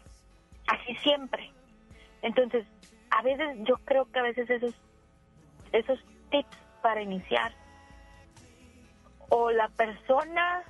así 0.69 0.95
siempre. 1.03 1.51
Entonces, 2.23 2.67
a 3.11 3.23
veces 3.23 3.59
yo 3.63 3.77
creo 3.85 4.11
que 4.11 4.19
a 4.19 4.23
veces 4.23 4.49
esos, 4.49 4.75
esos 5.73 5.99
tips 6.31 6.57
para 6.83 7.03
iniciar 7.03 7.53
o 9.31 9.51
la 9.51 9.69
persona 9.69 10.63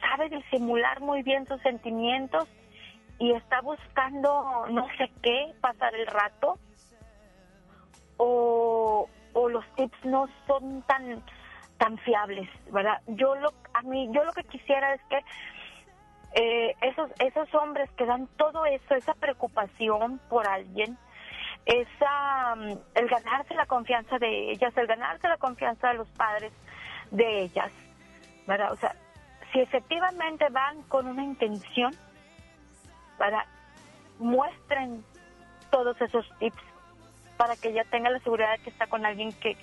sabe 0.00 0.28
disimular 0.28 1.00
muy 1.00 1.22
bien 1.22 1.46
sus 1.46 1.60
sentimientos 1.62 2.46
y 3.18 3.32
está 3.32 3.60
buscando 3.60 4.66
no 4.70 4.86
sé 4.96 5.10
qué, 5.22 5.52
pasar 5.60 5.94
el 5.94 6.06
rato, 6.06 6.58
o, 8.16 9.08
o 9.32 9.48
los 9.48 9.64
tips 9.74 10.04
no 10.04 10.28
son 10.46 10.82
tan 10.82 11.22
tan 11.78 11.96
fiables, 11.98 12.48
¿verdad? 12.70 13.00
Yo 13.06 13.34
lo 13.36 13.52
a 13.72 13.82
mí 13.82 14.08
yo 14.12 14.24
lo 14.24 14.32
que 14.32 14.44
quisiera 14.44 14.94
es 14.94 15.00
que 15.08 15.18
eh, 16.34 16.76
esos 16.82 17.10
esos 17.18 17.54
hombres 17.54 17.90
que 17.92 18.04
dan 18.04 18.26
todo 18.36 18.66
eso, 18.66 18.94
esa 18.94 19.14
preocupación 19.14 20.20
por 20.28 20.46
alguien, 20.46 20.98
esa 21.66 22.54
mm, 22.56 22.78
el 22.94 23.08
ganarse 23.08 23.54
la 23.54 23.66
confianza 23.66 24.18
de 24.18 24.52
ellas, 24.52 24.76
el 24.76 24.86
ganarse 24.86 25.28
la 25.28 25.36
confianza 25.36 25.88
de 25.88 25.94
los 25.94 26.08
padres 26.08 26.52
de 27.10 27.42
ellas, 27.42 27.70
¿verdad? 28.46 28.72
O 28.72 28.76
sea, 28.76 28.94
si 29.52 29.60
efectivamente 29.60 30.48
van 30.50 30.82
con 30.84 31.06
una 31.06 31.24
intención, 31.24 31.94
para 33.20 33.44
muestren 34.18 35.04
todos 35.70 36.00
esos 36.00 36.26
tips 36.38 36.62
para 37.36 37.54
que 37.56 37.68
ella 37.68 37.84
tenga 37.90 38.10
la 38.10 38.18
seguridad 38.20 38.52
de 38.52 38.64
que 38.64 38.70
está 38.70 38.86
con 38.86 39.04
alguien 39.04 39.32
que, 39.32 39.56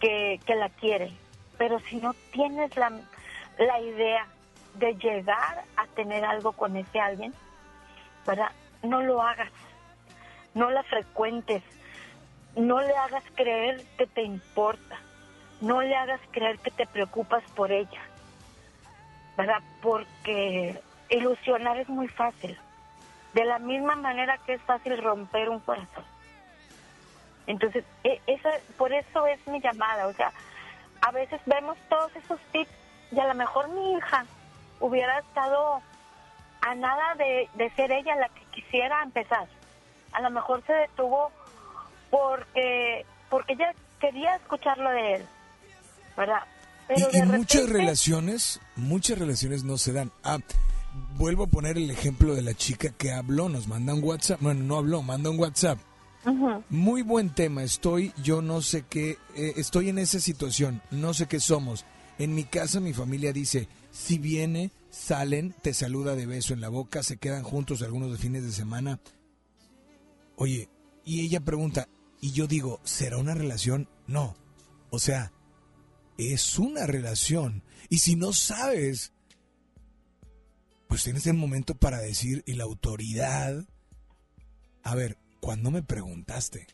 que, 0.00 0.54
la 0.54 0.68
quiere. 0.68 1.10
Pero 1.56 1.78
si 1.80 1.96
no 1.96 2.14
tienes 2.32 2.76
la, 2.76 2.90
la 3.58 3.80
idea 3.80 4.26
de 4.74 4.94
llegar 4.94 5.64
a 5.76 5.86
tener 5.94 6.24
algo 6.24 6.52
con 6.52 6.76
ese 6.76 7.00
alguien, 7.00 7.34
¿verdad? 8.26 8.50
No 8.82 9.02
lo 9.02 9.22
hagas, 9.22 9.50
no 10.54 10.70
la 10.70 10.82
frecuentes, 10.82 11.62
no 12.56 12.80
le 12.80 12.94
hagas 12.96 13.24
creer 13.34 13.82
que 13.96 14.06
te 14.06 14.22
importa, 14.22 14.98
no 15.60 15.80
le 15.80 15.94
hagas 15.96 16.20
creer 16.30 16.58
que 16.58 16.70
te 16.70 16.86
preocupas 16.86 17.42
por 17.54 17.72
ella, 17.72 18.02
¿verdad? 19.36 19.62
Porque 19.80 20.80
ilusionar 21.08 21.78
es 21.78 21.88
muy 21.88 22.08
fácil. 22.08 22.58
De 23.34 23.44
la 23.46 23.58
misma 23.58 23.96
manera 23.96 24.38
que 24.38 24.54
es 24.54 24.62
fácil 24.62 25.02
romper 25.02 25.48
un 25.48 25.60
corazón. 25.60 26.04
Entonces, 27.46 27.84
e, 28.04 28.20
esa, 28.26 28.50
por 28.76 28.92
eso 28.92 29.26
es 29.26 29.46
mi 29.46 29.60
llamada. 29.60 30.06
O 30.06 30.12
sea, 30.12 30.32
a 31.00 31.10
veces 31.12 31.40
vemos 31.46 31.78
todos 31.88 32.14
esos 32.16 32.38
tips 32.52 32.70
y 33.10 33.20
a 33.20 33.26
lo 33.26 33.34
mejor 33.34 33.68
mi 33.68 33.94
hija 33.94 34.24
hubiera 34.80 35.18
estado 35.18 35.80
a 36.60 36.74
nada 36.74 37.14
de, 37.16 37.48
ser 37.76 37.90
ella 37.92 38.16
la 38.16 38.28
que 38.28 38.44
quisiera 38.52 39.02
empezar. 39.02 39.46
A 40.12 40.20
lo 40.20 40.30
mejor 40.30 40.62
se 40.66 40.72
detuvo 40.72 41.30
porque, 42.10 43.06
porque 43.30 43.54
ella 43.54 43.74
quería 44.00 44.36
escucharlo 44.36 44.90
de 44.90 45.14
él, 45.14 45.26
¿verdad? 46.16 46.42
Pero 46.88 47.08
y, 47.12 47.22
muchas 47.22 47.68
relaciones, 47.68 48.60
muchas 48.76 49.18
relaciones 49.18 49.64
no 49.64 49.78
se 49.78 49.92
dan. 49.92 50.10
Ah, 50.24 50.38
vuelvo 51.16 51.44
a 51.44 51.46
poner 51.46 51.78
el 51.78 51.90
ejemplo 51.90 52.34
de 52.34 52.42
la 52.42 52.54
chica 52.54 52.90
que 52.90 53.12
habló, 53.12 53.48
nos 53.48 53.68
manda 53.68 53.94
un 53.94 54.04
WhatsApp, 54.04 54.40
bueno, 54.40 54.62
no 54.64 54.76
habló, 54.78 55.02
manda 55.02 55.30
un 55.30 55.38
WhatsApp. 55.38 55.78
Muy 56.68 57.02
buen 57.02 57.30
tema, 57.30 57.64
estoy, 57.64 58.12
yo 58.22 58.42
no 58.42 58.62
sé 58.62 58.84
qué, 58.88 59.18
eh, 59.34 59.54
estoy 59.56 59.88
en 59.88 59.98
esa 59.98 60.20
situación, 60.20 60.80
no 60.90 61.14
sé 61.14 61.26
qué 61.26 61.40
somos. 61.40 61.84
En 62.18 62.34
mi 62.34 62.44
casa 62.44 62.78
mi 62.78 62.92
familia 62.92 63.32
dice, 63.32 63.68
si 63.90 64.18
viene, 64.18 64.70
salen, 64.90 65.52
te 65.62 65.74
saluda 65.74 66.14
de 66.14 66.26
beso 66.26 66.54
en 66.54 66.60
la 66.60 66.68
boca, 66.68 67.02
se 67.02 67.16
quedan 67.16 67.42
juntos 67.42 67.82
algunos 67.82 68.12
de 68.12 68.18
fines 68.18 68.44
de 68.44 68.52
semana. 68.52 69.00
Oye, 70.36 70.68
y 71.04 71.24
ella 71.24 71.40
pregunta, 71.40 71.88
y 72.20 72.32
yo 72.32 72.46
digo, 72.46 72.80
¿será 72.84 73.18
una 73.18 73.34
relación? 73.34 73.88
No. 74.06 74.34
O 74.90 74.98
sea, 74.98 75.32
es 76.18 76.58
una 76.58 76.86
relación. 76.86 77.62
Y 77.88 77.98
si 77.98 78.16
no 78.16 78.32
sabes 78.32 79.12
pues 80.92 81.04
tienes 81.04 81.26
el 81.26 81.32
momento 81.32 81.74
para 81.74 82.00
decir, 82.00 82.42
y 82.44 82.52
la 82.52 82.64
autoridad, 82.64 83.64
a 84.84 84.94
ver, 84.94 85.16
¿cuándo 85.40 85.70
me 85.70 85.82
preguntaste? 85.82 86.66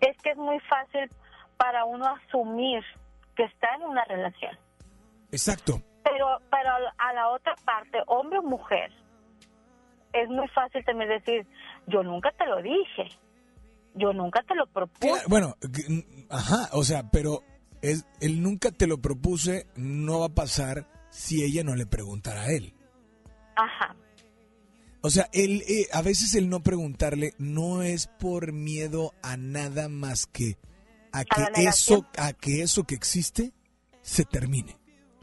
Es 0.00 0.16
que 0.24 0.30
es 0.30 0.36
muy 0.36 0.58
fácil 0.68 1.08
para 1.56 1.84
uno 1.84 2.04
asumir 2.04 2.82
que 3.36 3.44
está 3.44 3.76
en 3.76 3.82
una 3.84 4.04
relación. 4.06 4.58
Exacto. 5.30 5.80
Pero, 6.02 6.26
pero 6.50 6.70
a 6.98 7.12
la 7.12 7.28
otra 7.28 7.54
parte, 7.64 7.98
hombre 8.08 8.40
o 8.40 8.42
mujer, 8.42 8.90
es 10.12 10.28
muy 10.28 10.48
fácil 10.48 10.84
también 10.84 11.10
decir, 11.10 11.46
yo 11.88 12.02
nunca 12.02 12.30
te 12.32 12.46
lo 12.46 12.62
dije, 12.62 13.08
yo 13.94 14.12
nunca 14.12 14.42
te 14.42 14.54
lo 14.54 14.66
propuse. 14.66 15.22
Bueno, 15.28 15.56
ajá, 16.30 16.68
o 16.72 16.84
sea, 16.84 17.10
pero 17.10 17.42
es, 17.82 18.06
el 18.20 18.42
nunca 18.42 18.70
te 18.70 18.86
lo 18.86 18.98
propuse 18.98 19.66
no 19.76 20.20
va 20.20 20.26
a 20.26 20.34
pasar 20.34 20.86
si 21.10 21.42
ella 21.42 21.64
no 21.64 21.74
le 21.74 21.86
preguntara 21.86 22.42
a 22.42 22.52
él. 22.52 22.74
Ajá. 23.56 23.96
O 25.00 25.10
sea, 25.10 25.28
él, 25.32 25.62
eh, 25.68 25.86
a 25.92 26.02
veces 26.02 26.34
el 26.34 26.48
no 26.48 26.60
preguntarle 26.60 27.32
no 27.38 27.82
es 27.82 28.08
por 28.08 28.52
miedo 28.52 29.14
a 29.22 29.36
nada 29.36 29.88
más 29.88 30.26
que 30.26 30.58
a 31.12 31.24
que 31.24 31.64
eso, 31.64 32.06
a 32.16 32.32
que 32.32 32.62
eso 32.62 32.84
que 32.84 32.94
existe 32.94 33.52
se 34.02 34.24
termine. 34.24 34.76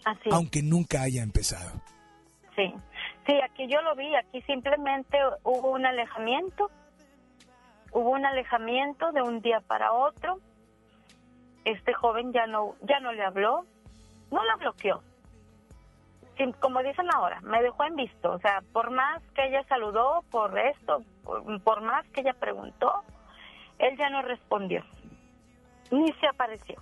Así. 0.06 0.30
Aunque 0.32 0.62
nunca 0.64 1.02
haya 1.02 1.24
empezado. 1.24 1.82
Sí. 2.56 2.74
Sí, 3.26 3.40
aquí 3.42 3.68
yo 3.68 3.82
lo 3.82 3.96
vi, 3.96 4.14
aquí 4.16 4.42
simplemente 4.44 5.18
hubo 5.44 5.72
un 5.72 5.86
alejamiento, 5.86 6.70
hubo 7.92 8.12
un 8.12 8.26
alejamiento 8.26 9.12
de 9.12 9.22
un 9.22 9.42
día 9.42 9.62
para 9.62 9.94
otro. 9.94 10.40
Este 11.64 11.94
joven 11.94 12.32
ya 12.32 12.46
no, 12.46 12.76
ya 12.82 13.00
no 13.00 13.12
le 13.12 13.24
habló, 13.24 13.66
no 14.30 14.44
la 14.44 14.56
bloqueó, 14.58 15.02
como 16.60 16.84
dicen 16.84 17.08
ahora, 17.14 17.40
me 17.42 17.62
dejó 17.62 17.84
en 17.86 17.96
visto. 17.96 18.32
O 18.32 18.40
sea, 18.40 18.62
por 18.74 18.92
más 18.92 19.22
que 19.34 19.46
ella 19.46 19.64
saludó, 19.68 20.24
por 20.32 20.58
esto, 20.58 21.04
por, 21.64 21.82
más 21.82 22.06
que 22.10 22.22
ella 22.22 22.34
preguntó, 22.34 23.04
él 23.80 23.98
ya 23.98 24.10
no 24.10 24.22
respondió, 24.22 24.84
ni 25.92 26.12
se 26.14 26.28
apareció. 26.28 26.76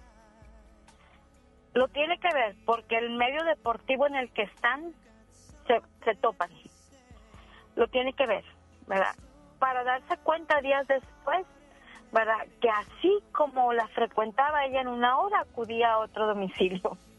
Lo 1.73 1.87
tiene 1.87 2.19
que 2.19 2.33
ver 2.33 2.55
porque 2.65 2.97
el 2.97 3.11
medio 3.11 3.43
deportivo 3.43 4.05
en 4.07 4.15
el 4.15 4.31
que 4.31 4.43
están 4.43 4.93
se, 5.67 5.81
se 6.03 6.15
topan. 6.15 6.49
Lo 7.75 7.87
tiene 7.87 8.13
que 8.13 8.27
ver, 8.27 8.43
¿verdad? 8.87 9.15
Para 9.59 9.83
darse 9.83 10.17
cuenta 10.17 10.61
días 10.61 10.87
después, 10.87 11.45
¿verdad? 12.11 12.45
Que 12.61 12.69
así 12.69 13.23
como 13.31 13.73
la 13.73 13.87
frecuentaba 13.89 14.65
ella 14.65 14.81
en 14.81 14.87
una 14.87 15.17
hora, 15.17 15.41
acudía 15.41 15.93
a 15.93 15.99
otro 15.99 16.27
domicilio 16.27 16.97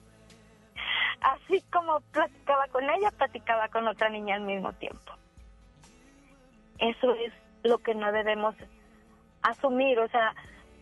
así 1.21 1.63
como 1.73 2.01
platicaba 2.13 2.69
con 2.69 2.89
ella, 2.89 3.11
platicaba 3.11 3.69
con 3.69 3.89
otra 3.89 4.09
niña 4.09 4.37
al 4.37 4.43
mismo 4.43 4.73
tiempo. 4.75 5.13
Eso 6.79 7.15
es 7.15 7.33
lo 7.63 7.79
que 7.79 7.95
no 7.95 8.13
debemos 8.13 8.55
asumir, 9.43 9.99
o 9.99 10.09
sea, 10.09 10.35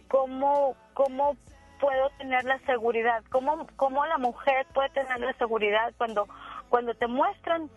cómo, 0.08 0.76
cómo 0.94 1.36
puedo 1.80 2.10
tener 2.18 2.44
la 2.44 2.58
seguridad? 2.60 3.22
¿Cómo, 3.30 3.66
¿Cómo 3.76 4.04
la 4.06 4.18
mujer 4.18 4.66
puede 4.72 4.88
tener 4.90 5.20
la 5.20 5.32
seguridad 5.34 5.92
cuando, 5.96 6.26
cuando 6.72 6.94
te 6.94 7.06
muestran 7.06 7.68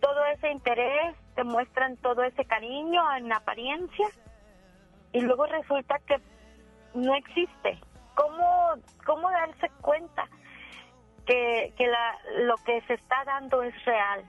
todo 0.00 0.26
ese 0.34 0.50
interés, 0.50 1.16
te 1.34 1.44
muestran 1.44 1.96
todo 1.96 2.22
ese 2.24 2.44
cariño 2.44 3.02
en 3.16 3.32
apariencia 3.32 4.06
y 5.12 5.22
luego 5.22 5.46
resulta 5.46 5.98
que 6.00 6.20
no 6.92 7.14
existe? 7.14 7.80
¿Cómo, 8.14 8.74
cómo 9.06 9.30
darse 9.30 9.70
cuenta 9.80 10.28
que, 11.24 11.72
que 11.78 11.86
la, 11.86 12.18
lo 12.44 12.56
que 12.66 12.82
se 12.82 12.92
está 12.92 13.24
dando 13.24 13.62
es 13.62 13.82
real? 13.86 14.22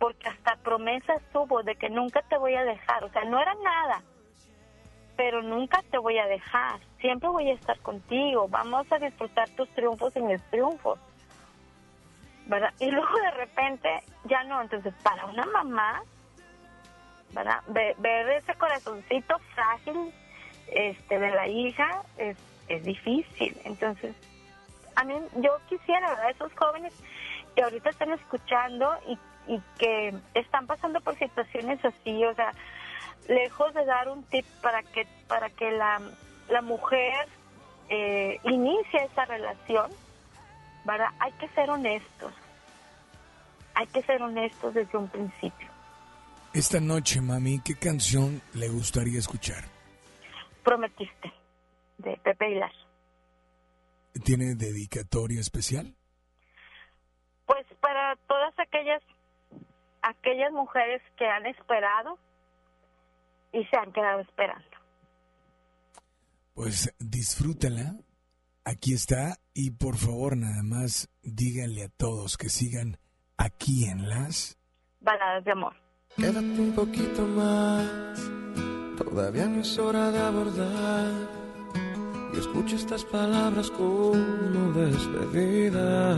Porque 0.00 0.28
hasta 0.28 0.56
promesas 0.64 1.22
tuvo 1.32 1.62
de 1.62 1.76
que 1.76 1.90
nunca 1.90 2.22
te 2.22 2.36
voy 2.38 2.56
a 2.56 2.64
dejar, 2.64 3.04
o 3.04 3.08
sea, 3.10 3.22
no 3.22 3.40
era 3.40 3.54
nada, 3.54 4.02
pero 5.16 5.42
nunca 5.42 5.80
te 5.92 5.98
voy 5.98 6.18
a 6.18 6.26
dejar, 6.26 6.80
siempre 7.00 7.28
voy 7.28 7.50
a 7.50 7.54
estar 7.54 7.78
contigo, 7.82 8.48
vamos 8.48 8.90
a 8.90 8.98
disfrutar 8.98 9.48
tus 9.50 9.68
triunfos 9.76 10.16
y 10.16 10.22
mis 10.22 10.42
triunfos. 10.50 10.98
¿Verdad? 12.46 12.72
Y 12.80 12.90
luego 12.90 13.18
de 13.20 13.30
repente 13.32 14.02
ya 14.24 14.42
no, 14.44 14.60
entonces 14.60 14.92
para 15.02 15.26
una 15.26 15.46
mamá, 15.46 16.02
¿verdad? 17.30 17.60
Ver, 17.68 17.94
ver 17.98 18.28
ese 18.30 18.54
corazoncito 18.54 19.38
frágil 19.54 20.12
este 20.68 21.18
de 21.18 21.30
la 21.30 21.46
hija 21.46 22.02
es, 22.16 22.36
es 22.68 22.84
difícil. 22.84 23.56
Entonces, 23.64 24.14
a 24.96 25.04
mí 25.04 25.14
yo 25.36 25.58
quisiera, 25.68 26.10
¿verdad? 26.10 26.30
Esos 26.30 26.52
jóvenes 26.54 26.92
que 27.54 27.62
ahorita 27.62 27.90
están 27.90 28.12
escuchando 28.12 28.90
y, 29.06 29.18
y 29.54 29.62
que 29.78 30.14
están 30.34 30.66
pasando 30.66 31.00
por 31.00 31.16
situaciones 31.16 31.84
así, 31.84 32.24
o 32.24 32.34
sea, 32.34 32.52
lejos 33.28 33.72
de 33.74 33.84
dar 33.84 34.08
un 34.08 34.24
tip 34.24 34.44
para 34.60 34.82
que 34.82 35.06
para 35.28 35.48
que 35.50 35.70
la, 35.70 36.00
la 36.48 36.62
mujer 36.62 37.28
eh, 37.88 38.40
inicie 38.44 39.04
esa 39.04 39.24
relación, 39.26 39.90
¿verdad? 40.84 41.08
Hay 41.18 41.32
que 41.32 41.48
ser 41.48 41.70
honestos. 41.70 42.32
Hay 43.74 43.86
que 43.86 44.02
ser 44.02 44.22
honestos 44.22 44.74
desde 44.74 44.98
un 44.98 45.08
principio. 45.08 45.68
Esta 46.52 46.80
noche, 46.80 47.20
mami, 47.20 47.60
¿qué 47.60 47.74
canción 47.74 48.42
le 48.52 48.68
gustaría 48.68 49.18
escuchar? 49.18 49.64
Prometiste, 50.62 51.32
de 51.98 52.16
Pepe 52.18 52.50
Hilar. 52.50 52.72
¿Tiene 54.24 54.54
dedicatoria 54.54 55.40
especial? 55.40 55.94
Pues 57.46 57.66
para 57.80 58.16
todas 58.28 58.52
aquellas 58.58 59.02
aquellas 60.02 60.52
mujeres 60.52 61.00
que 61.16 61.24
han 61.26 61.46
esperado 61.46 62.18
y 63.52 63.64
se 63.64 63.76
han 63.76 63.92
quedado 63.92 64.20
esperando. 64.20 64.76
Pues 66.54 66.92
disfrútala. 66.98 67.94
Aquí 68.64 68.94
está. 68.94 69.36
Y 69.54 69.70
por 69.72 69.96
favor, 69.96 70.36
nada 70.36 70.62
más 70.62 71.10
díganle 71.22 71.84
a 71.84 71.88
todos 71.88 72.38
que 72.38 72.48
sigan 72.48 72.96
aquí 73.36 73.84
en 73.84 74.08
las 74.08 74.56
baladas 75.00 75.44
de 75.44 75.52
amor. 75.52 75.74
Quédate 76.16 76.40
un 76.40 76.72
poquito 76.74 77.26
más. 77.26 78.18
Todavía 78.96 79.46
no 79.46 79.60
es 79.60 79.78
hora 79.78 80.10
de 80.10 80.18
abordar. 80.20 81.12
Y 82.34 82.38
escucha 82.38 82.76
estas 82.76 83.04
palabras 83.04 83.70
como 83.70 84.72
despedida. 84.72 86.16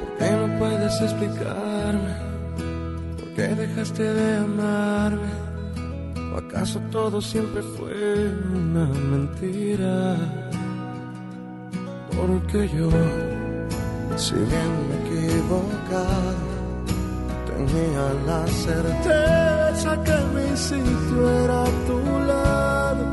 ¿Por 0.00 0.18
qué 0.18 0.30
no 0.32 0.58
puedes 0.58 1.00
explicarme? 1.00 2.16
¿Por 3.18 3.34
qué 3.34 3.48
dejaste 3.54 4.02
de 4.02 4.36
amarme? 4.38 5.30
¿O 6.34 6.38
acaso 6.38 6.80
todo 6.90 7.20
siempre 7.20 7.62
fue 7.62 8.34
una 8.52 8.86
mentira? 8.86 10.16
Porque 12.16 12.68
yo, 12.68 12.88
si 14.16 14.34
bien 14.34 14.70
me 14.88 14.94
equivocaba, 15.02 16.34
tenía 17.46 18.04
la 18.26 18.46
certeza 18.46 19.90
que 20.04 20.16
mi 20.34 20.56
sitio 20.56 21.30
era 21.44 21.62
a 21.64 21.70
tu 21.86 21.98
lado. 22.26 23.04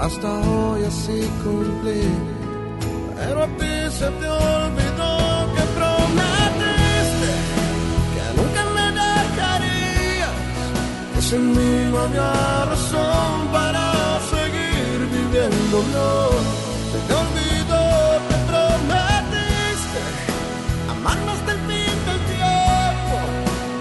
Hasta 0.00 0.28
hoy 0.40 0.84
así 0.84 1.30
cumplí, 1.42 2.02
pero 3.16 3.44
a 3.44 3.46
ti 3.58 3.74
se 3.98 4.08
te 4.20 4.28
olvidó 4.28 5.12
que 5.54 5.64
prometiste 5.78 7.30
que 8.14 8.24
nunca 8.38 8.62
me 8.76 8.86
dejarías. 9.00 10.34
Que 11.14 11.20
sin 11.22 11.44
mí 11.52 11.90
no 11.90 11.98
había 11.98 12.64
razón 12.64 13.48
para 13.52 13.84
seguir 14.32 14.96
viviendo. 15.14 15.76
No, 15.94 16.71
se 16.92 16.98
te 17.08 17.14
olvidó 17.14 17.84
que 18.28 18.36
prometiste 18.50 20.02
el 21.52 21.58
fin 21.68 21.96
del 22.08 22.20
tiempo. 22.34 23.16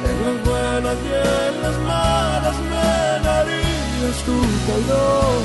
En 0.10 0.18
las 0.26 0.38
buenas 0.50 0.98
y 1.04 1.12
en 1.12 1.54
las 1.62 1.78
malas 1.92 2.58
me 2.72 2.92
darías 3.28 4.18
tu 4.28 4.38
calor. 4.68 5.42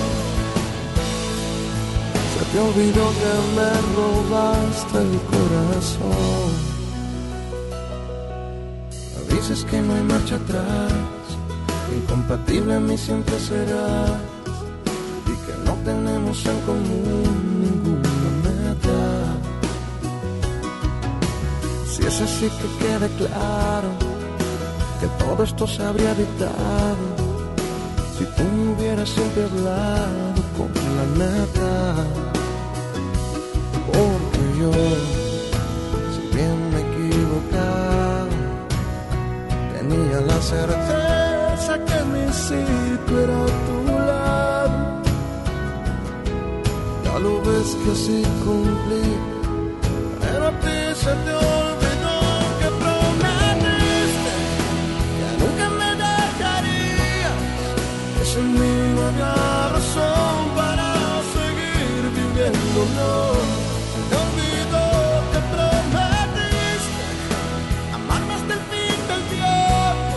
Se 2.32 2.42
te 2.52 2.58
olvidó 2.68 3.04
que 3.20 3.32
me 3.56 3.70
robaste 3.96 4.98
el 4.98 5.14
corazón. 5.32 6.50
Dices 9.28 9.60
que 9.64 9.78
no 9.80 9.94
hay 9.94 10.02
marcha 10.02 10.36
atrás, 10.36 10.92
incompatible 11.94 12.76
a 12.76 12.80
mí 12.80 12.96
siempre 12.96 13.38
será. 13.38 14.18
Y 15.26 15.34
que 15.44 15.54
no 15.64 15.74
tenemos 15.84 16.46
en 16.46 16.60
común 16.60 17.15
Si 22.06 22.12
es 22.12 22.20
así 22.20 22.48
que 22.48 22.68
quede 22.86 23.08
claro 23.16 23.90
que 25.00 25.08
todo 25.24 25.42
esto 25.42 25.66
se 25.66 25.82
habría 25.82 26.12
evitado 26.12 27.04
si 28.16 28.24
tú 28.24 28.44
me 28.44 28.74
hubieras 28.74 29.08
siempre 29.08 29.42
hablado 29.42 30.40
con 30.56 30.70
la 30.96 31.04
neta. 31.24 32.04
Porque 33.88 34.40
yo, 34.60 34.72
si 36.14 36.36
bien 36.36 36.56
me 36.72 36.80
equivocaba, 36.86 38.28
tenía 39.76 40.20
la 40.20 40.40
certeza 40.40 41.72
que 41.88 41.98
mi 42.12 42.32
sitio 42.32 43.20
era 43.20 43.46
tu 43.66 43.78
lado. 44.06 45.02
Ya 47.04 47.18
lo 47.18 47.42
ves 47.42 47.76
que 47.82 47.90
así 47.90 48.22
cumplí, 48.44 49.06
pero 50.20 50.46
a 50.46 50.52
ti 50.60 50.78
se 50.94 51.10
te 51.10 51.55
Sin 58.36 58.52
mí 58.52 58.76
razón 59.72 60.36
para 60.54 60.92
seguir 61.32 62.02
viviendo, 62.18 62.80
no. 62.98 63.16
Te 64.10 64.14
olvidó 64.24 64.86
que 65.32 65.40
prometiste 65.54 67.06
amarme 67.94 68.32
hasta 68.34 68.52
el 68.58 68.62
fin 68.70 69.00
del 69.08 69.22
tiempo. 69.32 70.16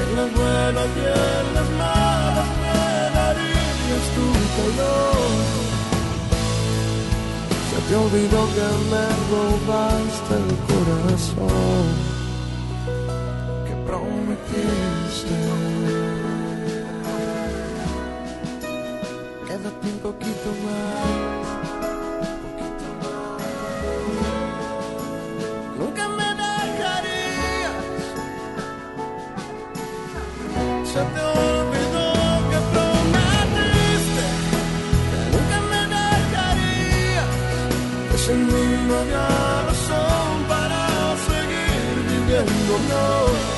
En 0.00 0.08
las 0.16 0.28
buenas 0.40 0.88
y 0.96 1.04
en 1.04 1.46
las 1.56 1.68
malas 1.82 2.50
me 2.62 2.82
darías 3.18 4.06
tu 4.16 4.26
calor. 4.56 5.34
Se 7.68 7.78
te 7.86 7.94
olvidó 8.04 8.40
que 8.56 8.68
me 8.92 9.06
robaste 9.32 10.34
el 10.40 10.50
corazón 10.70 11.84
que 13.66 13.74
prometiste. 13.86 15.73
Quédate 19.64 19.88
un 19.88 19.98
poquito 20.00 20.48
más. 20.62 21.46
poquito 22.44 22.86
más. 23.00 23.40
Nunca 25.78 26.04
me 26.18 26.28
dejarías. 26.42 27.76
Se 30.84 31.00
te 31.14 31.22
olvidó 31.40 32.08
que 32.50 32.58
prometiste 32.74 34.26
que 35.10 35.18
nunca 35.32 35.58
me 35.70 35.80
dejarías. 35.96 37.32
Que 38.10 38.18
sin 38.18 38.40
mí 38.46 38.66
no 38.86 38.98
razón 39.66 40.34
para 40.46 40.80
seguir 41.26 41.94
viviendo. 42.10 42.72
No, 42.90 43.53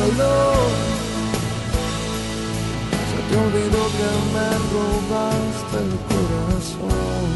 dolor. 0.00 0.70
Se 3.10 3.18
te 3.28 3.34
olvidó 3.36 3.82
que 3.96 4.04
el 5.78 5.92
corazón. 6.08 7.30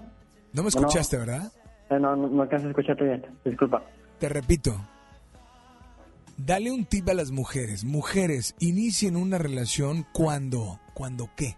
No 0.52 0.62
me 0.62 0.68
escuchaste, 0.68 1.18
¿verdad? 1.18 1.54
Eh, 1.90 1.98
no, 1.98 2.18
no, 2.18 2.28
no 2.28 2.42
alcanzo 2.42 2.68
a 2.68 2.72
escucharte 2.72 3.06
bien. 3.06 3.26
Disculpa. 3.46 3.82
Te 4.20 4.28
repito. 4.28 4.76
Dale 6.36 6.70
un 6.70 6.84
tip 6.84 7.08
a 7.08 7.14
las 7.14 7.32
mujeres. 7.32 7.86
Mujeres, 7.86 8.56
inicien 8.60 9.16
una 9.16 9.38
relación 9.38 10.06
cuando, 10.12 10.82
cuando 10.94 11.30
qué? 11.38 11.56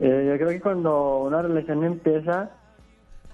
Eh, 0.00 0.26
yo 0.28 0.36
creo 0.36 0.50
que 0.50 0.60
cuando 0.60 1.24
una 1.24 1.42
relación 1.42 1.82
empieza 1.82 2.59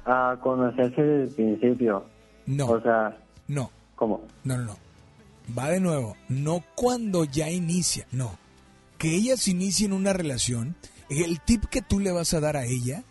a 0.07 0.39
conocerse 0.43 1.03
desde 1.03 1.25
el 1.25 1.35
principio. 1.59 2.05
No. 2.47 2.67
O 2.69 2.81
sea, 2.81 3.19
No, 3.49 3.71
¿cómo? 3.97 4.23
no, 4.45 4.57
no, 4.57 4.65
no. 4.65 4.77
Va 5.57 5.69
de 5.71 5.81
nuevo. 5.81 6.17
No 6.29 6.65
cuando 6.75 7.25
ya 7.25 7.51
inicia, 7.51 8.07
no. 8.13 8.39
Que 8.99 9.15
ellas 9.15 9.47
inicien 9.49 9.93
una 9.93 10.13
relación. 10.13 10.75
El 11.09 11.41
tip 11.41 11.65
que 11.67 11.83
tú 11.83 12.01
le 12.01 12.11
vas 12.13 12.35
a 12.35 12.41
dar 12.41 12.57
a 12.57 12.65
ella 12.65 13.05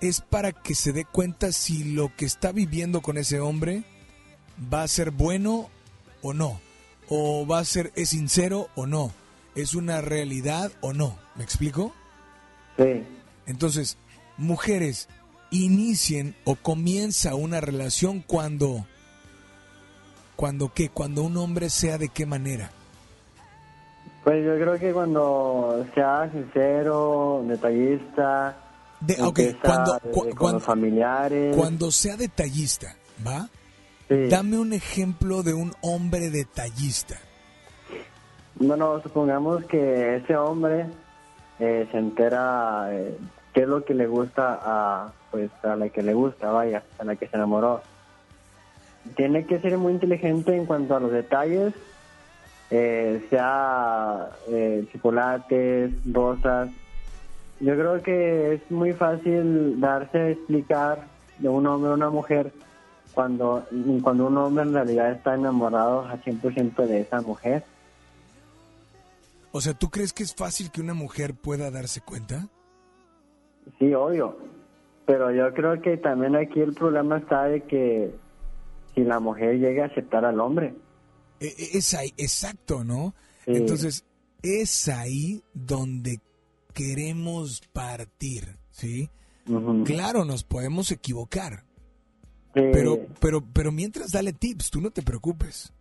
es 0.00 0.20
para 0.20 0.52
que 0.52 0.74
se 0.76 0.92
dé 0.92 1.04
cuenta 1.04 1.50
si 1.50 1.82
lo 1.94 2.14
que 2.14 2.24
está 2.26 2.52
viviendo 2.52 3.00
con 3.00 3.16
ese 3.16 3.40
hombre 3.40 3.82
va 4.72 4.82
a 4.82 4.88
ser 4.88 5.10
bueno 5.10 5.68
o 6.22 6.32
no. 6.32 6.60
O 7.08 7.46
va 7.46 7.58
a 7.60 7.64
ser, 7.64 7.92
es 7.96 8.10
sincero 8.10 8.68
o 8.76 8.86
no. 8.86 9.10
Es 9.56 9.74
una 9.74 10.00
realidad 10.00 10.70
o 10.80 10.92
no. 10.92 11.18
¿Me 11.34 11.42
explico? 11.42 11.92
Sí. 12.76 13.02
Entonces, 13.46 13.96
mujeres, 14.36 15.08
inicien 15.50 16.34
o 16.44 16.54
comienza 16.56 17.34
una 17.34 17.60
relación 17.60 18.20
cuando... 18.26 18.86
¿Cuando 20.36 20.72
qué? 20.72 20.88
Cuando 20.88 21.22
un 21.24 21.36
hombre 21.36 21.68
sea 21.68 21.98
de 21.98 22.08
qué 22.10 22.24
manera. 22.24 22.70
Pues 24.22 24.44
yo 24.44 24.54
creo 24.54 24.78
que 24.78 24.92
cuando 24.92 25.84
sea 25.94 26.30
sincero, 26.30 27.42
detallista, 27.48 28.56
De- 29.00 29.16
cuando- 29.16 29.94
desde 29.94 30.10
cu- 30.12 30.20
con 30.20 30.30
cuando- 30.36 30.58
los 30.58 30.62
familiares. 30.64 31.56
Cuando 31.56 31.90
sea 31.90 32.16
detallista, 32.16 32.94
¿va? 33.26 33.48
Sí. 34.08 34.28
Dame 34.28 34.58
un 34.58 34.72
ejemplo 34.72 35.42
de 35.42 35.54
un 35.54 35.74
hombre 35.80 36.30
detallista. 36.30 37.16
Bueno, 38.56 39.00
supongamos 39.02 39.64
que 39.64 40.16
ese 40.16 40.36
hombre 40.36 40.86
eh, 41.58 41.88
se 41.90 41.98
entera 41.98 42.88
eh, 42.92 43.16
qué 43.54 43.62
es 43.62 43.68
lo 43.68 43.84
que 43.84 43.94
le 43.94 44.06
gusta 44.06 44.58
a 44.62 45.12
pues 45.30 45.50
a 45.62 45.76
la 45.76 45.88
que 45.88 46.02
le 46.02 46.14
gusta, 46.14 46.50
vaya, 46.50 46.82
a 46.98 47.04
la 47.04 47.16
que 47.16 47.28
se 47.28 47.36
enamoró. 47.36 47.82
Tiene 49.16 49.46
que 49.46 49.60
ser 49.60 49.78
muy 49.78 49.92
inteligente 49.92 50.54
en 50.54 50.66
cuanto 50.66 50.96
a 50.96 51.00
los 51.00 51.12
detalles, 51.12 51.74
eh, 52.70 53.26
sea 53.30 54.30
eh, 54.48 54.86
chocolates, 54.92 55.92
rosas. 56.12 56.70
Yo 57.60 57.74
creo 57.74 58.02
que 58.02 58.54
es 58.54 58.70
muy 58.70 58.92
fácil 58.92 59.80
darse 59.80 60.18
a 60.18 60.28
explicar 60.30 61.06
de 61.38 61.48
un 61.48 61.66
hombre 61.66 61.90
a 61.90 61.94
una 61.94 62.10
mujer 62.10 62.52
cuando, 63.14 63.66
cuando 64.02 64.26
un 64.26 64.36
hombre 64.36 64.64
en 64.64 64.74
realidad 64.74 65.10
está 65.10 65.34
enamorado 65.34 66.06
al 66.06 66.22
100% 66.22 66.86
de 66.86 67.00
esa 67.00 67.20
mujer. 67.20 67.64
O 69.50 69.60
sea, 69.60 69.74
¿tú 69.74 69.90
crees 69.90 70.12
que 70.12 70.22
es 70.22 70.34
fácil 70.34 70.70
que 70.70 70.80
una 70.80 70.94
mujer 70.94 71.34
pueda 71.34 71.70
darse 71.70 72.00
cuenta? 72.00 72.46
Sí, 73.78 73.92
obvio. 73.94 74.36
Pero 75.08 75.30
yo 75.32 75.54
creo 75.54 75.80
que 75.80 75.96
también 75.96 76.36
aquí 76.36 76.60
el 76.60 76.74
problema 76.74 77.16
está 77.16 77.44
de 77.44 77.62
que 77.62 78.14
si 78.94 79.04
la 79.04 79.18
mujer 79.20 79.58
llega 79.58 79.84
a 79.84 79.86
aceptar 79.86 80.26
al 80.26 80.38
hombre. 80.38 80.74
E- 81.40 81.46
e- 81.46 81.78
Es 81.78 81.94
ahí, 81.94 82.12
exacto, 82.18 82.84
¿no? 82.84 83.14
Sí. 83.46 83.52
Entonces, 83.54 84.04
es 84.42 84.86
ahí 84.88 85.42
donde 85.54 86.20
queremos 86.74 87.62
partir, 87.72 88.58
¿sí? 88.70 89.08
Claro, 89.86 90.26
nos 90.26 90.44
podemos 90.44 90.92
equivocar. 90.92 91.64
Sí. 92.54 92.60
Pero, 92.70 92.98
pero, 93.18 93.42
pero 93.50 93.72
mientras 93.72 94.12
dale 94.12 94.34
tips, 94.34 94.70
tú 94.70 94.82
no 94.82 94.90
te 94.90 95.00
preocupes. 95.00 95.72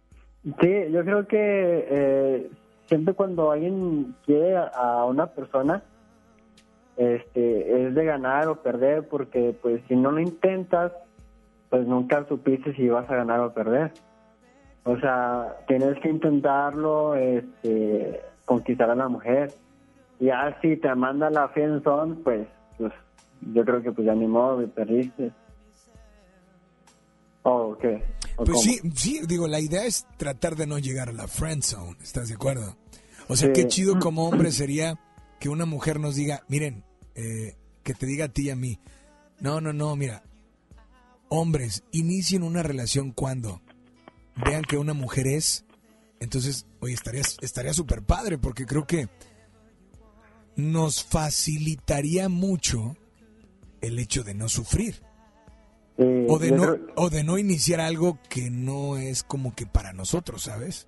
Sí, 0.62 0.70
yo 0.90 1.04
creo 1.04 1.28
que 1.28 1.86
eh, 1.90 2.50
siempre 2.88 3.14
cuando 3.14 3.52
alguien 3.52 4.16
quiere 4.26 4.56
a, 4.56 4.68
a 4.68 5.04
una 5.06 5.28
persona, 5.28 5.84
este, 6.98 7.88
es 7.88 7.96
de 7.96 8.06
ganar 8.06 8.48
o 8.48 8.62
perder, 8.62 9.08
porque 9.08 9.56
pues 9.62 9.82
si 9.88 9.96
no 9.96 10.12
lo 10.12 10.20
intentas, 10.20 10.92
pues 11.70 11.86
nunca 11.88 12.26
supiste 12.28 12.74
si 12.76 12.88
vas 12.90 13.10
a 13.10 13.16
ganar 13.16 13.40
o 13.42 13.54
perder. 13.54 13.92
O 14.84 14.98
sea, 15.00 15.58
tienes 15.68 16.00
que 16.02 16.10
intentarlo, 16.10 17.16
este, 17.16 18.22
conquistar 18.46 18.90
a 18.90 18.96
la 18.96 19.08
mujer. 19.10 19.52
Y 20.20 20.26
ya 20.28 20.58
si 20.62 20.78
te 20.78 20.94
manda 20.96 21.30
la 21.30 21.50
friendzone, 21.50 22.16
pues, 22.24 22.48
pues 22.78 22.94
yo 23.54 23.64
creo 23.66 23.82
que 23.84 23.92
pues 23.92 24.06
ya 24.08 24.16
ni 24.16 24.28
modo, 24.28 24.58
me 24.58 24.68
perdiste. 24.68 25.32
¿O 27.44 27.78
qué? 27.78 28.02
¿O 28.36 28.44
Pues 28.44 28.50
cómo? 28.50 28.62
sí, 28.62 28.80
sí, 28.96 29.22
digo, 29.28 29.48
la 29.48 29.60
idea 29.60 29.86
es 29.86 30.06
tratar 30.18 30.56
de 30.56 30.68
no 30.68 30.80
llegar 30.80 31.10
a 31.10 31.14
la 31.14 31.28
friend 31.28 31.64
zone, 31.64 31.96
¿estás 32.02 32.28
de 32.30 32.36
acuerdo? 32.36 32.76
O 33.30 33.36
sea, 33.36 33.48
Sí. 33.48 33.54
qué 33.54 33.68
chido 33.68 34.00
como 34.00 34.28
hombre 34.28 34.52
sería 34.52 34.96
que 35.40 35.50
una 35.50 35.66
mujer 35.66 36.00
nos 36.00 36.16
diga, 36.16 36.42
miren, 36.48 36.84
eh, 37.18 37.56
que 37.84 37.94
te 37.94 38.06
diga 38.06 38.26
a 38.26 38.30
ti 38.30 38.44
y 38.44 38.50
a 38.52 38.56
mí, 38.56 38.80
no, 39.42 39.60
no, 39.60 39.74
no, 39.74 39.96
mira, 39.98 40.24
hombres, 41.30 41.84
inicien 41.92 42.44
una 42.44 42.64
relación 42.64 43.12
cuando 43.12 43.62
vean 44.46 44.62
que 44.64 44.78
una 44.78 44.94
mujer 44.94 45.28
es, 45.28 45.66
entonces, 46.20 46.66
oye, 46.80 46.94
estaría 46.94 47.22
estaría 47.42 47.74
súper 47.74 48.02
padre 48.04 48.38
porque 48.38 48.66
creo 48.66 48.88
que 48.88 49.10
nos 50.56 51.04
facilitaría 51.04 52.30
mucho 52.30 52.96
el 53.82 54.00
hecho 54.00 54.24
de 54.24 54.34
no 54.34 54.50
sufrir. 54.50 54.96
O 56.30 56.38
de, 56.40 56.52
no, 56.52 56.64
creo- 56.64 56.88
o 56.96 57.10
de 57.10 57.24
no 57.24 57.38
iniciar 57.38 57.80
algo 57.80 58.20
que 58.30 58.50
no 58.52 58.98
es 58.98 59.24
como 59.24 59.56
que 59.56 59.66
para 59.66 59.94
nosotros, 59.94 60.44
¿sabes? 60.44 60.88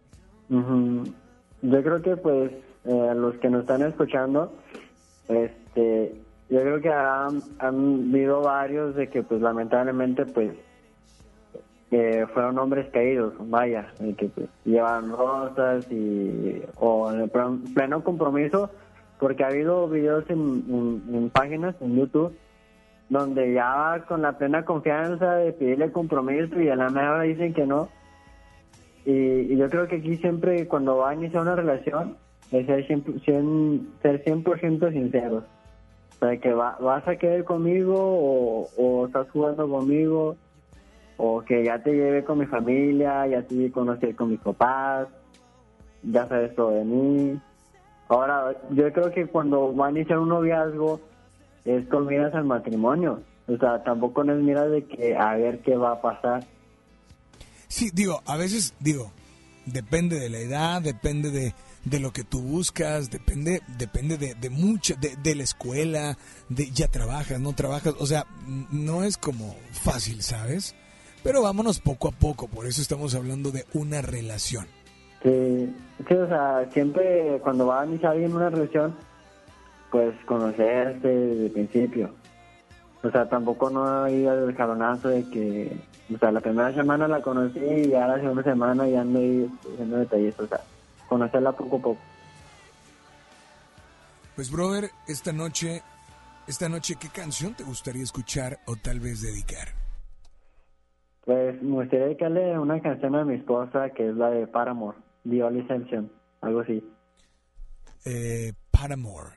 Yo 1.62 1.84
creo 1.84 2.02
que 2.02 2.16
pues 2.18 2.52
eh, 2.86 3.14
los 3.16 3.36
que 3.38 3.50
nos 3.50 3.62
están 3.62 3.82
escuchando, 3.84 4.56
este, 5.30 6.16
yo 6.50 6.60
creo 6.60 6.82
que 6.82 6.90
han, 6.90 7.42
han 7.60 8.10
habido 8.10 8.42
varios 8.42 8.96
de 8.96 9.08
que 9.08 9.24
pues 9.24 9.42
lamentablemente 9.42 10.26
pues 10.26 10.52
fueron 12.34 12.60
hombres 12.60 12.88
caídos, 12.92 13.34
vaya, 13.40 13.92
de 14.00 14.14
que 14.14 14.28
pues, 14.28 14.48
llevan 14.64 15.12
rosas 15.12 15.92
y 15.92 16.62
o 16.76 17.12
en 17.12 17.30
pleno 17.74 18.04
compromiso, 18.04 18.70
porque 19.20 19.44
ha 19.44 19.48
habido 19.48 19.88
videos 19.88 20.24
en, 20.30 21.32
páginas 21.34 21.76
en 21.82 21.98
YouTube 21.98 22.36
donde 23.10 23.54
ya 23.54 24.06
con 24.08 24.22
la 24.22 24.38
plena 24.38 24.66
confianza 24.66 25.36
de 25.36 25.52
pedirle 25.52 25.92
compromiso 25.92 26.62
y 26.62 26.70
a 26.70 26.76
la 26.76 26.90
mejor 26.90 27.24
dicen 27.24 27.56
que 27.56 27.66
no. 27.66 27.90
Y, 29.04 29.12
y 29.12 29.58
yo 29.58 29.68
creo 29.68 29.88
que 29.88 29.96
aquí 29.96 30.16
siempre 30.18 30.68
cuando 30.68 30.98
va 30.98 31.10
a 31.10 31.16
iniciar 31.16 31.42
una 31.42 31.56
relación 31.56 32.18
es 32.52 32.66
ser 32.66 32.88
100%, 32.88 33.22
cien- 33.26 33.88
ser 34.02 34.24
100% 34.24 34.92
sinceros. 34.92 35.44
O 36.16 36.26
sea, 36.26 36.38
que 36.38 36.54
va, 36.54 36.78
vas 36.82 37.08
a 37.08 37.16
querer 37.16 37.46
conmigo 37.46 37.96
o, 37.98 38.70
o 38.78 39.08
estás 39.08 39.30
jugando 39.32 39.70
conmigo 39.70 40.36
o 41.18 41.42
que 41.42 41.64
ya 41.66 41.82
te 41.82 41.92
llevé 41.94 42.24
con 42.24 42.40
mi 42.40 42.46
familia, 42.46 43.28
ya 43.28 43.42
te 43.44 43.72
conocer 43.72 44.16
con 44.16 44.30
mis 44.30 44.40
papás, 44.40 45.08
ya 46.04 46.28
sabes 46.28 46.56
todo 46.56 46.72
de 46.72 46.84
mí. 46.86 47.40
Ahora, 48.08 48.56
yo 48.72 48.92
creo 48.92 49.12
que 49.12 49.28
cuando 49.28 49.76
va 49.76 49.88
a 49.88 49.92
iniciar 49.92 50.20
un 50.20 50.30
noviazgo 50.30 51.00
es 51.66 51.86
con 51.88 52.08
miras 52.08 52.34
al 52.34 52.46
matrimonio. 52.46 53.22
O 53.48 53.58
sea, 53.58 53.84
tampoco 53.84 54.24
no 54.24 54.34
es 54.34 54.42
miras 54.42 54.70
de 54.72 54.86
que 54.86 55.16
a 55.16 55.36
ver 55.36 55.60
qué 55.60 55.76
va 55.76 55.94
a 55.94 56.02
pasar. 56.02 56.44
Sí, 57.68 57.90
digo, 57.94 58.22
a 58.26 58.36
veces, 58.38 58.74
digo, 58.80 59.12
depende 59.66 60.20
de 60.20 60.30
la 60.30 60.40
edad, 60.40 60.82
depende 60.82 61.30
de, 61.32 61.54
de 61.90 62.00
lo 62.00 62.12
que 62.12 62.24
tú 62.24 62.42
buscas, 62.42 63.10
depende, 63.10 63.62
depende 63.78 64.18
de, 64.18 64.36
de 64.36 64.50
mucho, 64.50 64.96
de, 65.00 65.16
de 65.16 65.36
la 65.36 65.44
escuela, 65.44 66.18
de 66.50 66.70
ya 66.72 66.88
trabajas, 66.88 67.40
no 67.40 67.54
trabajas, 67.54 67.96
o 68.00 68.06
sea, 68.06 68.26
no 68.72 69.04
es 69.04 69.18
como 69.18 69.56
fácil, 69.72 70.22
¿sabes? 70.22 70.76
Pero 71.24 71.42
vámonos 71.42 71.80
poco 71.80 72.08
a 72.08 72.12
poco, 72.12 72.48
por 72.48 72.66
eso 72.66 72.82
estamos 72.82 73.16
hablando 73.16 73.52
de 73.52 73.66
una 73.74 74.02
relación. 74.02 74.66
Sí, 75.24 75.76
sí, 76.08 76.14
o 76.14 76.28
sea, 76.28 76.70
siempre 76.72 77.40
cuando 77.44 77.68
va 77.68 77.82
a 77.82 77.86
iniciar 77.86 78.14
alguien 78.14 78.34
una 78.34 78.50
relación, 78.50 78.96
pues 79.92 80.14
conocerse 80.26 81.08
desde 81.08 81.46
el 81.48 81.52
principio. 81.52 82.12
O 83.04 83.10
sea, 83.12 83.28
tampoco 83.28 83.70
no 83.70 84.04
hay 84.04 84.26
el 84.26 84.56
jalonazo 84.56 85.10
de 85.10 85.24
que, 85.30 85.78
o 86.14 86.18
sea, 86.18 86.32
la 86.32 86.42
primera 86.42 86.74
semana 86.74 87.08
la 87.08 87.22
conocí 87.22 87.60
y 87.60 87.90
ya 87.90 88.08
la 88.08 88.20
segunda 88.20 88.44
semana 88.44 88.88
ya 88.88 89.02
ando 89.02 89.20
ahí 89.20 89.50
detalles, 89.78 90.40
o 90.40 90.48
sea, 90.48 90.60
conocerla 91.10 91.52
poco 91.52 91.78
a 91.78 91.82
poco. 91.82 92.02
Pues, 94.36 94.50
brother, 94.52 94.92
esta 95.08 95.34
noche, 95.34 95.82
esta 96.48 96.70
noche, 96.70 96.96
¿qué 97.00 97.10
canción 97.10 97.56
te 97.56 97.64
gustaría 97.66 98.04
escuchar 98.04 98.60
o 98.68 98.78
tal 98.78 99.02
vez 99.02 99.22
dedicar? 99.22 99.68
Pues 101.26 101.62
me 101.62 101.72
gustaría 101.72 102.06
dedicarle 102.06 102.58
una 102.58 102.82
canción 102.82 103.16
a 103.16 103.26
mi 103.26 103.36
esposa 103.36 103.90
que 103.90 104.10
es 104.10 104.16
la 104.16 104.30
de 104.30 104.48
Paramore, 104.48 104.98
The 105.30 105.44
Only 105.44 105.60
Exception, 105.60 106.12
algo 106.42 106.62
así. 106.62 106.84
Eh, 108.06 108.54
Paramore. 108.72 109.32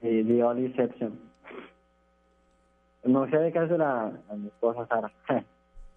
Sí, 0.00 0.24
The 0.24 0.42
Only 0.42 0.66
Exception. 0.66 1.20
Me 3.04 3.18
gustaría 3.18 3.40
dedicársela 3.40 4.12
a 4.28 4.34
mi 4.34 4.48
esposa 4.48 4.86
Sara. 4.86 5.12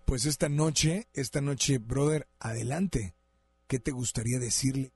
Pues 0.06 0.26
esta 0.26 0.50
noche, 0.50 1.08
esta 1.14 1.40
noche, 1.40 1.78
brother, 1.78 2.28
adelante. 2.38 3.14
¿Qué 3.68 3.80
te 3.80 3.92
gustaría 3.92 4.40
decirle? 4.40 4.92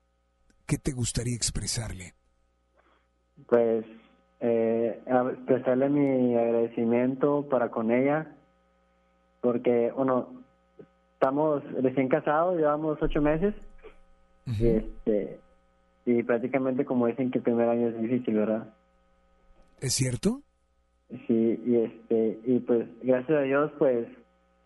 ¿Qué 0.66 0.78
te 0.78 0.92
gustaría 0.92 1.36
expresarle? 1.36 2.14
Pues 3.48 3.84
eh, 4.40 5.00
expresarle 5.06 5.88
mi 5.88 6.36
agradecimiento 6.36 7.46
para 7.48 7.70
con 7.70 7.92
ella, 7.92 8.34
porque, 9.40 9.92
bueno, 9.96 10.42
estamos 11.14 11.62
recién 11.82 12.08
casados, 12.08 12.56
llevamos 12.56 12.98
ocho 13.00 13.22
meses, 13.22 13.54
y, 14.46 14.66
este, 14.66 15.40
y 16.04 16.22
prácticamente 16.22 16.84
como 16.84 17.06
dicen 17.06 17.30
que 17.30 17.38
el 17.38 17.44
primer 17.44 17.68
año 17.68 17.88
es 17.88 18.00
difícil, 18.00 18.34
¿verdad? 18.34 18.68
¿Es 19.80 19.94
cierto? 19.94 20.40
Sí, 21.26 21.62
y 21.64 21.76
este, 21.76 22.40
y 22.44 22.58
pues 22.60 22.88
gracias 23.02 23.38
a 23.38 23.42
Dios, 23.42 23.72
pues 23.78 24.08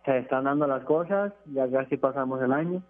se 0.04 0.18
están 0.18 0.44
dando 0.44 0.66
las 0.66 0.84
cosas, 0.84 1.32
ya 1.52 1.70
casi 1.70 1.96
pasamos 1.96 2.42
el 2.42 2.52
año, 2.52 2.82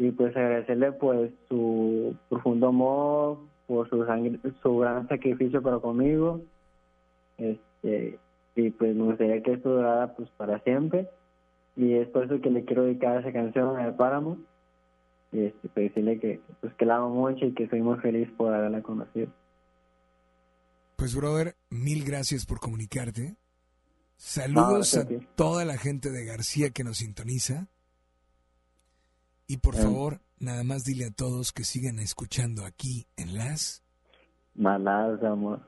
y 0.00 0.10
pues 0.12 0.34
agradecerle 0.34 0.92
pues 0.92 1.30
su 1.48 2.16
profundo 2.30 2.68
amor, 2.68 3.38
por 3.66 3.88
su, 3.90 4.04
sangre- 4.06 4.40
su 4.62 4.78
gran 4.78 5.06
sacrificio 5.08 5.60
para 5.62 5.78
conmigo, 5.78 6.40
este, 7.36 8.18
y 8.56 8.70
pues 8.70 8.96
me 8.96 9.04
gustaría 9.04 9.42
que 9.42 9.52
esto 9.52 9.68
durara 9.70 10.14
pues 10.14 10.28
para 10.30 10.58
siempre, 10.60 11.08
y 11.76 11.92
es 11.94 12.08
por 12.08 12.24
eso 12.24 12.40
que 12.40 12.50
le 12.50 12.64
quiero 12.64 12.84
dedicar 12.84 13.20
esa 13.20 13.30
canción 13.32 13.76
a 13.76 13.84
El 13.86 13.94
Páramo, 13.94 14.38
y 15.32 15.44
este, 15.44 15.68
pues 15.68 15.88
decirle 15.90 16.18
que, 16.18 16.40
pues 16.62 16.72
que 16.74 16.86
la 16.86 16.96
amo 16.96 17.10
mucho 17.10 17.44
y 17.44 17.52
que 17.52 17.68
soy 17.68 17.82
muy 17.82 17.98
feliz 17.98 18.28
por 18.38 18.54
haberla 18.54 18.82
conocido. 18.82 19.28
Pues, 20.96 21.14
brother, 21.14 21.54
mil 21.70 22.04
gracias 22.04 22.44
por 22.46 22.58
comunicarte. 22.58 23.28
No, 23.30 23.36
Saludos 24.16 24.92
gracias 24.94 25.22
a 25.22 25.34
toda 25.36 25.64
la 25.64 25.78
gente 25.78 26.10
de 26.10 26.24
García 26.24 26.70
que 26.70 26.84
nos 26.84 26.98
sintoniza. 26.98 27.68
Y 29.50 29.56
por 29.56 29.74
Em. 29.74 29.82
favor, 29.82 30.20
nada 30.38 30.62
más 30.62 30.84
dile 30.84 31.06
a 31.06 31.10
todos 31.10 31.50
que 31.50 31.64
sigan 31.64 31.98
escuchando 31.98 32.64
aquí 32.64 33.08
en 33.16 33.36
las... 33.36 33.82
Maladas 34.54 35.20
de 35.20 35.26
amor. 35.26 35.60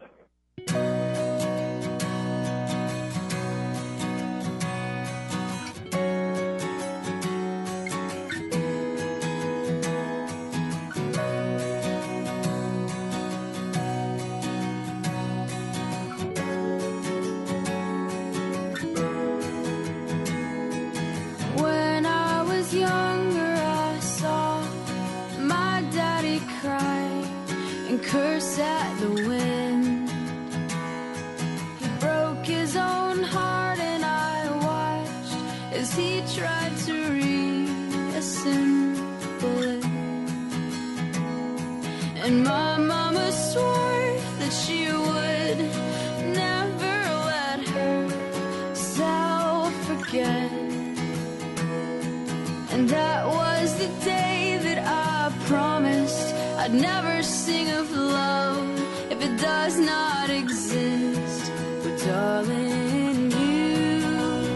I'd 56.62 56.72
never 56.72 57.24
sing 57.24 57.68
of 57.72 57.90
love 57.90 59.10
if 59.10 59.20
it 59.20 59.36
does 59.40 59.80
not 59.80 60.30
exist. 60.30 61.50
But 61.82 61.98
darling, 62.06 63.32
you 63.32 64.06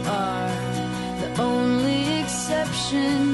are 0.06 0.54
the 1.20 1.42
only 1.42 2.20
exception. 2.20 3.25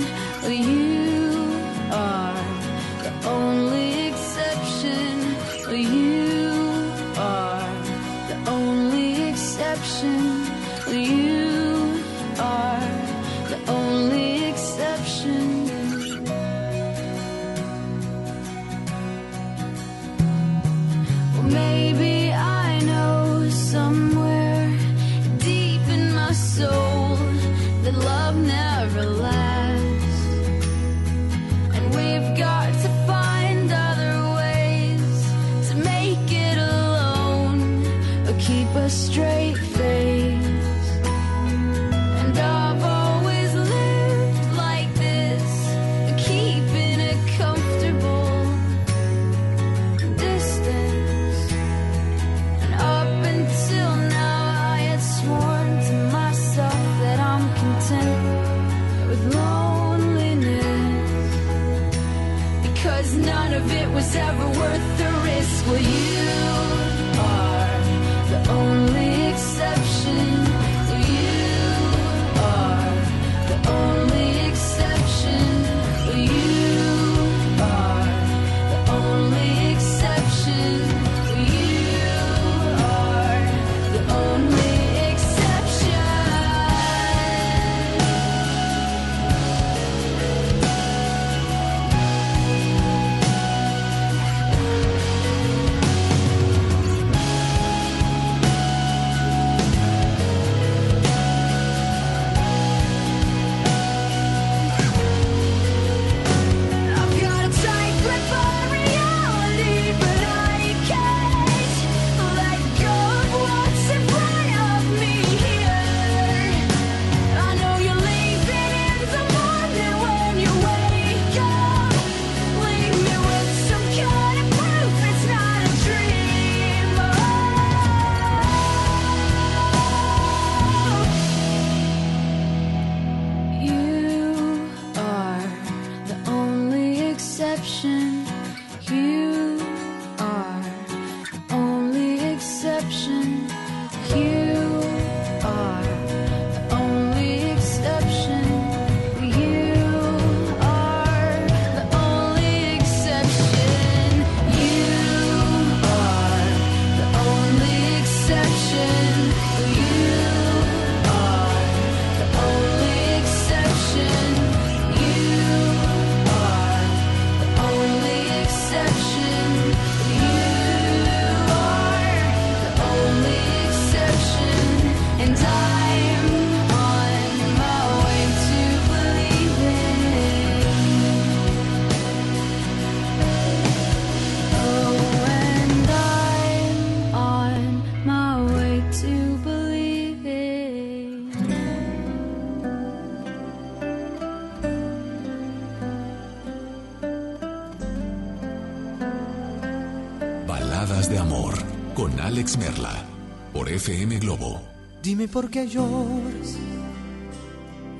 FM 203.82 204.20
Globo. 204.20 204.60
Dime 205.02 205.26
por 205.26 205.50
qué 205.50 205.66
lloras 205.66 206.56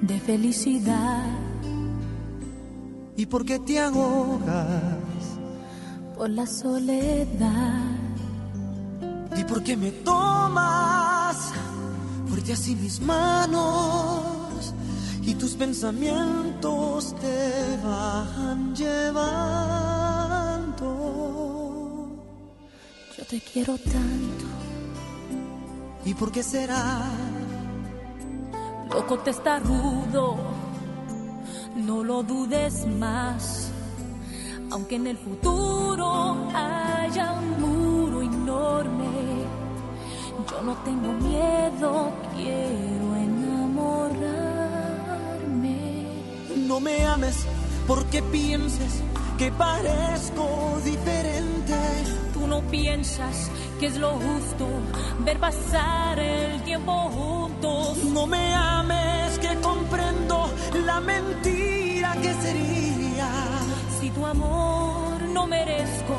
de 0.00 0.20
felicidad 0.20 1.26
y 3.16 3.26
por 3.26 3.44
qué 3.44 3.59
te 3.59 3.80
ahogas 3.80 5.24
por 6.16 6.30
la 6.30 6.46
soledad. 6.46 7.96
¿Y 9.36 9.42
por 9.42 9.64
qué 9.64 9.76
me 9.76 9.90
tomas 9.90 11.36
fuerte 12.28 12.52
así 12.52 12.76
mis 12.76 13.00
manos 13.00 14.72
y 15.20 15.34
tus 15.34 15.56
pensamientos 15.56 17.16
te 17.16 17.76
van 17.82 18.72
llevando? 18.76 19.26
Yo 23.18 23.24
te 23.24 23.40
quiero 23.40 23.76
tanto. 23.78 24.41
¿Y 26.12 26.14
por 26.14 26.30
qué 26.30 26.43
será? 26.43 27.09
Loco 28.93 29.18
te 29.20 29.30
está 29.30 29.59
rudo, 29.60 30.36
no 31.74 32.05
lo 32.05 32.22
dudes 32.22 32.86
más. 32.86 33.70
Aunque 34.70 34.97
en 34.97 35.06
el 35.06 35.16
futuro 35.16 36.51
haya 36.55 37.32
un 37.32 37.62
muro 37.62 38.20
enorme, 38.20 39.09
yo 40.51 40.60
no 40.60 40.74
tengo 40.84 41.14
miedo, 41.14 42.12
quiero 42.36 43.16
enamorarme. 43.16 44.28
No 46.68 46.78
me 46.78 47.06
ames 47.06 47.47
porque 47.86 48.22
pienses 48.22 49.02
que 49.38 49.50
parezco 49.52 50.80
diferente. 50.84 51.74
Tú 52.32 52.46
no 52.46 52.60
piensas 52.62 53.50
que 53.78 53.86
es 53.86 53.96
lo 53.96 54.10
justo 54.12 54.66
ver 55.20 55.38
pasar 55.38 56.18
el 56.18 56.62
tiempo 56.62 56.92
juntos. 57.10 57.98
No 58.12 58.26
me 58.26 58.54
ames 58.54 59.38
que 59.38 59.54
comprendo 59.60 60.50
la 60.86 61.00
mentira 61.00 62.14
que 62.22 62.32
sería. 62.34 63.28
Si 64.00 64.10
tu 64.10 64.26
amor 64.26 65.22
no 65.22 65.46
merezco, 65.46 66.16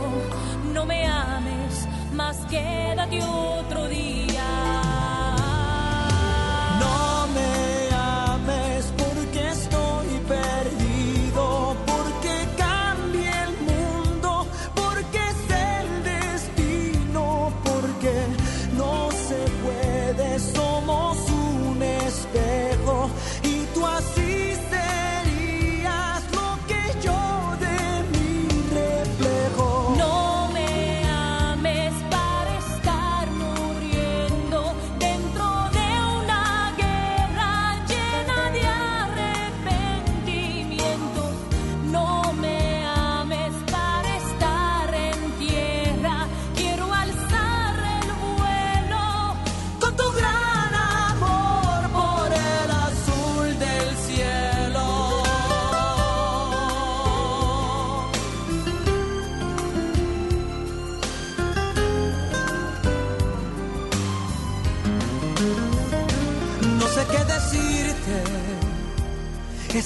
no 0.74 0.86
me 0.86 1.06
ames, 1.06 1.88
más 2.14 2.38
quédate 2.50 3.20
otro 3.24 3.88
día. 3.88 4.83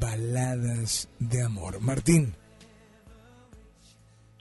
Baladas 0.00 1.08
de 1.18 1.42
Amor. 1.42 1.80
Martín. 1.80 2.34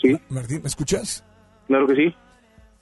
Sí. 0.02 0.20
Martín, 0.30 0.62
¿me 0.62 0.68
escuchas? 0.68 1.24
Claro 1.68 1.88
que 1.88 1.96
sí. 1.96 2.16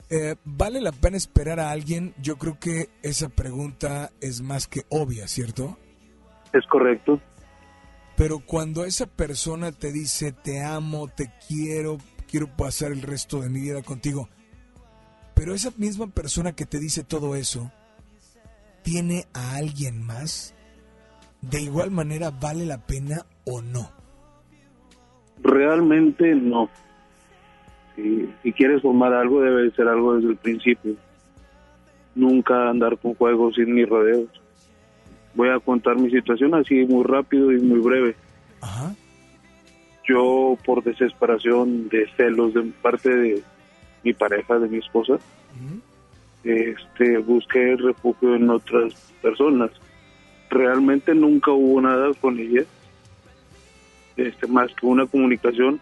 Eh, 0.08 0.36
¿Vale 0.44 0.80
la 0.80 0.92
pena 0.92 1.16
esperar 1.16 1.58
a 1.58 1.70
alguien? 1.70 2.14
Yo 2.20 2.36
creo 2.36 2.58
que 2.58 2.88
esa 3.02 3.28
pregunta 3.28 4.10
es 4.20 4.40
más 4.40 4.68
que 4.68 4.82
obvia, 4.88 5.26
¿cierto? 5.26 5.78
Es 6.52 6.66
correcto. 6.66 7.20
Pero 8.16 8.38
cuando 8.40 8.84
esa 8.84 9.06
persona 9.06 9.72
te 9.72 9.92
dice 9.92 10.32
te 10.32 10.62
amo, 10.62 11.08
te 11.08 11.30
quiero, 11.48 11.98
quiero 12.30 12.48
pasar 12.56 12.92
el 12.92 13.02
resto 13.02 13.40
de 13.40 13.50
mi 13.50 13.60
vida 13.60 13.82
contigo, 13.82 14.28
pero 15.36 15.52
esa 15.52 15.70
misma 15.76 16.06
persona 16.06 16.56
que 16.56 16.64
te 16.64 16.80
dice 16.80 17.04
todo 17.04 17.36
eso, 17.36 17.70
¿tiene 18.82 19.26
a 19.34 19.56
alguien 19.56 20.02
más? 20.02 20.54
¿De 21.42 21.60
igual 21.60 21.90
manera 21.90 22.30
vale 22.30 22.64
la 22.64 22.78
pena 22.78 23.26
o 23.44 23.60
no? 23.60 23.90
Realmente 25.42 26.34
no. 26.34 26.70
Si, 27.94 28.28
si 28.42 28.52
quieres 28.54 28.80
formar 28.80 29.12
algo, 29.12 29.42
debe 29.42 29.70
ser 29.72 29.88
algo 29.88 30.16
desde 30.16 30.30
el 30.30 30.36
principio. 30.36 30.96
Nunca 32.14 32.70
andar 32.70 32.96
con 32.96 33.14
juegos 33.14 33.56
sin 33.56 33.74
ni 33.74 33.84
rodeos. 33.84 34.30
Voy 35.34 35.50
a 35.50 35.60
contar 35.60 35.98
mi 35.98 36.10
situación 36.10 36.54
así 36.54 36.86
muy 36.86 37.04
rápido 37.04 37.52
y 37.52 37.60
muy 37.60 37.80
breve. 37.80 38.16
Yo, 40.08 40.56
por 40.64 40.82
desesperación 40.82 41.90
de 41.90 42.08
celos 42.16 42.54
de 42.54 42.62
parte 42.80 43.10
de 43.10 43.42
mi 44.06 44.12
pareja, 44.12 44.56
de 44.60 44.68
mi 44.68 44.78
esposa, 44.78 45.18
este, 46.44 47.18
busqué 47.18 47.74
refugio 47.76 48.36
en 48.36 48.48
otras 48.50 48.94
personas. 49.20 49.72
Realmente 50.48 51.12
nunca 51.12 51.50
hubo 51.50 51.80
nada 51.80 52.14
con 52.20 52.38
ella, 52.38 52.62
este, 54.16 54.46
más 54.46 54.72
que 54.76 54.86
una 54.86 55.06
comunicación. 55.06 55.80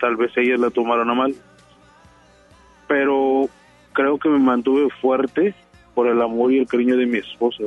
Tal 0.00 0.16
vez 0.16 0.32
ellas 0.38 0.58
la 0.58 0.70
tomaron 0.70 1.10
a 1.10 1.14
mal, 1.14 1.34
pero 2.88 3.50
creo 3.92 4.18
que 4.18 4.30
me 4.30 4.38
mantuve 4.38 4.88
fuerte 5.02 5.54
por 5.94 6.08
el 6.08 6.22
amor 6.22 6.52
y 6.52 6.58
el 6.60 6.66
cariño 6.66 6.96
de 6.96 7.04
mi 7.04 7.18
esposa. 7.18 7.64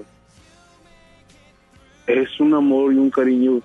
Es 2.07 2.39
un 2.39 2.55
amor 2.55 2.91
y 2.91 2.97
un 2.97 3.11
cariño 3.11 3.61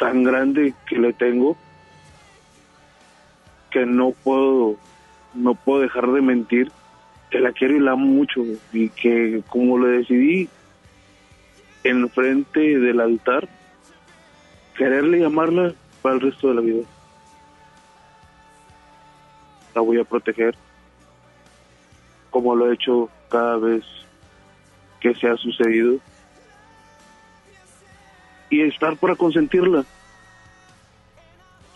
tan 0.00 0.24
grande 0.24 0.74
que 0.88 0.98
le 0.98 1.12
tengo 1.12 1.56
que 3.70 3.86
no 3.86 4.10
puedo 4.10 4.76
no 5.34 5.54
puedo 5.54 5.80
dejar 5.80 6.10
de 6.10 6.22
mentir 6.22 6.72
que 7.30 7.40
la 7.40 7.52
quiero 7.52 7.76
y 7.76 7.80
la 7.80 7.92
amo 7.92 8.06
mucho 8.06 8.42
y 8.72 8.88
que 8.88 9.42
como 9.48 9.78
lo 9.78 9.88
decidí 9.88 10.48
enfrente 11.84 12.78
del 12.78 13.00
altar 13.00 13.48
quererle 14.76 15.20
llamarla 15.20 15.74
para 16.00 16.14
el 16.14 16.20
resto 16.20 16.48
de 16.48 16.54
la 16.54 16.60
vida. 16.60 16.82
La 19.74 19.80
voy 19.80 19.98
a 20.00 20.04
proteger 20.04 20.54
como 22.30 22.54
lo 22.54 22.70
he 22.70 22.74
hecho 22.74 23.10
cada 23.28 23.56
vez 23.56 23.84
que 25.00 25.14
se 25.14 25.28
ha 25.28 25.36
sucedido. 25.36 25.98
Y 28.50 28.62
estar 28.62 28.96
para 28.96 29.14
consentirla. 29.14 29.84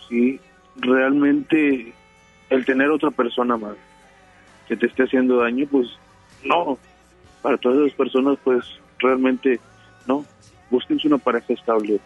Sí, 0.09 0.39
realmente 0.75 1.93
el 2.49 2.65
tener 2.65 2.89
otra 2.89 3.11
persona 3.11 3.57
más 3.57 3.75
que 4.67 4.77
te 4.77 4.85
esté 4.85 5.03
haciendo 5.03 5.37
daño, 5.37 5.67
pues 5.69 5.87
no. 6.43 6.77
Para 7.41 7.57
todas 7.57 7.79
esas 7.79 7.97
personas, 7.97 8.37
pues 8.43 8.65
realmente 8.99 9.59
no. 10.07 10.25
Búsquense 10.69 11.07
una 11.07 11.17
pareja 11.17 11.53
estable. 11.53 11.99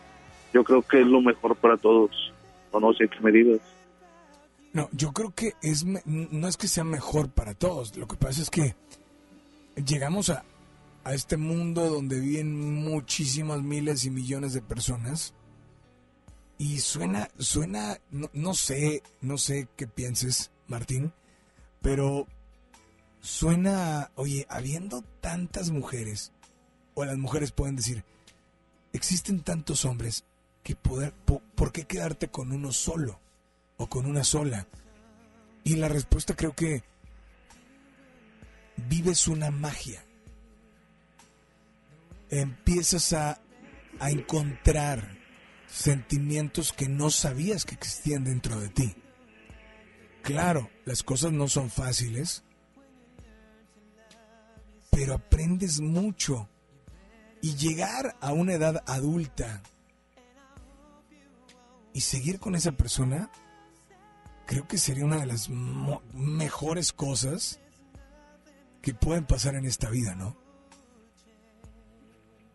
Yo 0.53 0.63
creo 0.63 0.81
que 0.81 1.01
es 1.01 1.07
lo 1.07 1.21
mejor 1.21 1.55
para 1.55 1.77
todos. 1.77 2.33
O 2.71 2.79
no 2.79 2.93
sé 2.93 3.07
qué 3.07 3.19
me 3.19 3.31
digas. 3.31 3.61
No, 4.73 4.89
yo 4.91 5.11
creo 5.11 5.33
que 5.33 5.53
es 5.61 5.85
no 5.85 6.47
es 6.47 6.57
que 6.57 6.67
sea 6.67 6.83
mejor 6.83 7.29
para 7.29 7.53
todos. 7.53 7.95
Lo 7.97 8.07
que 8.07 8.15
pasa 8.15 8.41
es 8.41 8.49
que 8.49 8.75
llegamos 9.75 10.29
a, 10.29 10.43
a 11.03 11.13
este 11.13 11.37
mundo 11.37 11.87
donde 11.87 12.19
viven 12.19 12.83
muchísimas 12.83 13.61
miles 13.61 14.05
y 14.05 14.09
millones 14.09 14.53
de 14.53 14.61
personas 14.61 15.33
y 16.57 16.79
suena, 16.79 17.29
suena, 17.37 17.99
no, 18.11 18.29
no 18.33 18.53
sé, 18.53 19.03
no 19.21 19.37
sé 19.37 19.67
qué 19.77 19.87
pienses, 19.87 20.51
Martín, 20.67 21.13
pero 21.81 22.27
suena, 23.21 24.11
oye, 24.15 24.45
habiendo 24.49 25.03
tantas 25.21 25.69
mujeres, 25.69 26.31
o 26.95 27.05
las 27.05 27.17
mujeres 27.17 27.51
pueden 27.51 27.75
decir, 27.75 28.03
existen 28.93 29.41
tantos 29.41 29.85
hombres 29.85 30.23
que 30.63 30.75
poder, 30.75 31.13
po- 31.13 31.41
¿por 31.55 31.71
qué 31.71 31.85
quedarte 31.85 32.29
con 32.29 32.51
uno 32.51 32.71
solo 32.71 33.19
o 33.77 33.87
con 33.87 34.05
una 34.07 34.23
sola? 34.23 34.67
Y 35.63 35.75
la 35.75 35.89
respuesta 35.89 36.35
creo 36.35 36.55
que 36.55 36.83
vives 38.89 39.27
una 39.27 39.51
magia. 39.51 40.03
Empiezas 42.29 43.13
a, 43.13 43.39
a 43.99 44.11
encontrar 44.11 45.16
sentimientos 45.67 46.73
que 46.73 46.87
no 46.89 47.09
sabías 47.09 47.65
que 47.65 47.75
existían 47.75 48.23
dentro 48.23 48.59
de 48.59 48.69
ti. 48.69 48.95
Claro, 50.23 50.69
las 50.85 51.03
cosas 51.03 51.31
no 51.31 51.47
son 51.47 51.69
fáciles, 51.69 52.43
pero 54.91 55.13
aprendes 55.13 55.79
mucho. 55.79 56.49
Y 57.41 57.55
llegar 57.55 58.15
a 58.19 58.33
una 58.33 58.53
edad 58.53 58.83
adulta 58.87 59.61
y 61.93 62.01
seguir 62.01 62.39
con 62.39 62.55
esa 62.55 62.71
persona, 62.71 63.29
creo 64.45 64.67
que 64.67 64.77
sería 64.77 65.05
una 65.05 65.17
de 65.17 65.27
las 65.27 65.49
mejores 65.49 66.91
cosas 66.91 67.61
que 68.81 68.93
pueden 68.93 69.25
pasar 69.25 69.55
en 69.55 69.65
esta 69.65 69.89
vida, 69.89 70.15
¿no? 70.15 70.35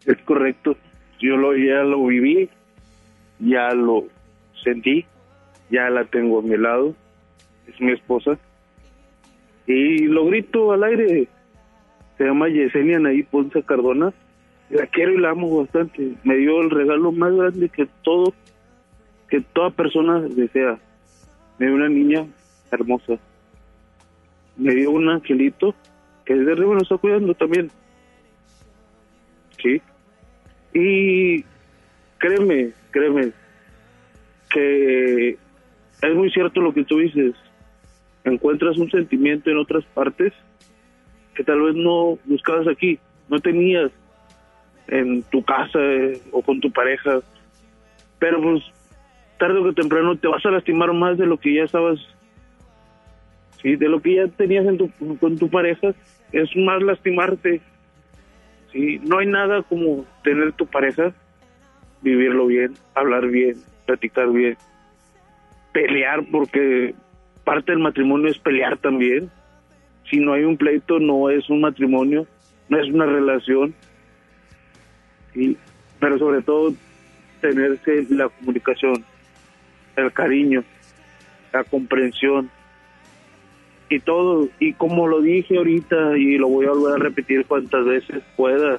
Es 0.05 0.21
correcto. 0.25 0.77
Yo 1.21 1.37
lo, 1.37 1.57
ya 1.57 1.83
lo 1.85 2.05
viví, 2.07 2.51
ya 3.43 3.74
lo 3.74 4.05
sentí, 4.62 5.05
ya 5.70 5.90
la 5.90 6.05
tengo 6.05 6.39
a 6.39 6.43
mi 6.43 6.56
lado, 6.56 6.94
es 7.66 7.81
mi 7.81 7.93
esposa. 7.93 8.39
Y 9.66 10.06
lo 10.06 10.27
grito 10.27 10.73
al 10.73 10.85
aire. 10.85 11.28
Se 12.19 12.24
llama 12.24 12.48
Yesenia 12.48 12.97
Anaí 12.97 13.23
Ponce 13.23 13.62
Cardona. 13.62 14.12
La 14.70 14.86
quiero 14.86 15.12
y 15.12 15.19
la 15.19 15.31
amo 15.31 15.59
bastante. 15.59 16.14
Me 16.24 16.36
dio 16.36 16.60
el 16.60 16.70
regalo 16.70 17.12
más 17.12 17.35
grande 17.35 17.69
que 17.69 17.86
todo, 18.02 18.32
que 19.28 19.40
toda 19.40 19.70
persona 19.70 20.20
desea. 20.20 20.78
Me 21.59 21.66
dio 21.66 21.74
una 21.74 21.89
niña 21.89 22.27
hermosa. 22.70 23.19
Me 24.56 24.74
dio 24.74 24.90
un 24.90 25.09
angelito 25.09 25.74
que 26.24 26.35
desde 26.35 26.52
arriba 26.52 26.74
nos 26.74 26.85
está 26.85 26.97
cuidando 26.97 27.35
también. 27.35 27.70
Sí. 29.62 29.81
Y 30.74 31.44
créeme, 32.19 32.73
créeme, 32.93 33.32
que 34.51 35.31
es 35.31 36.14
muy 36.14 36.31
cierto 36.31 36.60
lo 36.60 36.73
que 36.73 36.85
tú 36.85 36.98
dices. 36.98 37.35
Encuentras 38.24 38.78
un 38.78 38.90
sentimiento 38.90 39.51
en 39.51 39.59
otras 39.59 39.85
partes 39.86 40.32
que 41.35 41.43
tal 41.43 41.60
vez 41.62 41.74
no 41.74 42.19
buscabas 42.24 42.69
aquí, 42.69 42.98
no 43.28 43.40
tenías 43.40 43.90
en 44.89 45.23
tu 45.24 45.43
casa 45.43 45.78
eh, 45.78 46.20
o 46.31 46.43
con 46.43 46.60
tu 46.60 46.70
pareja, 46.70 47.20
pero 48.19 48.40
pues 48.40 48.62
tarde 49.39 49.59
o 49.59 49.73
temprano 49.73 50.16
te 50.16 50.28
vas 50.28 50.44
a 50.44 50.51
lastimar 50.51 50.93
más 50.93 51.19
de 51.19 51.27
lo 51.27 51.39
que 51.39 51.55
ya 51.55 51.64
estabas, 51.64 51.98
sí, 53.62 53.77
de 53.77 53.89
lo 53.89 54.01
que 54.01 54.16
ya 54.16 54.28
tenías 54.28 54.66
en 54.66 54.78
tu, 54.78 54.90
con 55.19 55.39
tu 55.39 55.48
pareja, 55.48 55.94
es 56.32 56.56
más 56.56 56.82
lastimarte. 56.82 57.60
Sí, 58.73 59.01
no 59.02 59.19
hay 59.19 59.27
nada 59.27 59.62
como 59.62 60.06
tener 60.24 60.52
tu 60.52 60.66
pareja, 60.66 61.12
vivirlo 62.03 62.47
bien, 62.47 62.74
hablar 62.95 63.29
bien, 63.29 63.57
platicar 63.87 64.31
bien, 64.33 64.57
pelear, 65.73 66.24
porque 66.31 66.95
parte 67.45 67.73
del 67.73 67.81
matrimonio 67.81 68.29
es 68.29 68.39
pelear 68.39 68.77
también. 68.79 69.31
Si 70.11 70.19
no 70.19 70.33
hay 70.35 70.45
un 70.45 70.57
pleito, 70.57 70.99
no 70.99 71.31
es 71.31 71.49
un 71.49 71.61
matrimonio, 71.61 72.27
no 72.69 72.79
es 72.79 72.89
una 72.93 73.07
relación. 73.07 73.74
Sí, 75.33 75.57
pero 75.99 76.19
sobre 76.19 76.43
todo 76.43 76.74
tenerse 77.41 78.07
la 78.11 78.29
comunicación, 78.29 79.05
el 79.97 80.12
cariño, 80.12 80.65
la 81.53 81.65
comprensión 81.65 82.51
y 83.89 84.01
todo. 84.01 84.49
Y 84.59 84.73
como 84.74 85.07
lo 85.07 85.20
dije 85.20 85.57
ahorita 85.57 86.16
y 86.16 86.39
lo 86.39 86.49
voy 86.49 86.66
a 86.66 86.70
volver 86.70 86.95
a 86.95 87.05
repetir 87.05 87.47
cuantas 87.47 87.85
veces 87.85 88.23
pueda, 88.37 88.79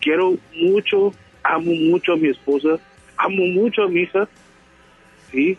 quiero 0.00 0.34
mucho, 0.54 1.12
amo 1.48 1.72
mucho 1.72 2.12
a 2.12 2.16
mi 2.16 2.28
esposa, 2.28 2.78
amo 3.16 3.44
mucho 3.46 3.84
a 3.84 3.88
mi 3.88 4.00
hija, 4.02 4.28
¿sí? 5.30 5.58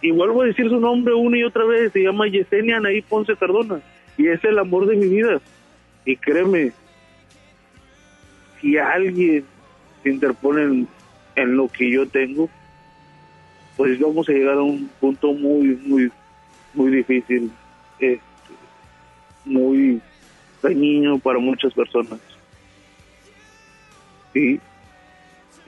Y 0.00 0.10
vuelvo 0.10 0.42
a 0.42 0.46
decir 0.46 0.68
su 0.68 0.78
nombre 0.78 1.14
una 1.14 1.38
y 1.38 1.44
otra 1.44 1.64
vez, 1.64 1.92
se 1.92 2.02
llama 2.02 2.28
Yesenia 2.28 2.76
Anaí 2.76 3.02
Ponce 3.02 3.36
Cardona, 3.36 3.80
y 4.16 4.28
es 4.28 4.42
el 4.44 4.58
amor 4.58 4.86
de 4.86 4.96
mi 4.96 5.08
vida. 5.08 5.40
Y 6.04 6.16
créeme, 6.16 6.72
si 8.60 8.78
alguien 8.78 9.44
se 10.02 10.10
interpone 10.10 10.86
en, 11.34 11.56
lo 11.56 11.68
que 11.68 11.90
yo 11.90 12.08
tengo, 12.08 12.48
pues 13.76 13.98
vamos 14.00 14.28
a 14.28 14.32
llegar 14.32 14.54
a 14.54 14.62
un 14.62 14.88
punto 15.00 15.32
muy, 15.32 15.76
muy, 15.86 16.10
muy 16.74 16.90
difícil, 16.90 17.50
este, 17.98 18.20
muy 19.44 20.00
dañino 20.62 21.18
para 21.18 21.38
muchas 21.38 21.72
personas. 21.72 22.18
Sí, 24.32 24.60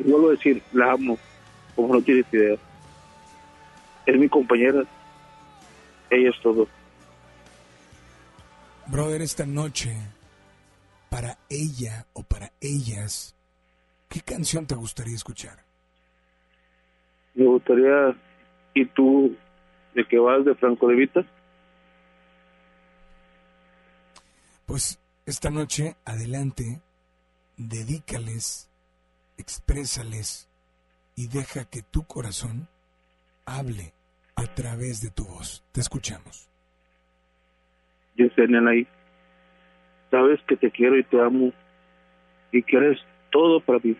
y 0.00 0.10
vuelvo 0.10 0.28
a 0.28 0.32
decir, 0.32 0.62
la 0.72 0.92
amo, 0.92 1.18
como 1.76 1.94
no 1.94 2.02
tienes 2.02 2.26
idea. 2.32 2.56
Es 4.06 4.18
mi 4.18 4.28
compañera, 4.28 4.82
ella 6.08 6.30
es 6.30 6.40
todo. 6.42 6.66
Brother, 8.86 9.22
esta 9.22 9.46
noche, 9.46 9.94
para 11.10 11.38
ella 11.48 12.06
o 12.12 12.22
para 12.22 12.50
ellas, 12.60 13.34
¿qué 14.08 14.20
canción 14.20 14.66
te 14.66 14.74
gustaría 14.74 15.14
escuchar? 15.14 15.58
Me 17.34 17.44
gustaría, 17.44 18.16
¿y 18.74 18.86
tú 18.86 19.36
de 19.94 20.04
qué 20.06 20.18
vas 20.18 20.44
de 20.44 20.54
Franco 20.54 20.88
de 20.88 20.94
Vita? 20.94 21.24
Pues 24.66 24.98
esta 25.26 25.50
noche, 25.50 25.96
adelante, 26.04 26.80
dedícales, 27.56 28.69
exprésales 29.40 30.48
y 31.16 31.28
deja 31.28 31.64
que 31.64 31.82
tu 31.82 32.04
corazón 32.06 32.68
hable 33.44 33.92
a 34.36 34.44
través 34.54 35.00
de 35.00 35.10
tu 35.10 35.24
voz. 35.24 35.64
Te 35.72 35.80
escuchamos. 35.80 36.48
Yesenia 38.16 38.60
ahí. 38.68 38.86
Sabes 40.10 40.40
que 40.46 40.56
te 40.56 40.70
quiero 40.70 40.98
y 40.98 41.04
te 41.04 41.20
amo 41.20 41.52
y 42.52 42.62
que 42.62 42.76
eres 42.76 42.98
todo 43.30 43.60
para 43.60 43.78
mí. 43.82 43.96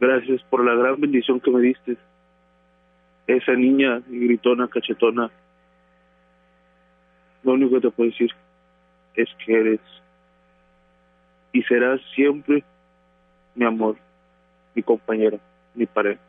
Gracias 0.00 0.42
por 0.44 0.64
la 0.64 0.74
gran 0.74 1.00
bendición 1.00 1.40
que 1.40 1.50
me 1.50 1.60
diste. 1.60 1.96
Esa 3.26 3.52
niña 3.52 4.02
gritona, 4.06 4.68
cachetona. 4.68 5.30
Lo 7.42 7.52
único 7.52 7.76
que 7.76 7.80
te 7.82 7.90
puedo 7.90 8.10
decir 8.10 8.30
es 9.14 9.28
que 9.44 9.52
eres 9.52 9.80
y 11.52 11.62
serás 11.62 12.00
siempre 12.14 12.64
mi 13.54 13.64
amor, 13.64 13.96
mi 14.74 14.82
compañera, 14.82 15.38
mi 15.74 15.86
pareja. 15.86 16.20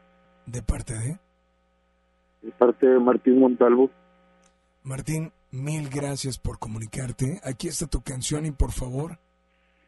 ¿De 0.45 0.61
parte 0.61 0.93
de? 0.93 1.19
De 2.41 2.51
parte 2.51 2.87
de 2.87 2.99
Martín 2.99 3.39
Montalvo. 3.39 3.89
Martín, 4.83 5.31
mil 5.51 5.89
gracias 5.89 6.37
por 6.37 6.59
comunicarte. 6.59 7.39
Aquí 7.43 7.67
está 7.67 7.87
tu 7.87 8.01
canción 8.01 8.45
y 8.45 8.51
por 8.51 8.71
favor, 8.71 9.17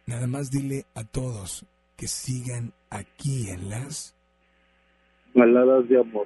nada 0.05 0.27
más 0.27 0.49
dile 0.49 0.85
a 0.95 1.03
todos 1.03 1.65
que 1.95 2.07
sigan 2.07 2.73
aquí 2.89 3.49
en 3.49 3.69
las 3.69 4.15
Baladas 5.33 5.87
de 5.87 5.99
amor. 5.99 6.25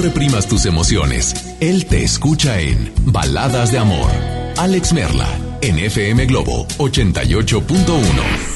Reprimas 0.00 0.46
tus 0.46 0.66
emociones. 0.66 1.56
Él 1.60 1.86
te 1.86 2.04
escucha 2.04 2.60
en 2.60 2.92
Baladas 3.04 3.72
de 3.72 3.78
Amor. 3.78 4.10
Alex 4.56 4.92
Merla, 4.92 5.28
en 5.60 5.78
FM 5.78 6.26
Globo 6.26 6.66
88.1. 6.78 8.55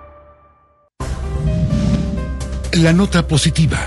La 2.73 2.93
nota 2.93 3.27
positiva. 3.27 3.85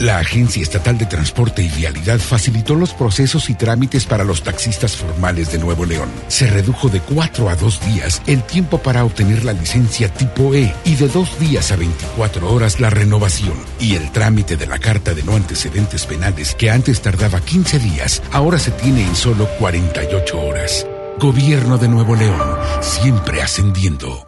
La 0.00 0.18
Agencia 0.18 0.62
Estatal 0.62 0.98
de 0.98 1.06
Transporte 1.06 1.62
y 1.62 1.68
Vialidad 1.68 2.18
facilitó 2.18 2.74
los 2.74 2.92
procesos 2.92 3.48
y 3.48 3.54
trámites 3.54 4.04
para 4.04 4.22
los 4.22 4.42
taxistas 4.42 4.96
formales 4.96 5.50
de 5.50 5.58
Nuevo 5.58 5.86
León. 5.86 6.10
Se 6.28 6.46
redujo 6.46 6.90
de 6.90 7.00
cuatro 7.00 7.48
a 7.48 7.56
dos 7.56 7.80
días 7.86 8.20
el 8.26 8.42
tiempo 8.42 8.78
para 8.78 9.02
obtener 9.04 9.46
la 9.46 9.54
licencia 9.54 10.12
tipo 10.12 10.54
E 10.54 10.74
y 10.84 10.96
de 10.96 11.08
dos 11.08 11.40
días 11.40 11.72
a 11.72 11.76
24 11.76 12.52
horas 12.52 12.80
la 12.80 12.90
renovación. 12.90 13.56
Y 13.80 13.94
el 13.94 14.12
trámite 14.12 14.58
de 14.58 14.66
la 14.66 14.78
carta 14.78 15.14
de 15.14 15.22
no 15.22 15.34
antecedentes 15.34 16.04
penales 16.04 16.54
que 16.54 16.70
antes 16.70 17.00
tardaba 17.00 17.40
15 17.40 17.78
días, 17.78 18.22
ahora 18.30 18.58
se 18.58 18.72
tiene 18.72 19.04
en 19.04 19.16
solo 19.16 19.48
48 19.58 20.38
horas. 20.38 20.86
Gobierno 21.18 21.78
de 21.78 21.88
Nuevo 21.88 22.14
León, 22.14 22.58
siempre 22.82 23.40
ascendiendo. 23.40 24.27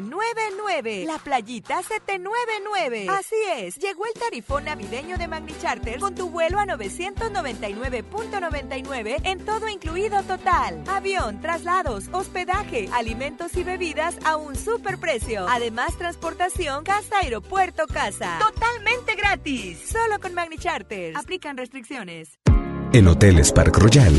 999. 0.00 1.04
La 1.06 1.18
playita 1.18 1.82
799. 1.82 3.06
Así 3.08 3.36
es, 3.56 3.76
llegó 3.76 4.06
el 4.06 4.14
tarifón 4.14 4.64
navideño 4.64 5.18
de 5.18 5.28
Magni 5.28 5.54
Charter 5.60 6.00
con 6.00 6.14
tu 6.14 6.30
vuelo 6.30 6.58
a 6.58 6.64
999.99 6.66 9.20
en 9.24 9.44
todo 9.44 9.68
incluido 9.68 10.22
total. 10.22 10.82
Avión, 10.86 11.40
traslados, 11.40 12.04
hospedaje, 12.12 12.88
alimentos 12.92 13.56
y 13.56 13.64
bebidas 13.64 14.16
a 14.24 14.36
un 14.36 14.54
superprecio. 14.56 15.46
Además, 15.48 15.98
transportación 15.98 16.84
casa, 16.84 17.16
aeropuerto, 17.22 17.86
casa. 17.86 18.38
Totalmente 18.38 19.14
gratis. 19.16 19.78
Solo 19.90 20.20
con 20.20 20.34
Magni 20.34 20.58
Charter. 20.58 21.16
Aplican 21.16 21.56
restricciones. 21.56 22.38
En 22.92 23.08
Hoteles 23.08 23.50
Park 23.52 23.78
Royal 23.78 24.18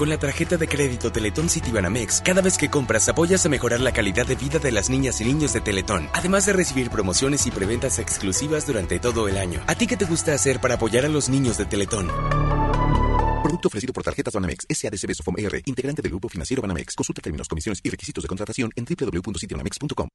Con 0.00 0.08
la 0.08 0.16
tarjeta 0.16 0.56
de 0.56 0.66
crédito 0.66 1.12
Teletón 1.12 1.50
Citibanamex, 1.50 2.22
cada 2.24 2.40
vez 2.40 2.56
que 2.56 2.70
compras 2.70 3.06
apoyas 3.10 3.44
a 3.44 3.50
mejorar 3.50 3.80
la 3.80 3.92
calidad 3.92 4.26
de 4.26 4.34
vida 4.34 4.58
de 4.58 4.72
las 4.72 4.88
niñas 4.88 5.20
y 5.20 5.26
niños 5.26 5.52
de 5.52 5.60
Teletón, 5.60 6.08
además 6.14 6.46
de 6.46 6.54
recibir 6.54 6.88
promociones 6.88 7.44
y 7.44 7.50
preventas 7.50 7.98
exclusivas 7.98 8.66
durante 8.66 8.98
todo 8.98 9.28
el 9.28 9.36
año. 9.36 9.60
¿A 9.66 9.74
ti 9.74 9.86
qué 9.86 9.98
te 9.98 10.06
gusta 10.06 10.32
hacer 10.32 10.58
para 10.58 10.76
apoyar 10.76 11.04
a 11.04 11.10
los 11.10 11.28
niños 11.28 11.58
de 11.58 11.66
Teletón? 11.66 12.08
Producto 13.42 13.68
ofrecido 13.68 13.92
por 13.92 14.02
Tarjetas 14.02 14.32
Banamex, 14.32 14.64
SADCB 14.70 15.12
Sofom 15.12 15.34
ER, 15.36 15.60
integrante 15.66 16.00
del 16.00 16.12
Grupo 16.12 16.30
Financiero 16.30 16.62
Banamex. 16.62 16.94
Consulta 16.94 17.20
términos, 17.20 17.46
condiciones 17.46 17.80
y 17.82 17.90
requisitos 17.90 18.24
de 18.24 18.28
contratación 18.28 18.72
en 18.76 18.86
www.citibanamex.com. 18.86 20.08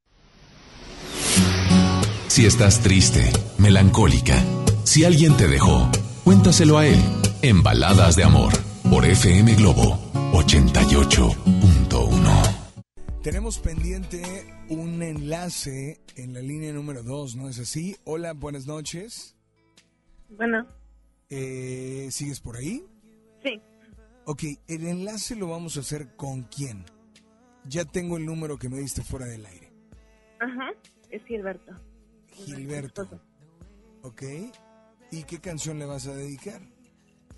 Si 2.27 2.43
estás 2.47 2.81
triste, 2.81 3.31
melancólica, 3.59 4.43
si 4.83 5.05
alguien 5.05 5.37
te 5.37 5.47
dejó, 5.47 5.91
cuéntaselo 6.23 6.79
a 6.79 6.87
él 6.87 6.99
en 7.43 7.61
Baladas 7.61 8.15
de 8.15 8.23
Amor 8.23 8.74
por 8.89 9.05
FM 9.05 9.53
Globo 9.55 9.97
88.1. 10.33 12.55
Tenemos 13.23 13.59
pendiente 13.59 14.21
un 14.69 15.01
enlace 15.01 15.99
en 16.15 16.33
la 16.33 16.41
línea 16.41 16.71
número 16.73 17.01
2, 17.03 17.35
¿no 17.35 17.49
es 17.49 17.59
así? 17.59 17.95
Hola, 18.03 18.33
buenas 18.33 18.67
noches. 18.67 19.35
Bueno, 20.29 20.65
Eh, 21.29 22.07
¿Sigues 22.11 22.39
por 22.39 22.55
ahí? 22.57 22.83
sí. 23.43 23.59
Ok, 24.27 24.43
el 24.67 24.85
enlace 24.87 25.35
lo 25.35 25.49
vamos 25.49 25.77
a 25.77 25.81
hacer 25.81 26.15
con 26.15 26.43
quién. 26.43 26.83
Ya 27.65 27.83
tengo 27.85 28.17
el 28.17 28.25
número 28.25 28.57
que 28.59 28.69
me 28.69 28.77
diste 28.79 29.01
fuera 29.03 29.25
del 29.25 29.45
aire. 29.45 29.71
Ajá, 30.39 30.69
es 31.09 31.23
Gilberto. 31.25 31.73
Gilberto. 32.31 33.07
Ok. 34.03 34.21
¿Y 35.11 35.23
qué 35.23 35.39
canción 35.39 35.77
le 35.79 35.85
vas 35.85 36.05
a 36.07 36.15
dedicar? 36.15 36.61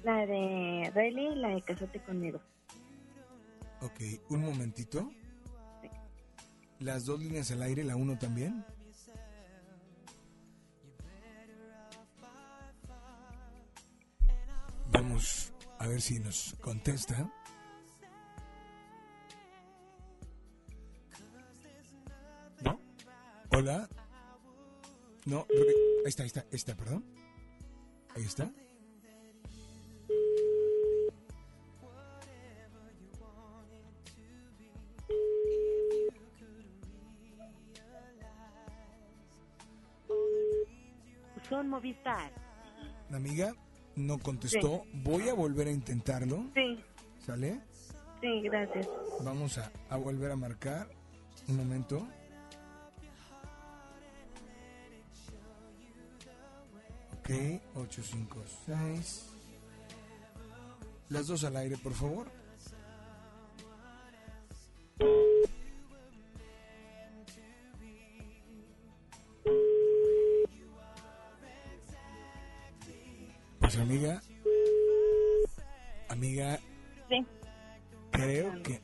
La 0.04 0.26
de 0.26 0.92
Relly 0.94 1.28
y 1.28 1.36
la 1.36 1.50
de 1.50 1.62
Casate 1.62 2.00
conmigo. 2.02 2.40
Ok, 3.82 4.02
un 4.30 4.42
momentito. 4.42 5.12
Las 6.80 7.06
dos 7.06 7.20
líneas 7.20 7.52
al 7.52 7.62
aire, 7.64 7.84
la 7.84 7.96
uno 7.96 8.18
también. 8.18 8.64
Vamos 14.92 15.54
a 15.80 15.88
ver 15.88 16.02
si 16.02 16.20
nos 16.20 16.56
contesta. 16.62 17.32
¿No? 22.62 22.80
Hola. 23.52 23.90
No, 25.26 25.46
ahí 25.50 26.06
está, 26.06 26.24
ahí 26.24 26.28
está, 26.28 26.40
ahí 26.42 26.48
está, 26.52 26.76
perdón. 26.76 27.04
Ahí 28.16 28.24
está. 28.24 28.52
Son 41.50 41.70
Movistar. 41.70 42.32
La 43.10 43.18
amiga 43.18 43.54
no 43.96 44.20
contestó. 44.20 44.84
Voy 44.94 45.30
a 45.30 45.34
volver 45.34 45.68
a 45.68 45.72
intentarlo. 45.72 46.46
Sí, 46.54 46.84
¿Sale? 47.26 47.62
sí, 48.22 48.42
gracias. 48.42 48.88
Vamos 49.24 49.58
a, 49.58 49.72
a 49.90 49.98
volver 49.98 50.32
a 50.32 50.36
marcar. 50.36 50.90
Un 51.48 51.58
momento. 51.58 52.08
Ok, 57.20 57.30
856. 57.76 59.34
Las 61.10 61.28
dos 61.28 61.44
al 61.44 61.56
aire, 61.58 61.78
por 61.78 61.94
favor. 61.94 62.30
Pues 73.78 73.90
amiga. 73.90 74.22
Amiga, 76.10 76.60
Sí. 77.10 77.24
creo 78.12 78.64
que 78.64 78.82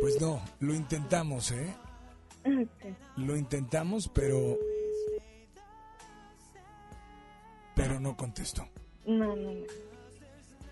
Pues 0.00 0.20
no, 0.20 0.42
lo 0.60 0.74
intentamos, 0.74 1.50
¿eh? 1.52 1.74
Lo 3.16 3.36
intentamos, 3.36 4.08
pero... 4.08 4.56
Pero 7.76 8.00
no 8.00 8.16
contestó. 8.16 8.66
No, 9.06 9.36
no, 9.36 9.52
no. 9.54 9.64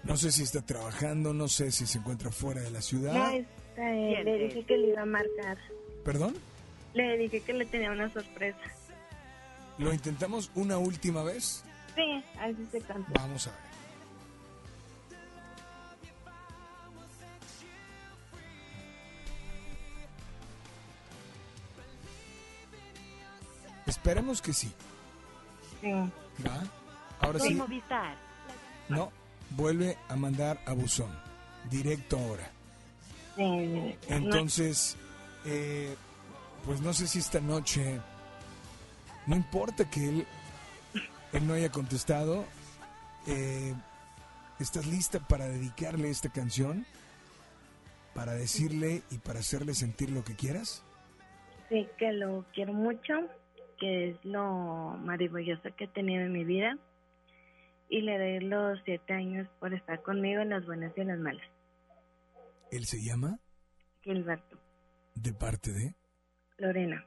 No 0.04 0.16
sé 0.16 0.32
si 0.32 0.44
está 0.44 0.64
trabajando, 0.64 1.34
no 1.34 1.48
sé 1.48 1.70
si 1.70 1.86
se 1.86 1.98
encuentra 1.98 2.30
fuera 2.30 2.62
de 2.62 2.70
la 2.70 2.80
ciudad. 2.80 3.12
No, 3.14 3.30
Eh, 3.80 4.24
le 4.24 4.38
dije 4.38 4.64
que 4.64 4.76
le 4.78 4.88
iba 4.88 5.02
a 5.02 5.06
marcar. 5.06 5.56
¿Perdón? 6.04 6.34
Le 6.98 7.16
dije 7.16 7.40
que 7.42 7.52
le 7.52 7.64
tenía 7.64 7.92
una 7.92 8.12
sorpresa. 8.12 8.58
¿Lo 9.78 9.92
intentamos 9.92 10.50
una 10.56 10.78
última 10.78 11.22
vez? 11.22 11.62
Sí, 11.94 12.24
así 12.40 12.66
se 12.72 12.80
canta. 12.80 13.08
Vamos 13.14 13.46
a 13.46 13.50
ver. 13.52 13.60
Esperemos 23.86 24.42
que 24.42 24.52
sí. 24.52 24.72
Sí. 25.80 25.92
¿Va? 25.92 26.64
Ahora 27.20 27.38
Soy 27.38 27.50
sí. 27.50 27.54
Movistar. 27.54 28.16
No, 28.88 29.12
vuelve 29.50 29.96
a 30.08 30.16
mandar 30.16 30.60
a 30.66 30.72
buzón. 30.72 31.16
Directo 31.70 32.18
ahora. 32.18 32.50
Sí. 33.36 33.96
Entonces, 34.08 34.96
eh, 35.44 35.94
pues 36.68 36.82
no 36.82 36.92
sé 36.92 37.06
si 37.06 37.18
esta 37.18 37.40
noche, 37.40 37.98
no 39.26 39.34
importa 39.34 39.90
que 39.90 40.06
él, 40.06 40.26
él 41.32 41.46
no 41.46 41.54
haya 41.54 41.70
contestado, 41.70 42.44
eh, 43.26 43.72
¿estás 44.60 44.86
lista 44.86 45.18
para 45.18 45.48
dedicarle 45.48 46.10
esta 46.10 46.28
canción? 46.28 46.84
Para 48.14 48.34
decirle 48.34 49.00
y 49.10 49.16
para 49.16 49.38
hacerle 49.38 49.72
sentir 49.72 50.10
lo 50.10 50.24
que 50.24 50.36
quieras. 50.36 50.84
Sí, 51.70 51.88
que 51.96 52.12
lo 52.12 52.44
quiero 52.52 52.74
mucho, 52.74 53.14
que 53.80 54.10
es 54.10 54.22
lo 54.22 54.94
maravilloso 55.02 55.74
que 55.74 55.84
he 55.84 55.88
tenido 55.88 56.20
en 56.26 56.32
mi 56.32 56.44
vida. 56.44 56.76
Y 57.88 58.02
le 58.02 58.18
doy 58.18 58.40
los 58.40 58.78
siete 58.84 59.14
años 59.14 59.48
por 59.58 59.72
estar 59.72 60.02
conmigo 60.02 60.42
en 60.42 60.50
las 60.50 60.66
buenas 60.66 60.92
y 60.98 61.00
en 61.00 61.08
las 61.08 61.18
malas. 61.18 61.46
Él 62.70 62.84
se 62.84 63.02
llama 63.02 63.38
Gilberto, 64.02 64.58
de 65.14 65.32
parte 65.32 65.72
de 65.72 65.94
Lorena. 66.58 67.04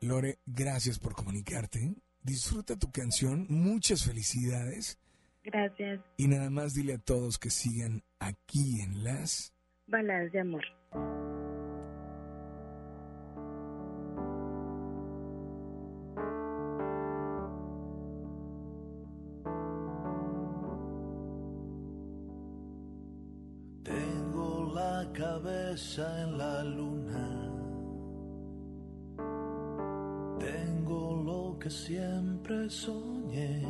Lore. 0.00 0.38
Gracias 0.46 0.98
por 0.98 1.14
comunicarte. 1.14 1.94
Disfruta 2.22 2.76
tu 2.78 2.90
canción. 2.90 3.46
Muchas 3.48 4.04
felicidades. 4.04 4.98
Gracias. 5.42 6.00
Y 6.16 6.28
nada 6.28 6.48
más 6.48 6.74
dile 6.74 6.94
a 6.94 6.98
todos 6.98 7.38
que 7.38 7.50
sigan 7.50 8.02
aquí 8.18 8.80
en 8.80 9.04
las 9.04 9.54
Baladas 9.86 10.32
de 10.32 10.40
amor. 10.40 10.64
Tengo 23.82 24.72
la 24.74 25.10
cabeza 25.12 26.22
en 26.22 26.38
la 26.38 26.64
luna. 26.64 27.03
Siempre 31.74 32.70
soñé. 32.70 33.62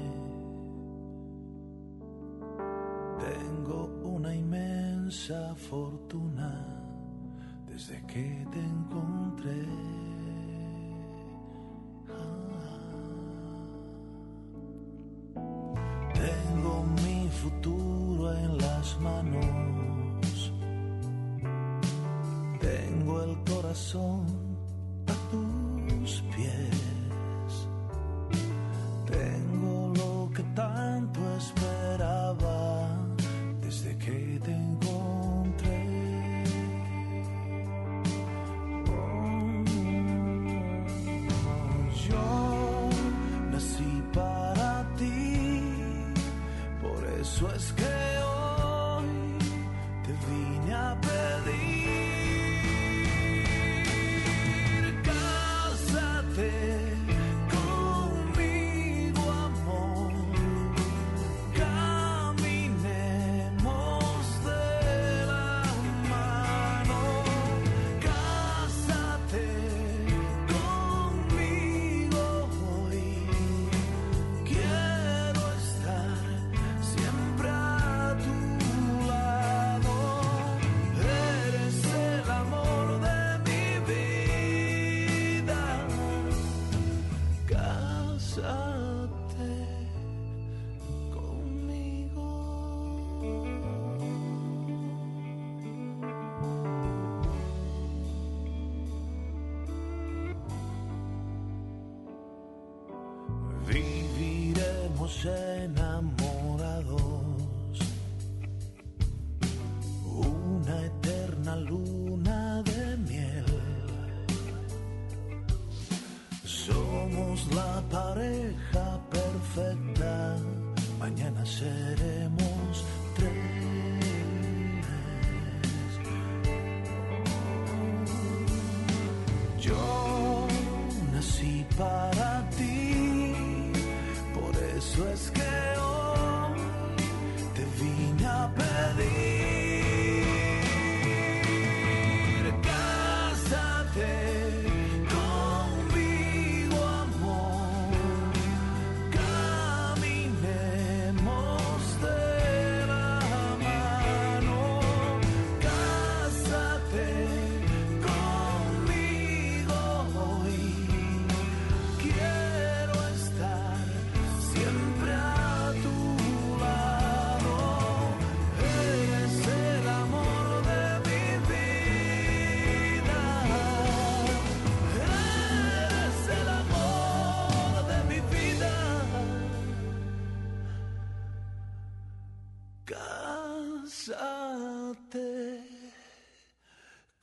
Tengo 3.18 3.86
una 4.04 4.34
inmensa 4.34 5.54
fortuna 5.54 6.52
desde 7.66 8.04
que 8.06 8.46
te 8.52 8.60
encontré. 8.60 9.64
Tengo 16.14 16.84
mi 17.02 17.28
futuro 17.28 18.32
en 18.34 18.58
las 18.58 19.00
manos. 19.00 20.52
Tengo 22.60 23.22
el 23.22 23.34
corazón 23.44 24.43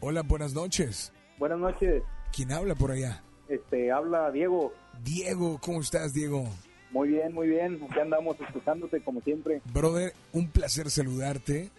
Hola, 0.00 0.22
buenas 0.22 0.52
noches. 0.52 1.12
Buenas 1.38 1.58
noches. 1.58 2.02
¿Quién 2.34 2.52
habla 2.52 2.74
por 2.74 2.90
allá? 2.90 3.22
Este, 3.48 3.90
habla 3.92 4.30
Diego. 4.30 4.72
Diego, 5.04 5.58
¿cómo 5.60 5.80
estás, 5.80 6.12
Diego? 6.12 6.44
Muy 6.90 7.08
bien, 7.08 7.32
muy 7.32 7.48
bien. 7.48 7.80
Aquí 7.90 8.00
andamos 8.00 8.40
escuchándote 8.40 9.02
como 9.02 9.20
siempre. 9.20 9.60
Brother, 9.72 10.12
un 10.32 10.48
placer 10.48 10.90
saludarte. 10.90 11.70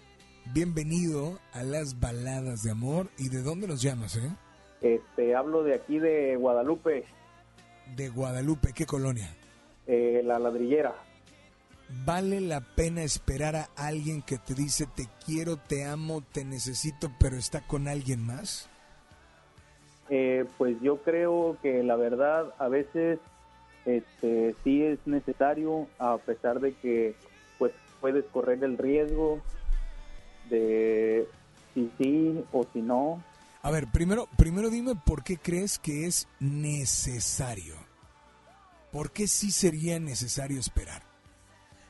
Bienvenido 0.54 1.40
a 1.54 1.64
las 1.64 2.00
baladas 2.00 2.64
de 2.64 2.72
amor. 2.72 3.10
¿Y 3.18 3.30
de 3.30 3.42
dónde 3.42 3.68
nos 3.68 3.82
llamas, 3.82 4.16
eh? 4.16 4.30
Este, 4.82 5.36
hablo 5.36 5.64
de 5.64 5.76
aquí 5.76 5.98
de 6.00 6.36
Guadalupe, 6.36 7.04
De 7.96 8.10
Guadalupe, 8.10 8.74
¿qué 8.74 8.86
colonia? 8.86 9.28
eh, 9.88 10.22
la 10.24 10.38
ladrillera. 10.38 10.94
¿Vale 12.06 12.42
la 12.42 12.60
pena 12.62 13.02
esperar 13.02 13.56
a 13.56 13.70
alguien 13.78 14.22
que 14.22 14.38
te 14.38 14.54
dice 14.54 14.86
te 14.86 15.08
quiero, 15.26 15.56
te 15.58 15.86
amo, 15.86 16.22
te 16.22 16.44
necesito, 16.44 17.10
pero 17.18 17.38
está 17.38 17.62
con 17.66 17.88
alguien 17.88 18.22
más? 18.26 18.70
Eh, 20.10 20.46
pues 20.58 20.80
yo 20.82 20.98
creo 20.98 21.58
que 21.62 21.84
la 21.84 21.96
verdad 21.96 22.54
a 22.60 22.68
veces 22.70 23.20
este, 23.86 24.56
sí 24.64 24.84
es 24.84 25.00
necesario, 25.06 25.88
a 26.00 26.18
pesar 26.18 26.60
de 26.60 26.74
que 26.74 27.16
pues 27.58 27.74
puedes 28.00 28.26
correr 28.26 28.64
el 28.64 28.78
riesgo 28.78 29.42
de 30.50 31.28
si 31.74 31.92
sí 31.98 32.44
o 32.52 32.66
si 32.72 32.82
no. 32.82 33.22
A 33.62 33.72
ver, 33.72 33.88
primero, 33.88 34.28
primero 34.38 34.70
dime 34.70 34.94
por 34.96 35.24
qué 35.24 35.38
crees 35.38 35.78
que 35.78 36.06
es 36.06 36.28
necesario. 36.40 37.76
¿Por 38.92 39.12
qué 39.12 39.28
sí 39.28 39.52
sería 39.52 40.00
necesario 40.00 40.60
esperar? 40.60 41.02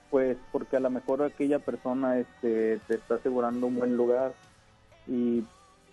Pues 0.09 0.37
porque 0.51 0.77
a 0.77 0.79
lo 0.79 0.89
mejor 0.89 1.21
aquella 1.21 1.59
persona 1.59 2.17
este, 2.17 2.79
te 2.87 2.95
está 2.95 3.15
asegurando 3.15 3.67
un 3.67 3.75
buen 3.75 3.95
lugar 3.95 4.33
y 5.07 5.43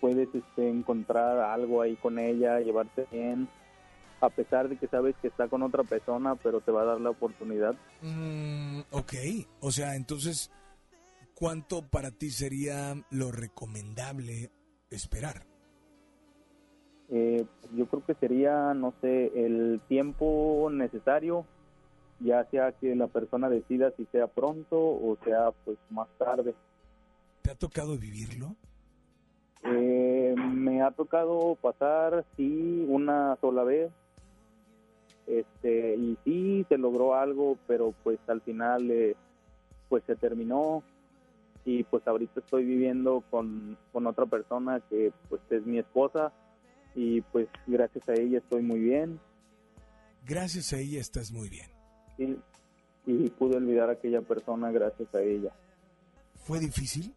puedes 0.05 0.29
este, 0.35 0.69
encontrar 0.69 1.39
algo 1.39 1.81
ahí 1.81 1.97
con 1.97 2.19
ella, 2.19 2.61
llevarte 2.61 3.07
bien, 3.11 3.49
a 4.21 4.29
pesar 4.29 4.69
de 4.69 4.77
que 4.77 4.87
sabes 4.87 5.17
que 5.23 5.29
está 5.29 5.49
con 5.49 5.63
otra 5.63 5.83
persona, 5.83 6.35
pero 6.35 6.61
te 6.61 6.71
va 6.71 6.83
a 6.83 6.85
dar 6.85 7.01
la 7.01 7.09
oportunidad. 7.09 7.75
Mm, 8.03 8.81
ok, 8.91 9.15
o 9.61 9.71
sea, 9.71 9.97
entonces, 9.97 10.53
¿cuánto 11.35 11.89
para 11.89 12.11
ti 12.11 12.29
sería 12.29 12.95
lo 13.09 13.33
recomendable 13.33 14.51
esperar? 14.91 15.47
Eh, 17.09 17.47
yo 17.75 17.87
creo 17.87 18.05
que 18.05 18.15
sería, 18.17 18.75
no 18.75 18.93
sé, 19.01 19.33
el 19.35 19.81
tiempo 19.89 20.69
necesario, 20.71 21.47
ya 22.21 22.45
sea 22.51 22.73
que 22.73 22.95
la 22.95 23.07
persona 23.07 23.49
decida 23.49 23.91
si 23.97 24.05
sea 24.13 24.27
pronto 24.27 24.77
o 24.77 25.17
sea 25.25 25.51
pues 25.65 25.79
más 25.89 26.09
tarde. 26.19 26.55
¿Te 27.41 27.53
ha 27.53 27.55
tocado 27.55 27.97
vivirlo? 27.97 28.55
Eh, 29.65 30.35
me 30.37 30.83
ha 30.83 30.91
tocado 30.91 31.57
pasar, 31.61 32.25
sí, 32.37 32.85
una 32.89 33.37
sola 33.41 33.65
vez. 33.65 33.91
Este, 35.27 35.97
y 35.97 36.19
sí, 36.25 36.67
se 36.69 36.77
logró 36.77 37.15
algo, 37.15 37.57
pero 37.67 37.95
pues 38.03 38.19
al 38.27 38.43
final, 38.43 38.91
eh, 38.91 39.17
pues 39.89 40.05
se 40.05 40.17
terminó. 40.17 40.83
Y 41.65 41.83
pues 41.85 42.07
ahorita 42.07 42.41
estoy 42.41 42.65
viviendo 42.65 43.23
con, 43.31 43.79
con 43.91 44.07
otra 44.07 44.27
persona 44.27 44.81
que 44.91 45.13
pues 45.31 45.41
es 45.49 45.65
mi 45.65 45.79
esposa. 45.79 46.33
Y 46.95 47.23
pues 47.23 47.49
gracias 47.67 48.07
a 48.09 48.13
ella 48.13 48.39
estoy 48.39 48.63
muy 48.63 48.81
bien. 48.81 49.19
Gracias 50.27 50.73
a 50.75 50.79
ella 50.79 51.01
estás 51.01 51.33
muy 51.33 51.49
bien. 51.49 51.71
Y, 52.19 52.37
y 53.11 53.31
pude 53.31 53.57
olvidar 53.57 53.89
a 53.89 53.93
aquella 53.93 54.21
persona 54.21 54.71
gracias 54.71 55.15
a 55.15 55.23
ella. 55.23 55.53
¿Fue 56.35 56.61
difícil? 56.61 57.15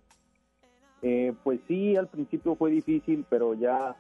Eh, 1.02 1.34
pues 1.44 1.60
sí, 1.68 1.96
al 1.96 2.08
principio 2.08 2.56
fue 2.56 2.72
difícil, 2.72 3.26
pero 3.30 3.54
ya 3.54 3.96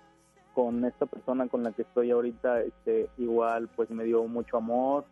con 0.54 0.84
esta 0.86 1.06
persona 1.06 1.48
con 1.48 1.64
la 1.64 1.72
que 1.72 1.84
estoy 1.84 2.10
ahorita, 2.10 2.62
este, 2.62 3.10
igual 3.18 3.70
pues 3.76 3.92
me 3.92 4.04
dio 4.04 4.24
mucho 4.28 4.58
amor 4.58 5.06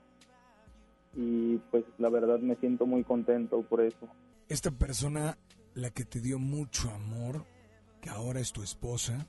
y 1.15 1.57
pues 1.69 1.85
la 1.99 2.09
verdad 2.09 2.39
me 2.39 2.55
siento 2.55 2.85
muy 2.85 3.03
contento 3.03 3.61
por 3.61 3.81
eso. 3.81 4.07
Esta 4.49 4.71
persona, 4.71 5.37
la 5.75 5.91
que 5.91 6.03
te 6.03 6.19
dio 6.19 6.39
mucho 6.39 6.89
amor, 6.89 7.45
que 8.01 8.09
ahora 8.09 8.39
es 8.39 8.51
tu 8.51 8.63
esposa, 8.63 9.27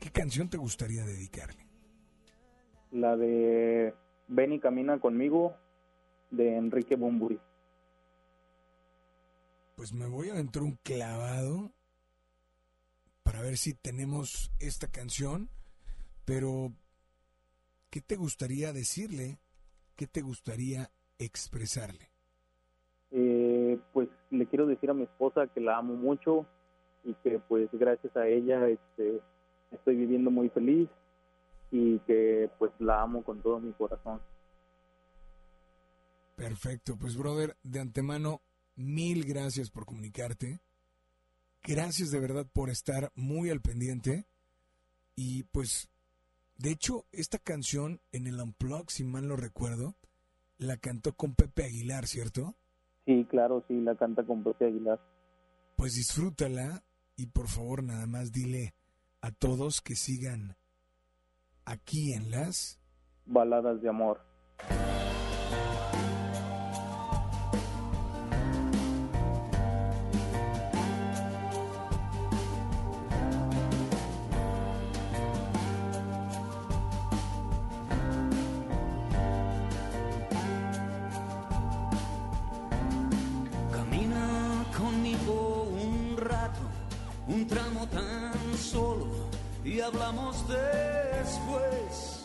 ¿qué 0.00 0.10
canción 0.10 0.50
te 0.50 0.58
gustaría 0.58 1.04
dedicarle? 1.04 1.66
La 2.90 3.16
de 3.16 3.94
Ven 4.28 4.52
y 4.52 4.60
camina 4.60 4.98
conmigo 4.98 5.54
de 6.30 6.56
Enrique 6.56 6.96
Bumburi. 6.96 7.40
Pues 9.74 9.92
me 9.92 10.06
voy 10.06 10.28
a 10.28 10.32
aventar 10.32 10.62
un 10.62 10.78
clavado 10.82 11.72
para 13.22 13.42
ver 13.42 13.56
si 13.56 13.74
tenemos 13.74 14.52
esta 14.60 14.88
canción, 14.88 15.48
pero 16.24 16.72
¿qué 17.90 18.00
te 18.00 18.16
gustaría 18.16 18.72
decirle? 18.72 19.38
¿Qué 19.96 20.06
te 20.06 20.20
gustaría 20.20 20.90
expresarle? 21.18 22.10
Eh, 23.10 23.78
pues 23.92 24.08
le 24.30 24.46
quiero 24.46 24.66
decir 24.66 24.90
a 24.90 24.94
mi 24.94 25.04
esposa 25.04 25.46
que 25.48 25.60
la 25.60 25.78
amo 25.78 25.94
mucho 25.94 26.46
y 27.04 27.14
que 27.14 27.38
pues 27.38 27.68
gracias 27.72 28.16
a 28.16 28.26
ella 28.26 28.68
este, 28.68 29.20
estoy 29.70 29.96
viviendo 29.96 30.30
muy 30.30 30.48
feliz 30.48 30.88
y 31.70 31.98
que 32.00 32.50
pues 32.58 32.72
la 32.78 33.02
amo 33.02 33.22
con 33.24 33.40
todo 33.40 33.60
mi 33.60 33.72
corazón. 33.72 34.20
Perfecto, 36.36 36.96
pues 36.96 37.16
brother, 37.16 37.56
de 37.62 37.80
antemano, 37.80 38.40
mil 38.76 39.24
gracias 39.24 39.70
por 39.70 39.86
comunicarte. 39.86 40.60
Gracias 41.62 42.10
de 42.10 42.20
verdad 42.20 42.46
por 42.52 42.70
estar 42.70 43.10
muy 43.14 43.50
al 43.50 43.60
pendiente. 43.60 44.26
Y 45.16 45.44
pues, 45.44 45.88
de 46.56 46.70
hecho, 46.70 47.06
esta 47.12 47.38
canción 47.38 48.00
en 48.12 48.26
el 48.26 48.40
Unplug, 48.40 48.90
si 48.90 49.04
mal 49.04 49.28
no 49.28 49.36
recuerdo, 49.36 49.94
la 50.58 50.76
cantó 50.76 51.14
con 51.14 51.34
Pepe 51.34 51.64
Aguilar, 51.64 52.06
¿cierto? 52.06 52.54
Sí, 53.06 53.26
claro, 53.30 53.64
sí, 53.68 53.80
la 53.80 53.96
canta 53.96 54.24
con 54.24 54.42
Pepe 54.42 54.66
Aguilar. 54.66 55.00
Pues 55.76 55.94
disfrútala 55.94 56.84
y 57.16 57.26
por 57.26 57.48
favor 57.48 57.82
nada 57.82 58.06
más 58.06 58.32
dile 58.32 58.74
a 59.20 59.30
todos 59.30 59.80
que 59.80 59.96
sigan 59.96 60.56
aquí 61.64 62.12
en 62.12 62.30
las 62.30 62.80
Baladas 63.26 63.80
de 63.80 63.88
amor. 63.88 64.20
Un 87.44 87.48
tramo 87.50 87.86
tan 87.88 88.56
solo 88.56 89.06
y 89.64 89.80
hablamos 89.80 90.44
después. 90.48 92.24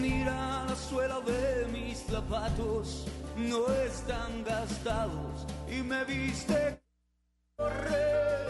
Mira 0.00 0.64
la 0.66 0.74
suela 0.74 1.20
de 1.20 1.66
mis 1.70 1.98
zapatos, 1.98 3.06
no 3.36 3.66
están 3.84 4.42
gastados 4.44 5.46
y 5.68 5.82
me 5.82 6.02
viste 6.04 6.80
correr. 7.56 8.46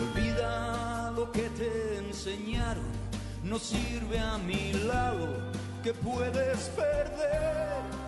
Olvida 0.00 1.10
lo 1.16 1.32
que 1.32 1.48
te 1.50 1.98
enseñaron, 1.98 2.92
no 3.42 3.58
sirve 3.58 4.18
a 4.20 4.38
mi 4.38 4.72
lado 4.74 5.26
que 5.82 5.92
puedes 5.92 6.68
perder. 6.76 8.05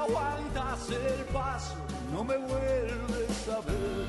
Aguantas 0.00 0.90
el 0.90 1.24
paso, 1.26 1.74
no 2.12 2.24
me 2.24 2.36
vuelves 2.36 3.48
a 3.48 3.60
ver. 3.60 4.06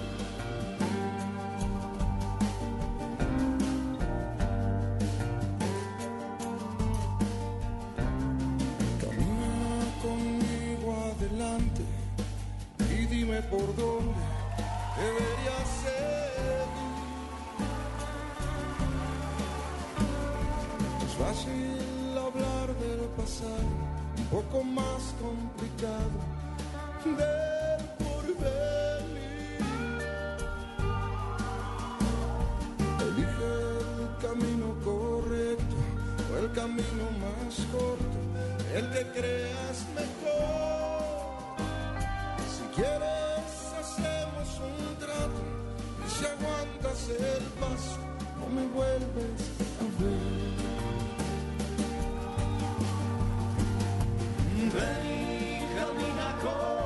Camina 9.02 9.66
conmigo 10.02 10.88
adelante 11.12 11.84
y 12.90 13.06
dime 13.08 13.42
por 13.44 13.68
dónde 13.76 14.24
debería 14.98 15.58
seguir. 15.82 16.72
Es 21.06 21.14
fácil 21.24 22.18
hablar 22.18 22.68
del 22.80 23.02
pasado, 23.18 23.91
un 24.18 24.26
poco 24.26 24.64
más 24.64 25.14
complicado 25.22 26.18
del 27.06 27.86
porvenir. 28.00 29.62
Elige 33.02 33.52
el 34.00 34.28
camino 34.28 34.76
correcto 34.84 35.82
el 36.42 36.52
camino 36.54 37.06
más 37.20 37.56
corto, 37.72 38.18
el 38.74 38.90
que 38.90 39.20
creas 39.20 39.86
mejor. 39.96 41.58
Si 42.54 42.64
quieres 42.76 43.52
hacemos 43.80 44.48
un 44.60 44.96
trato 44.98 45.44
y 46.06 46.10
si 46.10 46.26
aguantas 46.26 47.10
el 47.10 47.44
paso, 47.60 48.00
no 48.40 48.48
me 48.56 48.68
vuelves 48.68 49.42
a 49.80 50.02
ver. 50.02 50.61
Ven 54.70 55.02
y 55.04 55.66
camina 55.76 56.36
conmigo, 56.40 56.81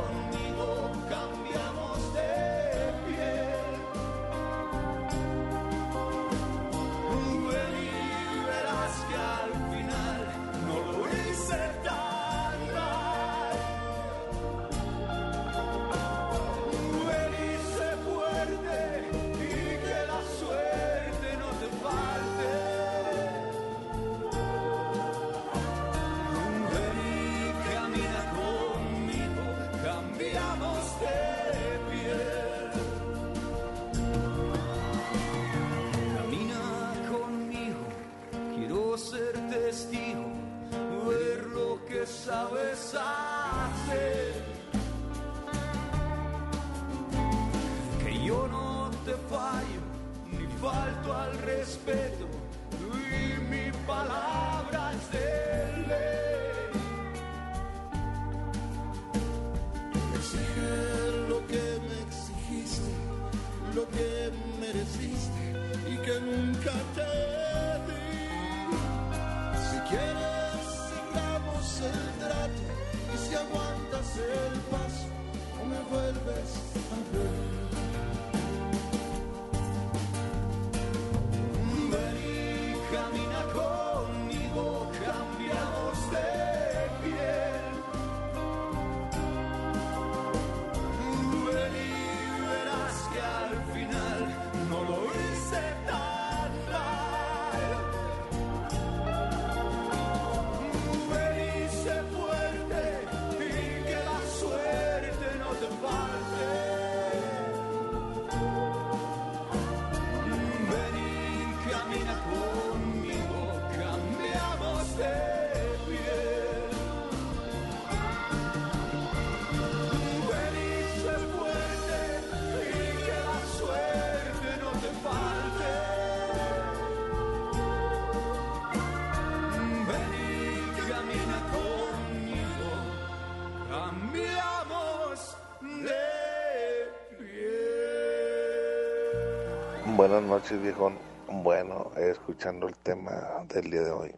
Buenas 140.15 140.29
noches, 140.29 140.61
viejón. 140.61 141.01
Bueno, 141.27 141.91
eh, 141.97 142.11
escuchando 142.11 142.69
el 142.69 142.77
tema 142.77 143.43
del 143.49 143.69
día 143.69 143.81
de 143.81 143.91
hoy. 143.91 144.15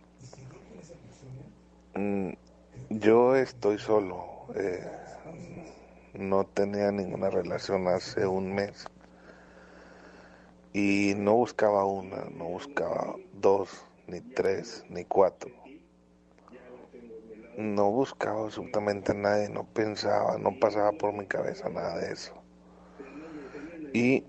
Mm, 1.95 2.31
Yo 2.89 3.35
estoy 3.35 3.77
solo. 3.79 4.47
eh, 4.55 4.85
no 6.13 6.45
tenía 6.45 6.91
ninguna 6.91 7.29
relación 7.29 7.87
hace 7.87 8.27
un 8.27 8.53
mes. 8.53 8.85
Y 10.73 11.13
no 11.17 11.35
buscaba 11.35 11.83
una, 11.85 12.25
no 12.31 12.45
buscaba 12.45 13.19
dos, 13.33 13.69
ni 14.07 14.21
tres, 14.21 14.85
ni 14.89 15.03
cuatro. 15.03 15.51
No 17.57 17.91
buscaba 17.91 18.43
absolutamente 18.45 19.13
nadie, 19.13 19.49
no 19.49 19.65
pensaba, 19.65 20.37
no 20.37 20.57
pasaba 20.57 20.93
por 20.93 21.11
mi 21.11 21.27
cabeza 21.27 21.67
nada 21.67 21.97
de 21.97 22.13
eso. 22.13 22.45
Y 23.93 24.23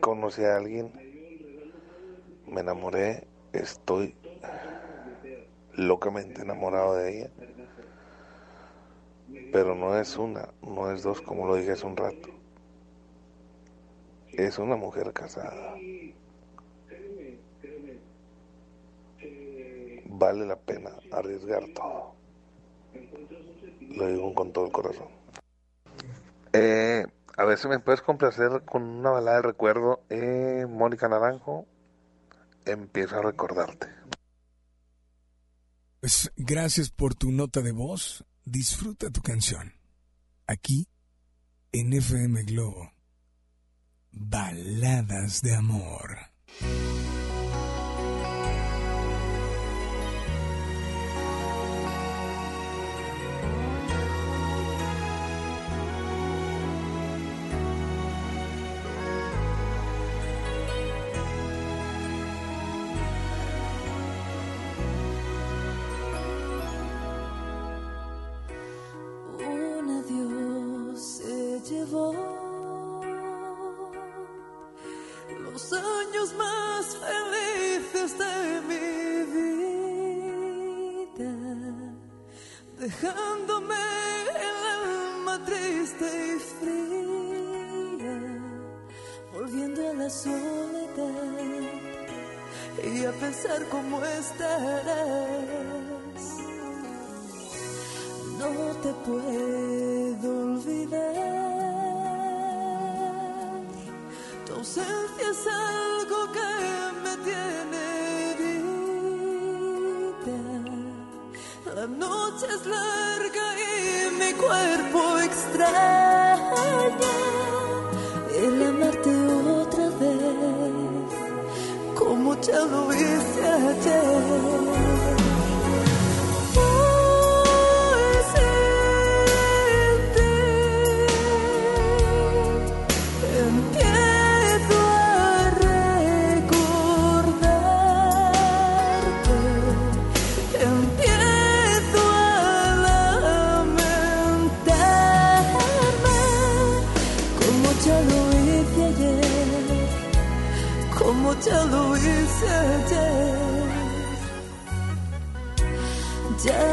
conocí 0.00 0.42
a 0.44 0.56
alguien, 0.56 0.92
me 2.46 2.60
enamoré, 2.60 3.28
estoy 3.52 4.16
locamente 5.76 6.42
enamorado 6.42 6.94
de 6.96 7.18
ella, 7.18 7.30
pero 9.50 9.74
no 9.74 9.98
es 9.98 10.16
una, 10.18 10.54
no 10.62 10.92
es 10.92 11.02
dos, 11.02 11.20
como 11.20 11.46
lo 11.46 11.56
dije 11.56 11.72
hace 11.72 11.86
un 11.86 11.96
rato. 11.96 12.28
Es 14.36 14.58
una 14.58 14.76
mujer 14.76 15.12
casada. 15.12 15.82
Vale 20.20 20.46
la 20.46 20.56
pena 20.58 21.02
arriesgar 21.10 21.68
todo. 21.68 22.16
Lo 23.90 24.06
digo 24.06 24.32
con 24.32 24.52
todo 24.52 24.66
el 24.66 24.70
corazón. 24.72 25.08
Eh, 26.52 27.06
a 27.36 27.44
ver 27.44 27.58
si 27.58 27.68
me 27.68 27.78
puedes 27.78 28.00
complacer 28.00 28.64
con 28.64 28.82
una 28.82 29.10
balada 29.10 29.36
de 29.36 29.42
recuerdo. 29.42 30.04
Eh, 30.08 30.66
Mónica 30.68 31.08
Naranjo, 31.08 31.66
empiezo 32.64 33.16
a 33.16 33.22
recordarte. 33.22 33.88
Pues 36.00 36.32
gracias 36.36 36.90
por 36.90 37.14
tu 37.14 37.30
nota 37.30 37.60
de 37.60 37.72
voz. 37.72 38.24
Disfruta 38.44 39.10
tu 39.10 39.20
canción. 39.22 39.74
Aquí, 40.46 40.88
en 41.72 41.92
FM 41.92 42.44
Globo. 42.44 42.92
Baladas 44.12 45.42
de 45.42 45.54
amor. 45.54 46.16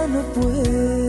No 0.06 0.22
puedo 0.34 1.03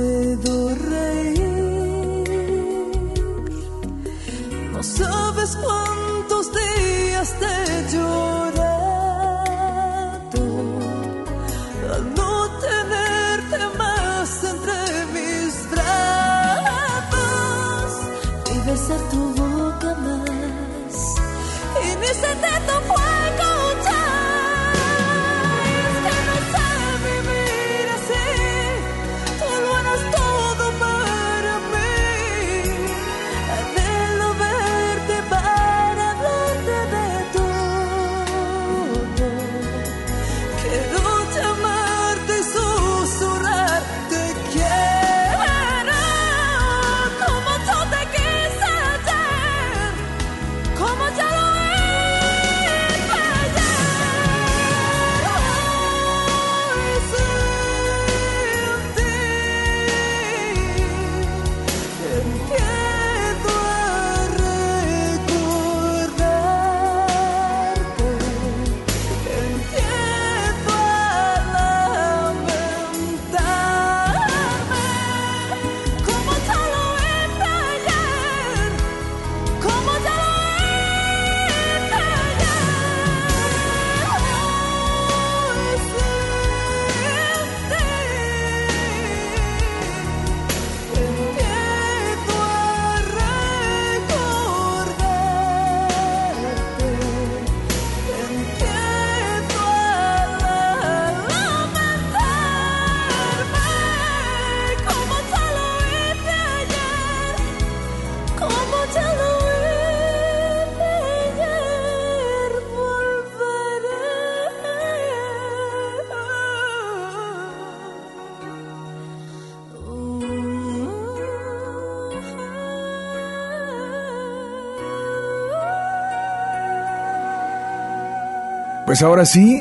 Pues 128.95 129.03
ahora 129.03 129.27
sí, 129.27 129.61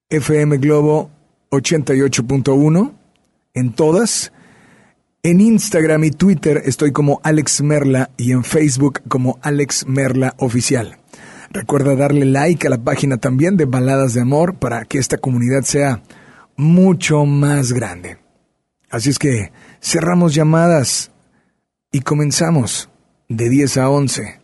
FM 0.10 0.57
Globo 0.57 1.11
88.1 1.52 2.91
en 3.53 3.72
todas. 3.72 4.34
En 5.23 5.40
Instagram 5.40 6.03
y 6.03 6.11
Twitter 6.11 6.61
estoy 6.65 6.91
como 6.91 7.22
Alex 7.23 7.61
Merla 7.61 8.10
y 8.18 8.34
en 8.34 8.44
Facebook 8.44 8.99
como 9.07 9.40
Alex 9.44 9.88
Merla 9.88 10.35
Oficial. 10.40 10.98
Recuerda 11.52 11.95
darle 11.95 12.26
like 12.26 12.68
a 12.68 12.69
la 12.69 12.84
página 12.84 13.15
también 13.15 13.56
de 13.56 13.64
Baladas 13.64 14.14
de 14.14 14.19
Amor 14.19 14.56
para 14.56 14.84
que 14.84 14.98
esta 14.98 15.19
comunidad 15.19 15.61
sea 15.61 16.03
mucho 16.57 17.26
más 17.26 17.72
grande. 17.72 18.22
Así 18.94 19.10
es 19.10 19.18
que 19.18 19.52
cerramos 19.82 20.36
llamadas 20.36 21.10
y 21.91 22.02
comenzamos 22.02 22.91
de 23.28 23.49
10 23.49 23.78
a 23.78 23.90
11 23.90 24.40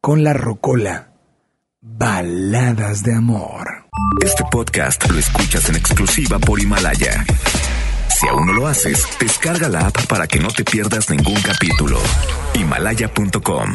con 0.00 0.22
la 0.22 0.32
Rocola. 0.34 1.14
Baladas 1.80 3.02
de 3.02 3.12
Amor. 3.14 3.66
Este 4.24 4.44
podcast 4.52 5.10
lo 5.10 5.18
escuchas 5.18 5.68
en 5.68 5.74
exclusiva 5.74 6.38
por 6.38 6.60
Himalaya. 6.60 7.26
Si 8.08 8.28
aún 8.28 8.46
no 8.46 8.52
lo 8.52 8.68
haces, 8.68 9.04
descarga 9.18 9.68
la 9.68 9.88
app 9.88 10.06
para 10.06 10.28
que 10.28 10.38
no 10.38 10.46
te 10.46 10.62
pierdas 10.62 11.10
ningún 11.10 11.40
capítulo. 11.42 11.98
Himalaya.com 12.54 13.74